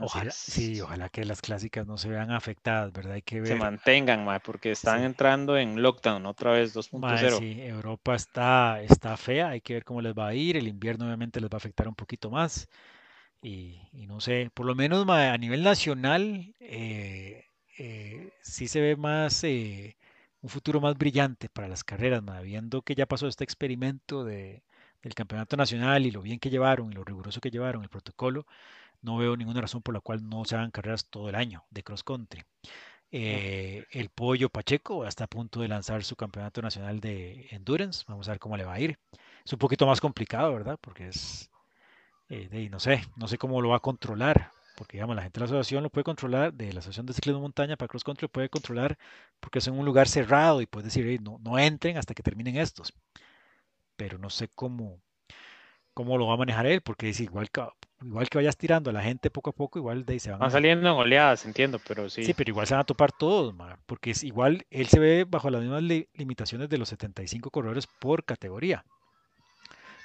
[0.00, 3.14] Ojalá, sí, ojalá que las clásicas no se vean afectadas, ¿verdad?
[3.14, 3.48] Hay que ver.
[3.48, 7.38] Se mantengan, porque están entrando en lockdown otra vez 2.0.
[7.38, 10.56] Sí, Europa está, está fea, hay que ver cómo les va a ir.
[10.56, 12.68] El invierno obviamente les va a afectar un poquito más.
[13.42, 17.44] Y, no sé, por lo menos a nivel nacional eh,
[17.78, 19.96] eh, sí se ve más eh,
[20.42, 24.62] un futuro más brillante para las carreras, viendo que ya pasó este experimento de,
[25.02, 28.46] del campeonato nacional y lo bien que llevaron y lo riguroso que llevaron el protocolo
[29.02, 31.82] no veo ninguna razón por la cual no se hagan carreras todo el año de
[31.82, 32.44] cross country.
[33.10, 38.04] Eh, el Pollo Pacheco está a punto de lanzar su campeonato nacional de endurance.
[38.06, 38.98] Vamos a ver cómo le va a ir.
[39.44, 40.78] Es un poquito más complicado, ¿verdad?
[40.80, 41.50] Porque es,
[42.28, 44.52] eh, no sé, no sé cómo lo va a controlar.
[44.76, 47.40] Porque, digamos, la gente de la asociación lo puede controlar, de la asociación de ciclismo
[47.40, 48.96] de montaña para cross country puede controlar
[49.40, 52.56] porque es en un lugar cerrado y puede decir, no, no entren hasta que terminen
[52.56, 52.92] estos.
[53.96, 55.00] Pero no sé cómo,
[55.94, 57.62] cómo lo va a manejar él, porque es igual que,
[58.02, 60.40] igual que vayas tirando a la gente poco a poco, igual de ahí se van,
[60.40, 62.24] van saliendo en oleadas, entiendo, pero sí.
[62.24, 63.54] Sí, pero igual se van a topar todos,
[63.86, 65.82] porque es igual, él se ve bajo las mismas
[66.14, 68.84] limitaciones de los 75 corredores por categoría.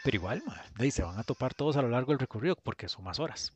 [0.03, 0.43] Pero igual,
[0.77, 3.19] de ahí se van a topar todos a lo largo del recorrido, porque son más
[3.19, 3.53] horas.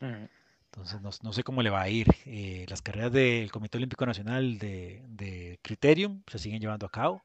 [0.00, 2.06] Entonces, no, sé cómo le va a ir.
[2.24, 7.22] Eh, las carreras del Comité Olímpico Nacional de, de Criterium se siguen llevando a cabo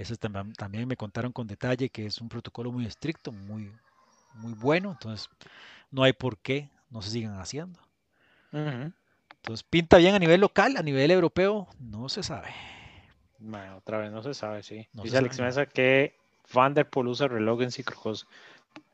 [0.00, 3.70] eso también me contaron con detalle que es un protocolo muy estricto, muy,
[4.34, 5.28] muy bueno, entonces
[5.90, 7.78] no hay por qué no se sigan haciendo.
[8.52, 12.48] Entonces pinta bien a nivel local, a nivel europeo, no se sabe.
[13.38, 14.88] Bueno, otra vez no se sabe, sí.
[14.92, 16.14] Dice Alex Mesa que
[16.52, 18.26] Vanderpool usa reloj en ciclocross.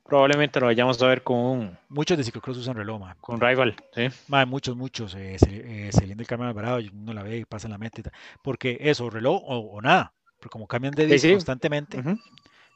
[0.04, 4.08] Probablemente lo vayamos a ver con Muchos de ciclocross usan reloj, Con Rival, sí.
[4.46, 5.14] muchos, muchos.
[5.16, 8.12] Eh, eh, del Carmen Alvarado, uno la ve y pasa en la meta.
[8.42, 10.12] Porque eso, reloj o nada
[10.48, 12.02] como cambian de disco constantemente,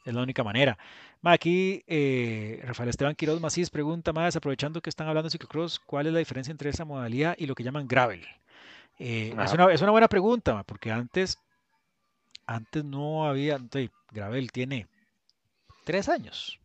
[0.04, 0.78] es la única manera.
[1.22, 6.06] aquí eh, Rafael Esteban Quiroz Macís pregunta más, aprovechando que están hablando de ciclocross, ¿cuál
[6.06, 8.26] es la diferencia entre esa modalidad y lo que llaman gravel?
[8.98, 11.38] Eh, es, una, es, una, buena pregunta, porque antes,
[12.46, 13.58] antes no había,
[14.10, 14.88] gravel tiene
[15.84, 16.60] tres años,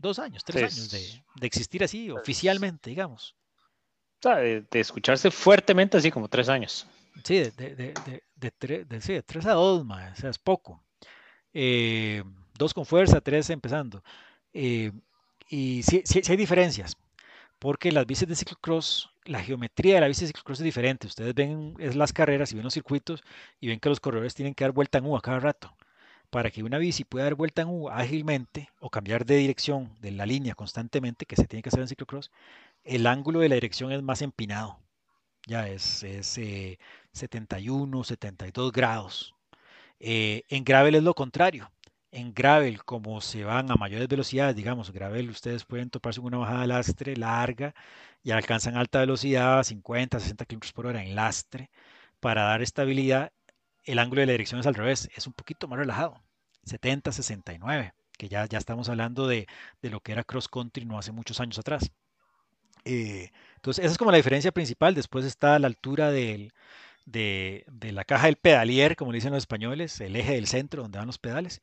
[0.00, 3.36] dos años, tres años de, de, existir así oficialmente, digamos.
[4.20, 6.88] De, de, escucharse fuertemente así como tres años.
[7.22, 10.82] Sí, de, de, de, sí, tres a dos, más, o sea, es poco.
[11.54, 12.24] Eh,
[12.58, 14.02] dos con fuerza, tres empezando.
[14.52, 14.92] Eh,
[15.48, 16.96] y sí, sí, hay diferencias,
[17.58, 21.06] porque las bicis de ciclocross, la geometría de la bici de ciclocross es diferente.
[21.06, 23.22] Ustedes ven es las carreras y ven los circuitos
[23.60, 25.76] y ven que los corredores tienen que dar vuelta en U a cada rato.
[26.30, 30.10] Para que una bici pueda dar vuelta en U ágilmente o cambiar de dirección de
[30.12, 32.30] la línea constantemente, que se tiene que hacer en ciclocross,
[32.84, 34.80] el ángulo de la dirección es más empinado.
[35.46, 36.40] Ya es, es
[37.12, 39.34] 71, eh, 72 grados.
[40.00, 41.70] Eh, en gravel es lo contrario
[42.16, 46.38] en gravel, como se van a mayores velocidades, digamos, gravel, ustedes pueden toparse con una
[46.38, 47.74] bajada de lastre larga
[48.22, 51.70] y alcanzan alta velocidad, 50, 60 km por hora en lastre,
[52.20, 53.32] para dar estabilidad.
[53.84, 56.22] El ángulo de la dirección es al revés, es un poquito más relajado,
[56.64, 59.46] 70, 69, que ya, ya estamos hablando de,
[59.82, 61.90] de lo que era cross country no hace muchos años atrás.
[62.86, 64.94] Eh, entonces, esa es como la diferencia principal.
[64.94, 66.52] Después está la altura del,
[67.04, 70.82] de, de, la caja del pedalier, como le dicen los españoles, el eje del centro
[70.82, 71.60] donde van los pedales.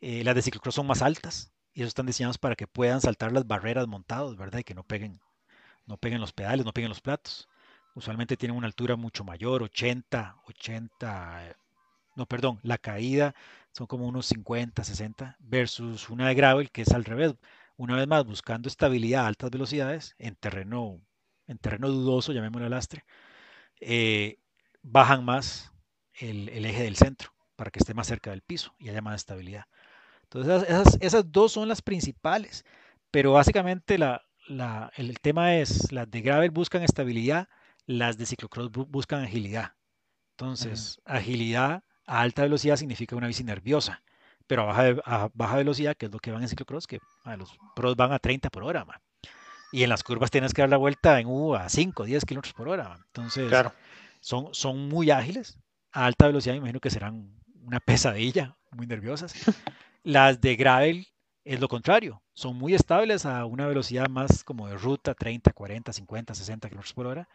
[0.00, 3.32] Eh, las de ciclocross son más altas y eso están diseñados para que puedan saltar
[3.32, 4.60] las barreras montados, ¿verdad?
[4.60, 5.20] Y que no peguen,
[5.86, 7.48] no peguen los pedales, no peguen los platos.
[7.94, 11.56] Usualmente tienen una altura mucho mayor, 80, 80,
[12.16, 13.34] no, perdón, la caída
[13.72, 17.34] son como unos 50, 60, versus una de gravel que es al revés.
[17.76, 21.00] Una vez más, buscando estabilidad a altas velocidades en terreno,
[21.46, 23.04] en terreno dudoso, llamémoslo lastre,
[23.80, 24.38] eh,
[24.82, 25.72] bajan más
[26.14, 29.16] el, el eje del centro para que esté más cerca del piso y haya más
[29.16, 29.64] estabilidad.
[30.32, 32.64] Entonces, esas, esas dos son las principales,
[33.10, 37.48] pero básicamente la, la, el tema es, las de gravel buscan estabilidad,
[37.86, 39.74] las de ciclocross buscan agilidad.
[40.32, 44.02] Entonces, agilidad a alta velocidad significa una bici nerviosa,
[44.46, 47.36] pero a baja, a baja velocidad, que es lo que van en ciclocross, que a
[47.36, 48.86] los pros van a 30 por hora,
[49.72, 52.54] y en las curvas tienes que dar la vuelta en U a 5, 10 kilómetros
[52.54, 52.98] por hora.
[53.06, 53.72] Entonces, claro.
[54.20, 55.58] son, son muy ágiles.
[55.92, 59.34] A alta velocidad, me imagino que serán una pesadilla, muy nerviosas.
[60.02, 61.06] Las de gravel
[61.44, 65.92] es lo contrario, son muy estables a una velocidad más como de ruta, 30, 40,
[65.92, 67.28] 50, 60 km por hora,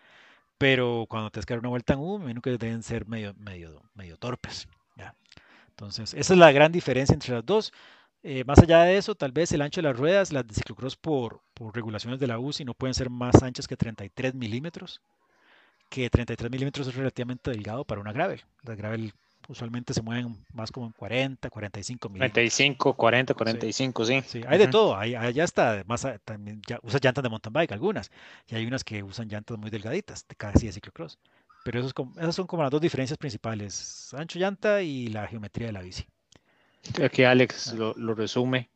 [0.58, 4.18] pero cuando te dar una vuelta en U, menos que deben ser medio, medio, medio
[4.18, 4.68] torpes.
[5.70, 7.74] Entonces, esa es la gran diferencia entre las dos.
[8.24, 10.96] Eh, más allá de eso, tal vez el ancho de las ruedas, las de ciclocross
[10.96, 15.02] por, por regulaciones de la UCI no pueden ser más anchas que 33 milímetros,
[15.90, 18.42] que 33 milímetros es relativamente delgado para una gravel.
[18.64, 19.14] Gravel
[19.48, 22.20] usualmente se mueven más como en 40, 45 mil.
[22.20, 24.22] 45, 40, 45, sí.
[24.28, 24.42] sí.
[24.48, 24.98] hay de todo.
[24.98, 28.12] Hay, allá está, más también ya usa llantas de mountain bike algunas.
[28.48, 31.20] Y hay unas que usan llantas muy delgaditas, de casi de ciclocross.
[31.64, 35.74] Pero esos, esas son como las dos diferencias principales: ancho llanta y la geometría de
[35.74, 36.06] la bici.
[37.04, 37.76] Aquí Alex ah.
[37.76, 38.70] lo, lo resume.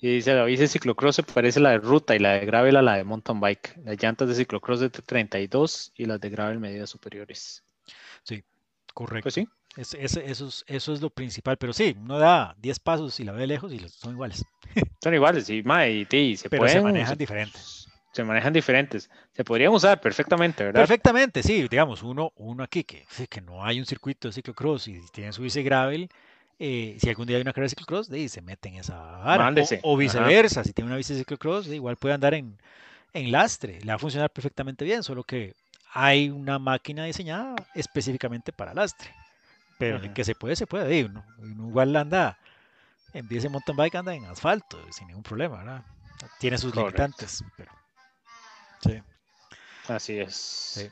[0.00, 2.46] Y dice, la bici de ciclocross se parece a la de ruta y la de
[2.46, 3.76] gravel a la de mountain bike.
[3.84, 7.62] Las llantas de ciclocross de 32 y las de gravel medidas superiores.
[8.24, 8.42] Sí,
[8.92, 9.24] correcto.
[9.24, 9.48] Pues sí.
[9.76, 13.32] Es, eso, es, eso es lo principal, pero sí, uno da 10 pasos y la
[13.32, 14.44] ve lejos y son iguales.
[15.02, 16.04] Son iguales, sí, ma, y,
[16.36, 17.88] se pero se manejan diferentes.
[18.12, 19.08] Se manejan diferentes.
[19.32, 20.80] Se podrían usar perfectamente, ¿verdad?
[20.80, 21.66] Perfectamente, sí.
[21.68, 25.42] Digamos, uno, uno aquí que, que no hay un circuito de ciclocross y tiene su
[25.42, 26.08] bici gravel,
[26.58, 29.64] eh, si algún día hay una carrera de ciclocross, de, se mete en esa área.
[29.82, 32.58] O, o, viceversa, si tiene una bici de ciclocross, igual puede andar en,
[33.12, 33.80] en lastre.
[33.80, 35.54] Le va a funcionar perfectamente bien, solo que
[35.92, 39.10] hay una máquina diseñada específicamente para lastre.
[39.78, 41.04] Pero el que se puede, se puede.
[41.04, 42.38] Uno, uno igual anda,
[43.12, 45.84] en mountain bike anda en asfalto, sin ningún problema, ¿verdad?
[46.38, 47.72] Tiene sus limitantes, pero
[48.82, 49.02] sí.
[49.88, 50.34] Así es.
[50.34, 50.88] Sí.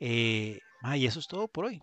[0.00, 0.60] Eh,
[0.94, 1.82] y eso es todo por hoy.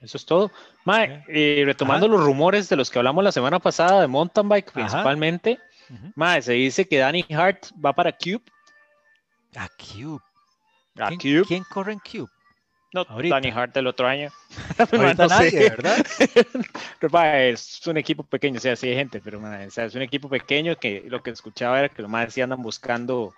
[0.00, 0.52] Eso es todo.
[0.84, 4.72] Mae, eh, retomando los rumores de los que hablamos la semana pasada de mountain bike
[4.72, 5.58] principalmente,
[6.14, 8.42] Mae, se dice que Danny Hart va para Cube.
[9.56, 10.22] A Cube.
[10.98, 11.44] A Cube.
[11.46, 12.30] ¿Quién corre en Cube?
[12.92, 14.30] No, Danny Hart del otro año.
[14.78, 16.06] Ahorita no nadie, ¿verdad?
[17.50, 20.28] es un equipo pequeño, o sea, sí hay gente, pero o sea, es un equipo
[20.28, 23.34] pequeño que lo que escuchaba era que lo más decían andan buscando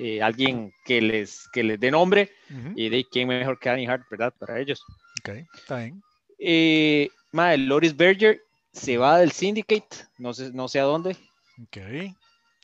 [0.00, 2.32] eh, alguien que les, que les dé nombre
[2.74, 4.34] y de quién mejor que Danny Hart, ¿verdad?
[4.36, 4.84] Para ellos.
[5.20, 6.02] Ok, está bien.
[6.38, 8.42] Eh, madre, Loris Berger
[8.72, 9.88] se va del Syndicate,
[10.18, 11.16] no sé, no sé a dónde.
[11.62, 11.78] Ok.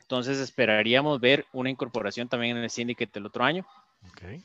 [0.01, 3.65] Entonces esperaríamos ver una incorporación también en el Syndicate del otro año.
[4.09, 4.41] Ok.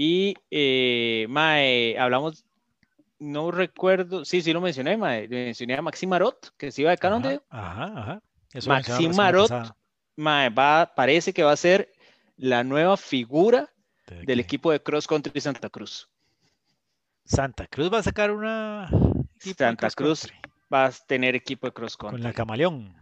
[0.00, 2.44] Y, eh, mae, hablamos,
[3.18, 6.98] no recuerdo, sí, sí lo mencioné, mae, mencioné a Maxim Marot, que se iba de
[6.98, 7.40] Cannondale.
[7.50, 8.22] Ajá, ajá.
[8.52, 9.50] Eso Maxim Marot,
[10.14, 11.90] mae, va, parece que va a ser
[12.36, 13.68] la nueva figura
[14.06, 16.08] del equipo de Cross Country Santa Cruz.
[17.24, 18.88] Santa Cruz va a sacar una.
[19.56, 20.28] Santa Cruz
[20.72, 22.18] va a tener equipo de cross country.
[22.18, 22.94] Con la camaleón.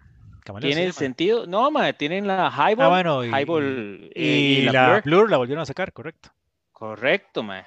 [0.44, 1.46] Camaleo Tiene se el sentido.
[1.46, 2.86] No, mae, tienen la Highball.
[2.86, 5.00] Ah, bueno, y, Highball, y- eh, y y la la.
[5.04, 6.30] Blur la volvieron a sacar, correcto.
[6.78, 7.64] Correcto, mae.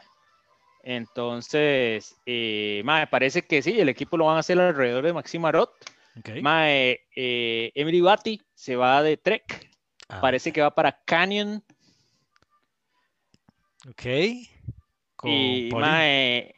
[0.83, 5.41] Entonces, eh, mae, parece que sí, el equipo lo van a hacer alrededor de Maxim
[5.41, 5.71] Marot.
[6.19, 6.29] Ok.
[6.43, 9.67] Mae, eh, Emily Batty se va de Trek.
[10.09, 11.63] Ah, Parece que va para Canyon.
[13.89, 14.03] Ok.
[15.15, 15.89] Con y, Pauline.
[15.89, 16.55] mae,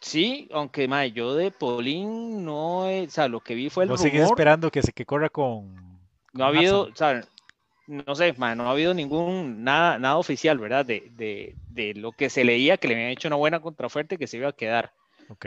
[0.00, 4.00] sí, aunque, mae, yo de Pauline no, o sea, lo que vi fue el Vos
[4.00, 4.34] seguís rumor.
[4.34, 5.74] esperando que se que corra con.
[6.32, 7.20] No ha habido, o sea,
[7.88, 10.86] no sé, no ha habido ningún, nada, nada oficial, ¿verdad?
[10.86, 14.18] De, de, de lo que se leía, que le habían hecho una buena contraoferta y
[14.18, 14.92] que se iba a quedar.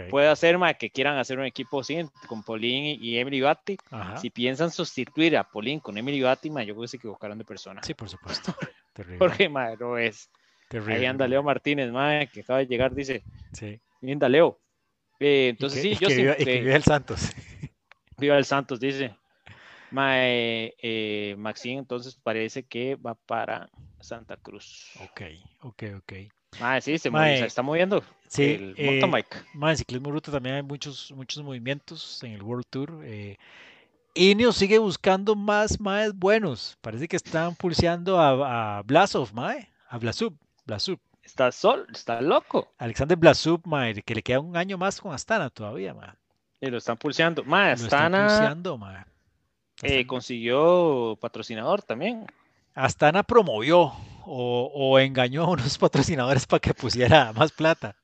[0.10, 1.98] Puede ser, mae, que quieran hacer un equipo así,
[2.28, 3.78] con Pauline y, Emily Batty.
[3.90, 4.18] Ajá.
[4.18, 7.82] Si piensan sustituir a Pauline con Emily Batty, yo creo que se equivocaron de persona.
[7.84, 8.54] Sí, por supuesto.
[8.94, 9.18] Terrible.
[9.18, 10.30] Porque, mae, no es.
[10.68, 10.96] terrible.
[10.96, 13.24] Ahí anda Leo Martínez, mae, que acaba de llegar, dice,
[13.54, 13.80] Sí.
[14.02, 14.60] linda Leo.
[15.20, 17.32] Eh, entonces que- sí, yo que sí, viva- y que eh, viva el Santos.
[18.18, 19.16] viva el Santos, dice.
[19.92, 23.70] Mae, eh, Maxine, entonces parece que va para
[24.00, 24.92] Santa Cruz.
[25.04, 25.22] ok,
[25.62, 26.14] ok, ok.
[26.60, 29.78] Mae, sí, se, Mae, se está moviendo Sí, el eh, mountain bike.
[29.78, 33.02] Ciclismo ruta también hay muchos, muchos movimientos en el World Tour.
[33.04, 33.38] Eh,
[34.14, 36.78] Ineos sigue buscando más maes buenos.
[36.82, 39.70] Parece que están pulseando a, a Blasov, mae.
[39.90, 40.34] A Blasub,
[40.66, 41.00] Blasub.
[41.24, 42.74] Está sol, está loco.
[42.78, 46.12] Alexander Blasub, mae, que le queda un año más con Astana todavía, mae.
[46.60, 47.44] Y lo están pulseando.
[47.44, 49.06] Mae, Lo están Astana pulseando, mae.
[49.84, 52.26] Eh, consiguió patrocinador también.
[52.74, 53.92] Astana promovió
[54.26, 57.96] o, o engañó a unos patrocinadores para que pusiera más plata.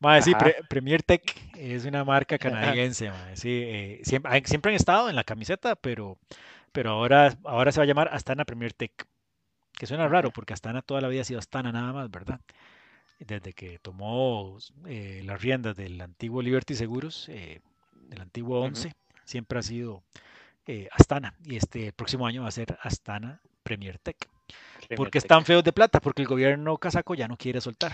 [0.00, 0.34] Mae, sí.
[0.34, 1.22] Pre- Premier Tech
[1.56, 6.18] es una marca canadiense, sí, eh, siempre, han- siempre han estado en la camiseta, pero,
[6.72, 8.92] pero ahora, ahora se va a llamar Astana Premier Tech,
[9.78, 12.40] que suena raro porque Astana toda la vida ha sido Astana nada más, ¿verdad?
[13.20, 17.60] Desde que tomó eh, las riendas del antiguo Liberty Seguros, eh,
[18.08, 18.66] del antiguo Ujú.
[18.68, 18.92] 11,
[19.24, 20.02] siempre ha sido
[20.66, 24.16] eh, Astana y este próximo año va a ser Astana Premier Tech.
[24.88, 27.92] Premier Porque Tech, están feos de plata, porque el gobierno casaco ya no quiere soltar.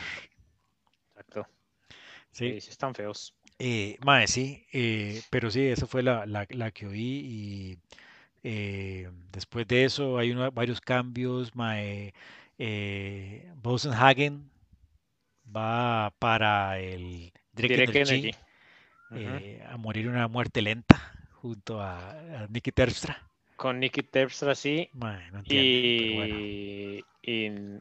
[1.15, 1.47] Exacto.
[2.33, 3.35] Sí, Sí, sí están feos.
[3.59, 7.79] eh, mae, sí, eh, pero sí, esa fue la, la- la que oí y
[8.45, 11.55] eh, después de eso hay uno- varios cambios.
[11.57, 12.15] Mae,
[13.63, 14.51] Bosenhagen
[15.57, 18.37] va para el Direct Direct Energy, Energy.
[19.11, 19.43] Ujú.
[19.67, 23.17] a morir una muerte lenta junto a, a Nicky Terpstra.
[23.57, 24.89] Con Nicky Terpstra, sí.
[24.93, 26.37] Mae, no entiendo, pero bueno.
[26.37, 27.79] Y, y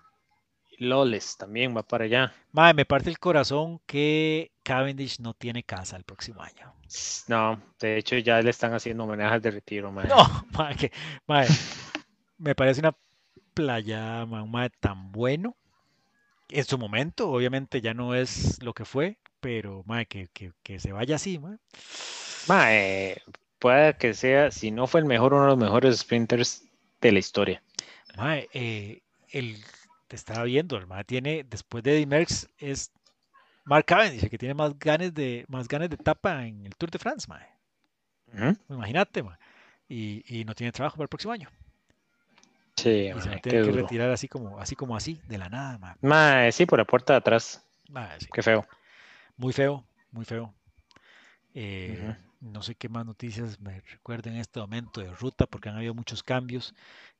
[0.79, 2.33] Loles también va para allá.
[2.51, 6.73] Mae, me parte el corazón que Cavendish no tiene casa el próximo año.
[7.27, 10.07] No, de hecho ya le están haciendo homenajes de retiro, mae.
[10.07, 10.91] No, mae, que-
[12.37, 12.95] me parece una
[13.53, 15.55] playa, mae tan bueno.
[16.49, 20.79] En su momento, obviamente ya no es lo que fue, pero mae, que, que, que
[20.79, 21.57] se vaya así, mae.
[22.47, 23.21] Mae,
[23.59, 26.63] puede que sea, si no fue el mejor, uno de los mejores sprinters
[27.01, 27.61] de la historia.
[28.15, 29.57] Mae, eh, el,
[30.07, 32.91] te estaba viendo, el mae tiene, después de Eddie Merckx, es
[33.65, 36.89] Mark Cavendish, el que tiene más ganes de, más ganes de etapa en el Tour
[36.89, 38.55] de France, mae.
[38.69, 39.37] Imagínate, mae.
[39.89, 41.49] Y, y no tiene trabajo para el próximo año.
[42.75, 43.81] Sí, Y se va a tener que duro.
[43.81, 45.95] retirar así como, así como así, de la nada, mae.
[46.01, 47.65] Mae, sí, por la puerta de atrás.
[47.89, 48.27] Mae, sí.
[48.31, 48.67] Qué feo.
[49.35, 50.53] Muy feo, muy feo.
[51.53, 52.15] Eh.
[52.51, 55.93] No sé qué más noticias me recuerden en este momento de ruta, porque han habido
[55.93, 56.73] muchos cambios.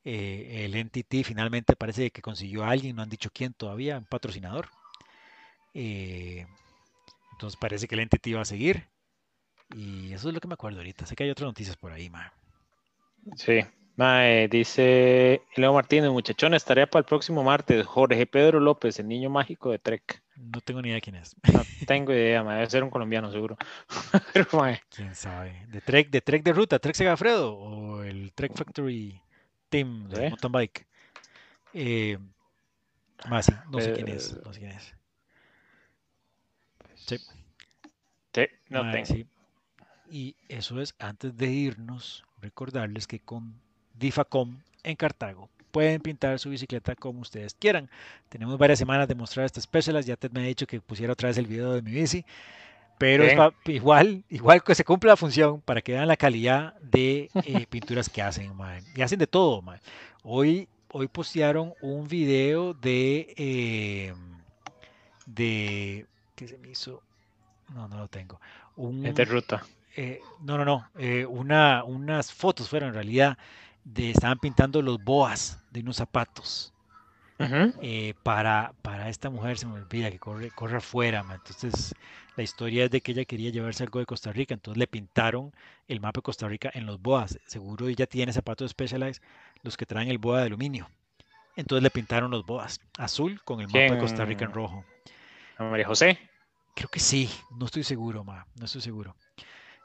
[0.03, 4.05] Eh, el NTT finalmente parece que consiguió a alguien, no han dicho quién todavía, un
[4.05, 4.69] patrocinador.
[5.73, 6.45] Eh,
[7.33, 8.87] entonces parece que el NTT va a seguir.
[9.75, 11.05] Y eso es lo que me acuerdo ahorita.
[11.05, 12.31] Sé que hay otras noticias por ahí, ma.
[13.35, 13.59] Sí.
[13.97, 17.85] Mae, dice Leo Martínez, muchachones, tarea para el próximo martes.
[17.85, 20.21] Jorge Pedro López, el niño mágico de Trek.
[20.37, 21.35] No tengo ni idea quién es.
[21.51, 23.57] No tengo idea, mae, debe ser un colombiano seguro.
[24.33, 24.47] Pero,
[24.89, 25.65] Quién sabe.
[25.67, 26.77] ¿De Trek de, Trek de ruta?
[26.77, 27.55] ¿Trek Segafredo?
[27.55, 29.19] ¿O el Trek Factory
[29.69, 30.87] Team de mountain bike?
[31.73, 32.17] Eh,
[33.41, 34.37] sí, no sé quién es.
[34.45, 34.95] No sé quién es.
[36.95, 37.17] Sí,
[38.33, 39.05] sí, no tengo.
[39.05, 39.25] sí.
[40.09, 43.59] Y eso es, antes de irnos, recordarles que con
[43.95, 47.89] Difacom en Cartago pueden pintar su bicicleta como ustedes quieran.
[48.29, 50.07] Tenemos varias semanas de mostrar estas Specialized.
[50.07, 52.25] Ya te me ha dicho que pusiera otra vez el video de mi bici.
[52.97, 53.37] Pero Bien.
[53.65, 58.09] igual, igual que se cumple la función para que vean la calidad de eh, pinturas
[58.09, 58.83] que hacen, mae.
[58.95, 59.79] Y hacen de todo, mae.
[60.23, 64.13] Hoy, hoy postearon un video de, eh,
[65.25, 67.03] de, ¿qué se me hizo?
[67.73, 68.39] No, no lo tengo.
[68.75, 69.63] Un, Es de ruta.
[69.95, 70.89] eh, no, no, no.
[70.97, 73.37] eh, una, unas fotos fueron en realidad
[73.93, 76.73] de estaban pintando los boas de unos zapatos.
[77.81, 81.25] eh, para, para esta mujer, se me olvida que corre, corre afuera.
[81.33, 81.95] Entonces,
[82.35, 85.53] la historia es de que ella quería llevarse algo de Costa Rica, entonces le pintaron
[85.87, 87.39] el mapa de Costa Rica en los boas.
[87.45, 89.21] Seguro ella tiene zapatos Specialized,
[89.63, 90.89] los que traen el boa de aluminio.
[91.55, 94.85] Entonces le pintaron los boas azul con el mapa de Costa Rica en rojo.
[95.59, 96.17] María José?
[96.75, 99.15] Creo que sí, no estoy seguro, ma, no estoy seguro.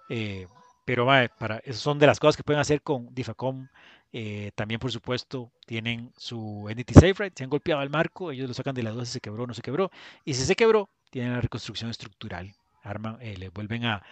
[0.09, 0.49] Eh,
[0.85, 3.69] pero ma, para, esas son de las cosas que pueden hacer con Difacom.
[4.15, 7.37] Eh, también, por supuesto, tienen su Entity Safe Right.
[7.37, 9.47] Se han golpeado al marco, ellos lo sacan de la duda si se quebró o
[9.47, 9.91] no se quebró.
[10.25, 12.55] Y si se quebró, tienen la reconstrucción estructural.
[12.83, 14.03] Arman, eh, vuelven a,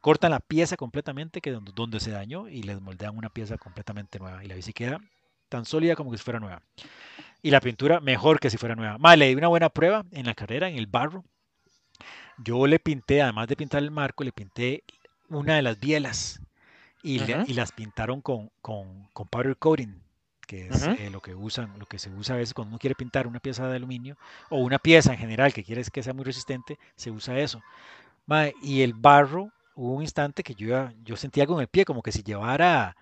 [0.00, 4.18] cortan la pieza completamente que donde, donde, se dañó y les moldean una pieza completamente
[4.18, 4.44] nueva.
[4.44, 5.00] Y la bici queda
[5.50, 6.62] tan sólida como que si fuera nueva.
[7.42, 8.96] Y la pintura mejor que si fuera nueva.
[8.98, 11.24] Más, le di una buena prueba en la carrera, en el barro.
[12.38, 14.84] Yo le pinté, además de pintar el marco, le pinté
[15.30, 16.40] una de las bielas
[17.02, 17.18] y,
[17.54, 20.02] las pintaron con, con, con, powder coating,
[20.46, 22.94] que es eh, lo que usan, lo que se usa a veces cuando uno quiere
[22.94, 24.18] pintar una pieza de aluminio
[24.50, 27.62] o una pieza en general que quieres que sea muy resistente, se usa eso.
[28.62, 32.12] y el barro, hubo un instante que yo, yo sentía con el pie como que
[32.12, 32.96] si llevara,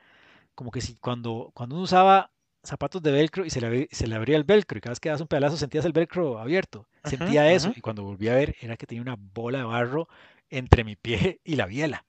[0.54, 2.30] como que si cuando, cuando uno usaba
[2.62, 5.08] zapatos de velcro y se le, se le abría el velcro y cada vez que
[5.08, 6.86] das un pedazo sentías el velcro abierto.
[7.04, 10.08] Sentía eso y cuando volví a ver era que tenía una bola de barro
[10.50, 12.04] entre mi pie y la biela.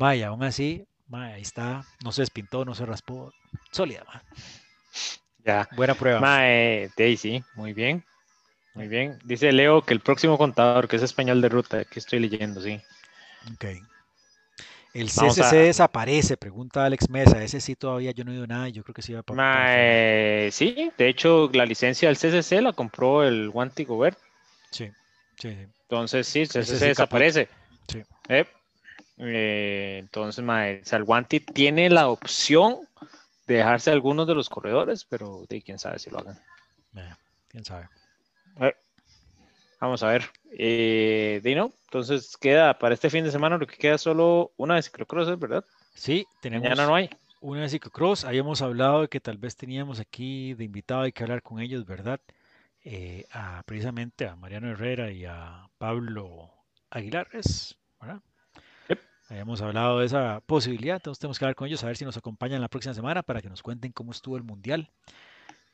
[0.00, 3.34] Vaya, aún así, ahí está, no se despintó, no se raspó,
[3.70, 4.02] sólida.
[5.44, 5.68] Ya.
[5.76, 6.20] Buena prueba.
[6.20, 8.02] Mae, Daisy, muy bien.
[8.72, 9.18] Muy bien.
[9.24, 12.80] Dice Leo que el próximo contador, que es español de ruta, que estoy leyendo, sí.
[13.52, 13.66] Ok.
[14.94, 17.42] El CCC desaparece, pregunta Alex Mesa.
[17.42, 20.50] Ese sí todavía yo no he oído nada yo creo que sí va a pasar.
[20.50, 24.18] sí, de hecho la licencia del CCC la compró el Wanty Gobert.
[24.70, 24.90] Sí,
[25.38, 27.48] sí, Entonces sí, el CCC desaparece.
[27.86, 28.02] Sí.
[28.28, 28.46] Eh,
[29.22, 32.78] eh, entonces, mae, Wanty tiene la opción
[33.46, 36.38] de dejarse algunos de los corredores, pero de quién sabe si lo hagan.
[36.96, 37.14] Eh,
[37.48, 37.88] quién sabe.
[39.80, 40.24] Vamos a ver.
[40.52, 44.82] Eh, Dino, entonces queda para este fin de semana lo que queda solo una de
[44.82, 45.64] ciclocross, ¿verdad?
[45.94, 47.08] Sí, tenemos Mañana no hay.
[47.40, 48.24] una de ciclocross.
[48.24, 51.86] Habíamos hablado de que tal vez teníamos aquí de invitado, hay que hablar con ellos,
[51.86, 52.20] ¿verdad?
[52.84, 56.50] Eh, a, precisamente a Mariano Herrera y a Pablo
[56.90, 57.28] Aguilar,
[58.00, 58.20] ¿verdad?
[59.30, 62.16] Habíamos hablado de esa posibilidad, entonces tenemos que hablar con ellos a ver si nos
[62.16, 64.90] acompañan la próxima semana para que nos cuenten cómo estuvo el Mundial.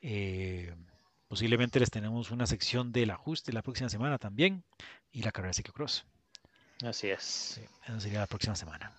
[0.03, 0.73] Eh,
[1.29, 4.63] Posiblemente les tenemos una sección del ajuste la próxima semana también
[5.11, 6.05] y la carrera de ciclocross.
[6.85, 7.61] Así es.
[7.87, 8.93] eso sería la próxima semana.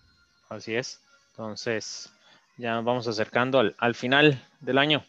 [0.50, 1.00] Así es.
[1.32, 2.12] Entonces,
[2.58, 5.06] ya nos vamos acercando al, final del año,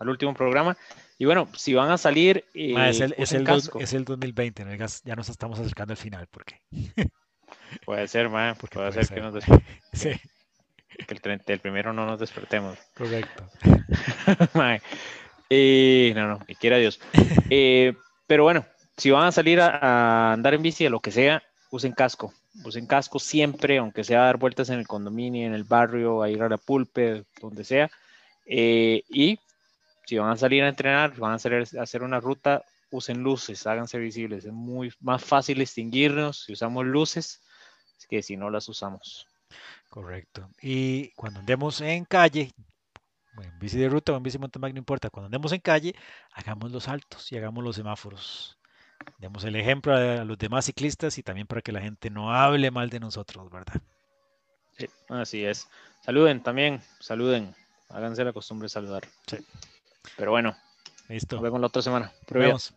[0.00, 0.76] al último programa.
[1.16, 2.44] Y bueno, si van a salir.
[2.54, 3.46] Eh, es, el, es, el
[3.78, 6.26] es, el, 2020, ya nos estamos acercando al final.
[6.26, 6.60] ¿Por qué?
[7.84, 9.44] puede ser, ma, puede, puede, ser, que nos
[9.92, 10.10] sí.
[11.06, 12.78] Que el, el, primero no nos despertemos.
[12.96, 13.50] Correcto.
[15.50, 17.00] Eh, no, no, que quiera Dios.
[17.50, 17.92] Eh,
[18.26, 18.64] pero bueno,
[18.96, 22.32] si van a salir a, andar en bici, a lo que sea, usen casco.
[22.64, 26.42] Usen casco siempre, aunque sea dar vueltas en el condominio, en el barrio, a ir
[26.42, 27.90] a la pulpe, donde sea.
[28.46, 29.38] Eh, y
[30.06, 32.64] si van a salir a entrenar, van a hacer una ruta,
[32.94, 34.44] usen luces, háganse visibles.
[34.44, 37.42] Es muy más fácil distinguirnos si usamos luces
[38.08, 39.26] que si no las usamos.
[39.88, 40.48] Correcto.
[40.60, 42.52] Y cuando andemos en calle,
[43.42, 45.10] en bici de ruta o en bici mountain bike, no importa.
[45.10, 45.94] Cuando andemos en calle,
[46.32, 48.58] hagamos los altos y hagamos los semáforos.
[49.18, 52.70] Demos el ejemplo a los demás ciclistas y también para que la gente no hable
[52.70, 53.80] mal de nosotros, ¿verdad?
[54.78, 55.68] Sí, así es.
[56.02, 57.54] Saluden también, saluden.
[57.88, 59.04] Háganse la costumbre de saludar.
[59.26, 59.38] Sí.
[60.16, 60.56] Pero bueno,
[61.08, 61.36] Listo.
[61.36, 62.12] Nos vemos la otra semana.
[62.30, 62.74] Nos vemos.